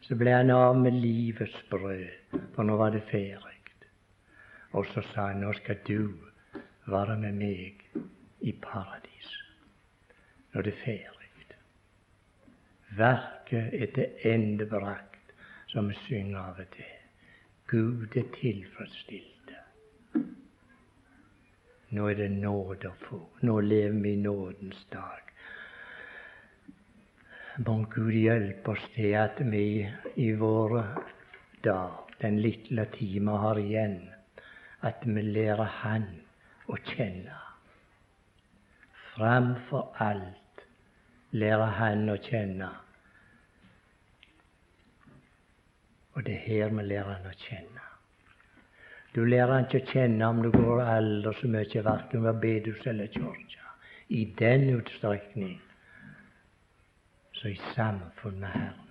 Så 0.04 0.18
ble 0.20 0.34
han 0.36 0.52
av 0.52 0.76
med 0.76 0.98
livets 1.00 1.56
brød, 1.72 2.36
for 2.56 2.68
nå 2.68 2.76
var 2.82 2.92
det 2.92 3.06
ferdig. 3.12 3.48
Og 4.76 4.88
så 4.92 5.04
sa 5.12 5.30
han 5.30 5.42
nå 5.44 5.54
skal 5.60 5.80
du 5.88 6.12
være 6.92 7.18
med 7.20 7.40
meg 7.40 7.88
i 8.42 8.54
paradis 8.64 9.32
når 10.52 10.68
det 10.68 10.76
er 10.76 10.84
ferdig. 10.84 11.18
Verket 12.98 13.74
er 13.74 13.92
til 13.96 14.32
ende 14.34 14.66
brakt, 14.66 15.32
som 15.68 15.88
vi 15.88 15.96
synger 16.08 16.40
av 16.40 16.60
og 16.60 16.74
til. 16.76 16.98
Gud 17.72 18.18
er 18.20 18.28
tilfredsstilte. 18.36 19.41
Nå 21.92 22.08
er 22.08 22.16
det 22.22 22.30
nåde 22.32 22.88
å 22.88 23.00
få. 23.04 23.20
Nå 23.44 23.58
lever 23.66 23.98
vi 24.04 24.14
i 24.16 24.22
nådens 24.22 24.86
dag. 24.94 25.32
Må 27.68 27.82
Gud 27.92 28.14
hjelpe 28.16 28.72
oss 28.72 28.86
til 28.96 29.18
at 29.20 29.42
vi 29.52 29.84
i 30.16 30.32
våre 30.40 30.86
dager, 31.66 32.00
den 32.22 32.40
lille 32.40 32.86
tid 32.94 33.20
vi 33.20 33.38
har 33.44 33.60
igjen, 33.60 33.98
at 34.88 35.04
vi 35.06 35.22
lærer 35.22 35.68
Han 35.82 36.08
å 36.70 36.78
kjenne 36.94 37.38
Framfor 39.12 39.92
alt 40.00 40.66
lærer 41.36 41.76
Han 41.82 42.10
å 42.10 42.18
kjenne. 42.24 42.70
Og 46.16 46.24
det 46.28 46.38
er 46.40 46.46
her 46.48 46.76
vi 46.78 46.86
lærer 46.88 47.18
Han 47.18 47.32
å 47.32 47.40
kjenne. 47.44 47.91
Du 49.16 49.26
lærer 49.28 49.66
ikke 49.66 49.82
å 49.82 49.88
kjenne 49.92 50.28
om 50.32 50.40
du 50.44 50.48
går 50.54 50.86
aldri 50.86 51.34
så 51.40 51.50
mye, 51.52 51.84
verken 51.84 52.24
ved 52.24 52.38
bedehus 52.44 52.86
eller 52.88 53.12
kirke, 53.12 53.66
i 54.08 54.24
den 54.40 54.70
utstrekning 54.78 55.58
så 57.42 57.50
i 57.50 57.58
samfunn 57.76 58.40
med 58.40 58.50
Herren. 58.54 58.88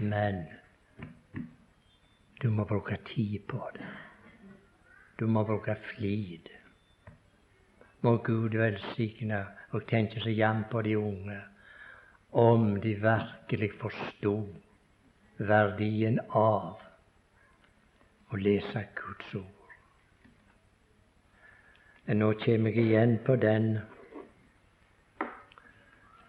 Men 0.00 0.40
du 2.42 2.48
må 2.50 2.64
bruke 2.64 2.96
tid 3.10 3.44
på 3.48 3.60
det. 3.74 3.90
Du 5.20 5.26
må 5.26 5.44
bruke 5.44 5.76
flid. 5.92 6.48
Må 8.02 8.16
Gud 8.24 8.56
velsigne 8.56 9.42
og 9.70 9.86
tenke 9.90 10.20
seg 10.24 10.36
hjem 10.40 10.64
på 10.72 10.82
de 10.86 10.96
unge, 10.98 11.38
om 12.32 12.74
de 12.80 12.96
virkelig 13.04 13.70
forstod 13.80 14.50
verdien 15.38 16.20
av 16.28 16.85
å 18.30 18.40
lese 18.40 18.86
Guds 18.98 19.34
ord. 19.38 19.74
Men 22.06 22.22
nå 22.22 22.32
kommer 22.42 22.74
jeg 22.74 22.86
igjen 22.86 23.16
på 23.26 23.34
den 23.42 23.78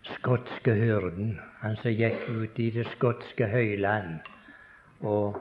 skotske 0.08 0.74
hyrden, 0.74 1.36
han 1.62 1.78
som 1.82 1.94
gikk 1.94 2.26
ut 2.30 2.60
i 2.60 2.72
det 2.74 2.88
skotske 2.96 3.50
høyland 3.52 4.26
og 5.06 5.38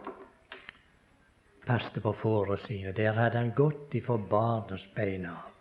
passet 1.66 2.02
på 2.02 2.12
fårene 2.20 2.59
sine. 2.66 2.92
Der 2.96 3.16
hadde 3.16 3.40
han 3.40 3.54
gått 3.57 3.94
ifra 3.96 4.18
barnsbein 4.18 5.26
av. 5.30 5.52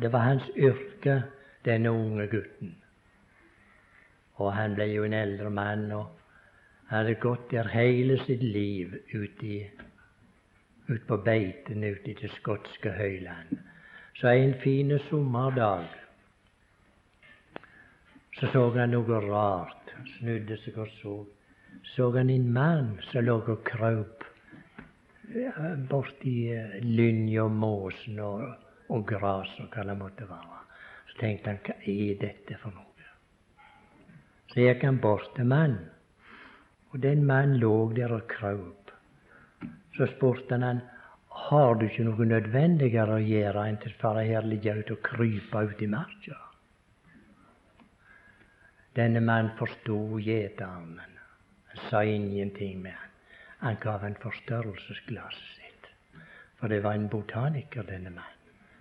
Det 0.00 0.10
var 0.12 0.26
hans 0.26 0.46
yrke, 0.56 1.22
denne 1.64 1.90
unge 1.92 2.26
gutten. 2.32 2.74
Og 4.38 4.52
han 4.54 4.74
ble 4.78 4.86
jo 4.92 5.04
en 5.04 5.16
eldre 5.16 5.50
mann 5.50 5.90
og 5.92 6.17
hadde 6.88 7.14
gått 7.20 7.50
der 7.50 7.68
hele 7.72 8.18
sitt 8.24 8.42
liv 8.42 8.94
ut, 9.12 9.42
i, 9.42 9.70
ut 10.88 11.06
på 11.06 11.18
beitene 11.24 11.92
ute 11.94 12.12
i 12.12 12.18
det 12.20 12.30
skotske 12.36 12.92
høyland. 12.96 13.58
Så 14.20 14.28
en 14.32 14.54
fin 14.62 14.94
sommerdag 15.08 15.86
så 18.38 18.46
så 18.52 18.68
han 18.76 18.94
noe 18.94 19.18
rart. 19.24 19.92
Snudde 20.18 20.56
seg 20.62 20.76
og 20.78 20.90
så. 21.00 21.14
Så 21.94 22.10
han 22.14 22.30
en 22.30 22.52
mann 22.54 22.92
som 23.10 23.24
lå 23.26 23.40
og 23.40 23.64
kraup 23.66 24.24
borti 25.90 26.36
eh, 26.54 26.78
lynja 26.82 27.44
og 27.44 27.52
måsen 27.52 28.20
og 28.22 28.44
og 28.88 29.06
gras 29.08 29.50
og 29.60 29.72
hva 29.72 29.84
det 29.84 29.96
måtte 29.98 30.28
være. 30.28 30.60
Så 31.10 31.20
tenkte 31.20 31.52
han 31.52 31.60
hva 31.66 31.76
er 31.92 32.20
dette 32.22 32.58
for 32.62 32.74
noe? 32.74 32.84
Så 34.48 34.64
gikk 34.64 34.84
han 34.86 35.00
bort 35.02 35.28
til 35.36 35.48
mannen, 35.48 35.90
og 36.90 37.02
den 37.02 37.24
mannen 37.26 37.58
lå 37.60 37.92
der 37.96 38.12
og 38.16 38.28
kraup. 38.30 38.92
Så 39.96 40.06
spurte 40.14 40.54
han 40.54 40.62
han 40.62 40.80
har 41.48 41.74
du 41.74 41.84
ikke 41.86 42.04
noe 42.06 42.26
nødvendigere 42.26 43.18
å 43.18 43.24
gjøre 43.24 43.64
enn 43.68 43.78
til 43.82 43.94
å 44.04 44.14
her 44.18 44.46
ligge 44.46 44.74
ute 44.80 44.96
og 44.96 45.02
krype 45.06 45.62
ut 45.70 45.82
i 45.82 45.88
marka? 45.90 46.38
Denne 48.98 49.20
mannen 49.22 49.54
forsto 49.58 50.18
gjetermen. 50.18 51.14
Han 51.68 51.84
sa 51.90 52.02
ingenting 52.02 52.82
med 52.82 52.96
han. 52.96 53.14
Han 53.60 53.78
gav 53.82 54.04
en 54.04 54.18
forstørrelsesglasset 54.22 55.54
sitt. 55.60 55.86
For 56.58 56.68
det 56.68 56.82
var 56.82 56.98
en 56.98 57.08
botaniker, 57.08 57.86
denne 57.86 58.10
mannen 58.10 58.34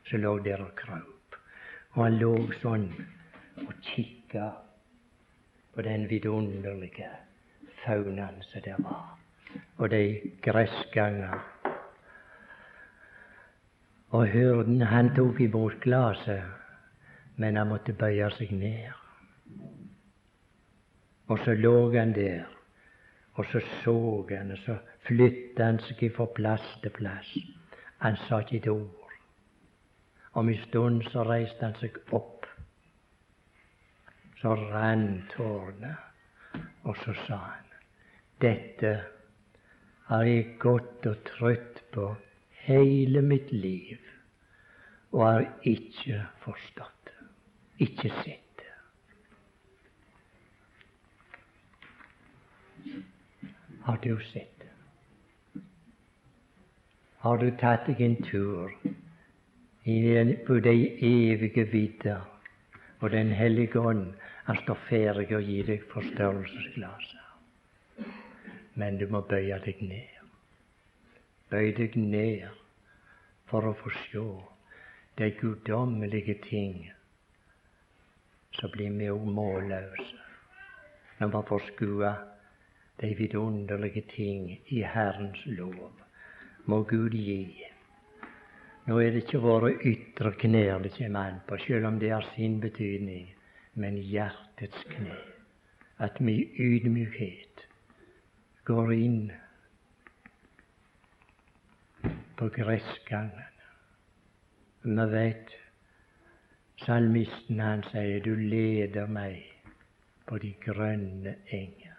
som 0.10 0.22
lå 0.24 0.38
der 0.46 0.64
og 0.64 0.74
kraup. 0.80 1.38
Og 1.94 2.04
han 2.04 2.18
lå 2.18 2.34
sånn 2.62 2.90
og 3.68 3.74
kikka 3.86 4.50
på 5.76 5.86
den 5.86 6.08
vidunderlige 6.10 7.10
faunaen 7.88 8.42
som 8.52 8.66
der 8.66 8.82
var, 8.84 9.18
og 9.78 9.90
de 9.92 10.04
gressganger 10.44 11.40
Og 14.10 14.28
hyrden 14.28 14.82
han 14.82 15.10
tok 15.16 15.40
imot 15.44 15.82
glasset, 15.84 16.44
men 17.36 17.58
han 17.60 17.68
måtte 17.68 17.94
bøye 17.94 18.30
seg 18.38 18.54
ned. 18.56 18.94
Og 21.28 21.44
så 21.44 21.58
lå 21.60 21.74
han 21.92 22.14
der, 22.16 22.46
og 23.36 23.46
så 23.52 23.60
så 23.84 23.98
han, 24.30 24.52
og 24.56 24.64
så 24.64 24.78
flytta 25.10 25.66
han 25.66 25.82
seg 25.84 26.08
fra 26.16 26.30
plass 26.40 26.72
til 26.84 26.96
plass. 26.96 27.36
Han 28.00 28.16
sa 28.28 28.40
ikke 28.40 28.58
et 28.62 28.72
ord. 28.72 29.14
Om 30.34 30.50
en 30.50 30.64
stund 30.70 31.04
så 31.12 31.28
reiste 31.28 31.66
han 31.66 31.76
seg 31.82 32.00
opp. 32.16 32.48
Så 34.40 34.56
rant 34.56 35.32
tårene, 35.36 35.96
og 36.84 36.96
så 37.04 37.14
sa 37.26 37.44
han 37.44 37.67
dette 38.42 38.92
har 40.08 40.28
jeg 40.30 40.58
gått 40.62 41.06
og 41.10 41.24
trøtt 41.28 41.82
på 41.94 42.12
hele 42.68 43.22
mitt 43.26 43.52
liv 43.52 43.98
og 45.16 45.24
har 45.24 45.46
ikke 45.72 46.20
forstått 46.44 47.10
det, 47.10 47.28
ikke 47.88 48.12
sett. 48.22 48.44
Har 53.88 53.98
du 54.04 54.18
sett 54.32 54.64
det? 54.64 55.62
Har 57.24 57.38
du 57.42 57.48
tatt 57.60 57.88
deg 57.88 58.02
en 58.04 58.18
tur 58.28 58.74
på 60.48 60.60
de 60.66 60.76
evige 61.08 61.64
vidder, 61.72 62.22
og 63.00 63.12
Den 63.12 63.32
hellige 63.32 63.80
ånd 63.80 64.14
han 64.46 64.60
står 64.64 64.84
ferdig 64.90 65.32
å 65.38 65.40
gi 65.40 65.62
deg 65.64 65.88
forstørrelsesglasset? 65.94 67.27
Men 68.78 69.00
du 69.02 69.08
må 69.10 69.24
bøye 69.26 69.58
deg 69.66 69.82
ned. 69.82 70.14
Bøy 71.50 71.74
deg 71.78 71.96
ned 71.98 72.46
for 73.50 73.66
å 73.66 73.74
få 73.80 73.94
se 74.04 74.28
de 75.18 75.32
guddommelige 75.40 76.36
ting 76.46 76.86
så 78.58 78.70
blir 78.74 78.94
vi 78.98 79.10
òg 79.14 79.26
målløse 79.38 80.26
når 81.20 81.32
vi 81.34 81.42
får 81.50 81.64
skue 81.72 82.12
de 83.02 83.10
vidunderlige 83.18 84.04
ting 84.14 84.50
i 84.74 84.82
Herrens 84.82 85.42
lov. 85.46 85.92
Må 86.66 86.82
Gud 86.90 87.14
gi. 87.14 87.66
Nå 88.88 88.98
er 89.02 89.14
det 89.14 89.24
ikke 89.26 89.42
våre 89.42 89.72
ytre 89.86 90.32
knær 90.42 90.82
det 90.84 90.94
kommer 90.98 91.32
an 91.32 91.42
på, 91.48 91.58
selv 91.66 91.90
om 91.90 92.00
det 92.00 92.12
har 92.14 92.26
sin 92.36 92.60
betydning, 92.62 93.28
men 93.74 93.98
hjertets 93.98 94.86
kne. 94.94 95.18
At 96.00 96.18
vi 96.22 96.38
i 96.42 96.70
ydmykhet 96.70 97.47
går 98.68 98.94
inn 98.94 99.32
på 102.36 102.50
gressgangen. 102.50 103.54
Vi 104.82 105.06
vet 105.12 105.54
salmisten 106.84 107.60
han 107.64 107.84
sier 107.88 108.20
'Du 108.20 108.36
leder 108.36 109.08
meg 109.08 109.40
på 110.28 110.38
de 110.38 110.54
grønne 110.66 111.36
enger'. 111.48 111.96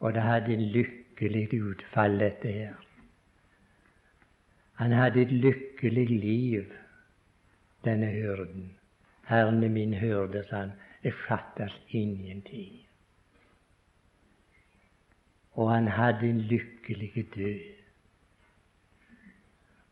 Og 0.00 0.14
det 0.14 0.22
hadde 0.22 0.54
en 0.54 0.68
lykkelig 0.76 1.62
utfall, 1.62 2.18
dette 2.18 2.52
her. 2.52 2.74
Han 4.74 4.92
hadde 4.92 5.22
et 5.22 5.32
lykkelig 5.32 6.08
liv, 6.10 6.72
denne 7.84 8.06
hyrden. 8.06 8.76
Herren 9.24 9.64
er 9.64 9.68
min 9.68 9.94
hyrde, 9.94 10.44
sa 10.48 10.56
han. 10.56 10.72
Det 11.02 11.14
fattes 11.28 11.80
ingenting. 11.88 12.85
Og 15.56 15.72
han 15.72 15.88
hadde 15.88 16.28
en 16.28 16.40
lykkelig 16.52 17.26
død 17.34 17.76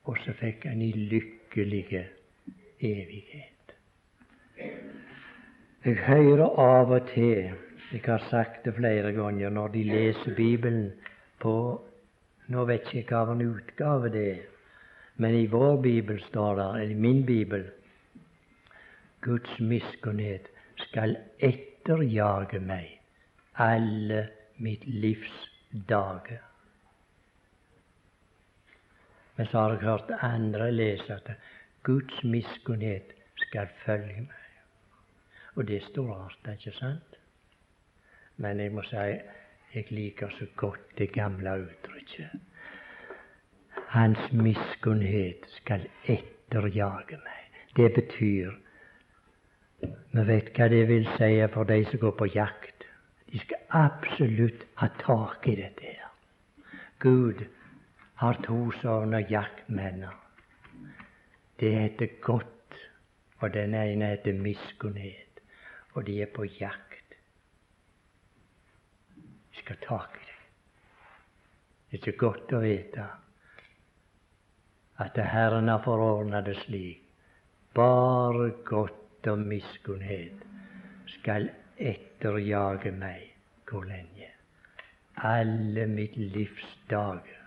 og 0.04 0.18
så 0.24 0.34
fikk 0.36 0.66
han 0.68 0.82
en 0.84 1.04
lykkelige 1.08 2.04
evighet. 2.80 3.74
Jeg 5.84 5.96
hører 6.06 6.58
av 6.60 6.92
og 6.92 7.08
til, 7.12 7.54
jeg 7.92 8.02
har 8.04 8.26
sagt 8.30 8.64
det 8.64 8.74
flere 8.76 9.12
ganger, 9.12 9.50
når 9.50 9.68
de 9.68 9.84
leser 9.84 10.36
Bibelen 10.36 10.92
på 11.40 11.56
Nå 12.52 12.64
vet 12.68 12.90
jeg 12.92 13.06
ikke 13.06 13.22
hvilken 13.24 13.54
utgave 13.54 14.08
det 14.12 14.24
er, 14.30 14.40
men 15.16 15.34
i 15.34 15.46
vår 15.48 15.78
bibel 15.82 16.18
står 16.26 16.58
det, 16.58 16.66
eller 16.82 16.90
i 16.92 17.00
min 17.00 17.22
bibel 17.26 17.64
Guds 19.24 19.60
miskunnhet 19.60 20.50
skal 20.76 21.16
etterjage 21.40 22.60
meg 22.60 22.98
alle 23.56 24.26
mitt 24.60 24.84
livs 24.84 25.53
dager. 25.88 26.42
Men 29.36 29.46
så 29.46 29.58
har 29.58 29.70
jeg 29.70 29.78
hørt 29.78 30.10
andre 30.22 30.72
lese 30.72 31.14
at 31.14 31.30
Guds 31.82 32.24
miskunnhet 32.24 33.14
skal 33.36 33.68
følge 33.84 34.20
meg. 34.20 34.42
Og 35.54 35.68
det 35.68 35.82
står 35.82 36.12
rart, 36.14 36.52
ikke 36.52 36.72
sant? 36.78 37.18
Men 38.36 38.60
jeg 38.60 38.72
må 38.72 38.82
si 38.82 38.96
jeg 39.74 39.86
liker 39.90 40.30
så 40.38 40.46
godt 40.56 40.98
det 40.98 41.12
gamle 41.12 41.50
uttrykket. 41.66 42.30
Hans 43.88 44.32
miskunnhet 44.32 45.46
skal 45.56 45.88
etterjage 46.06 47.18
meg. 47.18 47.40
Det 47.76 47.94
betyr 47.94 48.52
Vi 50.14 50.22
vet 50.26 50.52
hva 50.56 50.68
det 50.70 50.84
vil 50.88 51.08
si 51.18 51.30
for 51.52 51.64
de 51.68 51.84
som 51.90 52.00
går 52.00 52.14
på 52.18 52.26
jakt. 52.34 52.73
De 53.34 53.40
skal 53.42 53.58
absolutt 53.68 54.60
ha 54.78 54.86
tak 55.00 55.48
i 55.50 55.56
dette 55.58 55.82
her. 55.82 56.10
Gud 57.02 57.40
har 58.20 58.36
to 58.44 58.58
sånne 58.78 59.24
jaktmenner. 59.26 60.14
Det 61.58 61.72
heter 61.74 62.12
godt, 62.22 62.76
og 63.42 63.50
den 63.56 63.74
ene 63.74 64.12
heter 64.12 64.38
miskunnhet. 64.38 65.42
Og 65.98 66.06
de 66.06 66.20
er 66.22 66.30
på 66.30 66.46
jakt. 66.60 67.16
De 69.18 69.58
skal 69.64 69.80
ha 69.80 69.88
tak 69.88 70.14
i 70.20 70.22
det. 70.28 70.38
Det 71.90 71.98
er 71.98 72.04
så 72.06 72.16
godt 72.22 72.54
å 72.54 72.62
vite 72.62 73.08
at 75.02 75.18
Herren 75.34 75.74
har 75.74 75.82
forordna 75.82 76.46
det 76.46 76.54
slik. 76.62 77.02
Bare 77.74 78.52
godt 78.62 79.26
og 79.26 79.42
miskunnhet 79.42 80.46
skal 81.18 81.50
etterjage 81.78 82.92
meg 82.92 83.30
hvor 83.70 83.86
lenge? 83.88 84.30
Alle 85.16 85.86
mitt 85.86 86.16
livs 86.16 86.78
dager 86.90 87.44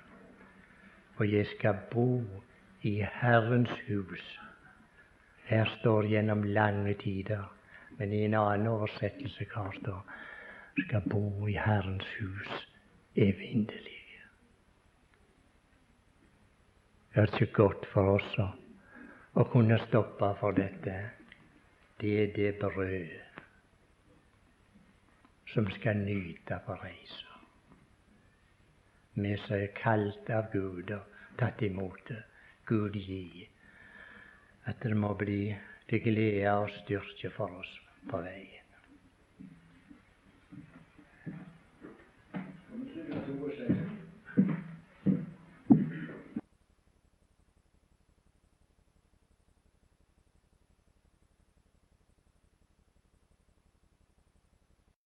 og 1.17 1.32
jeg 1.34 1.45
skal 1.57 1.78
bo 1.91 2.21
i 2.82 3.01
Herrens 3.21 3.73
hus. 3.88 4.39
Her 5.43 5.65
står 5.80 6.09
gjennom 6.11 6.43
lange 6.43 6.93
tider, 6.93 7.53
men 7.97 8.13
i 8.13 8.23
en 8.25 8.38
annen 8.38 8.67
oversettelse 8.69 9.47
hva 9.53 9.69
står 9.80 10.17
skal 10.86 11.07
bo 11.09 11.47
i 11.49 11.55
Herrens 11.57 12.09
hus 12.19 12.67
evinnelig. 13.15 13.93
Det 17.13 17.23
er 17.23 17.34
ikke 17.34 17.53
godt 17.63 17.88
for 17.89 18.19
oss 18.19 18.36
å 18.38 19.45
kunne 19.49 19.80
stoppe 19.88 20.30
for 20.38 20.53
dette. 20.53 20.99
Det 21.97 22.11
er 22.21 22.36
det 22.36 22.51
brød 22.61 23.26
som 25.58 25.66
skal 25.74 25.97
nyte 26.05 26.62
reisa 26.70 27.28
vi 29.18 29.38
som 29.38 29.55
er 29.55 29.72
kalt 29.74 30.28
av 30.30 30.51
Gud 30.53 30.91
og 30.93 31.16
tatt 31.39 31.62
imot 31.66 32.03
det. 32.10 32.20
Gud 32.70 32.93
gi 32.93 33.47
at 34.70 34.78
det 34.84 34.93
må 34.93 35.16
bli 35.18 35.55
til 35.89 36.03
glede 36.05 36.53
og 36.53 36.70
styrke 36.84 37.32
for 37.34 37.58
oss 37.64 37.72
på 38.12 38.22
veien. 38.22 38.57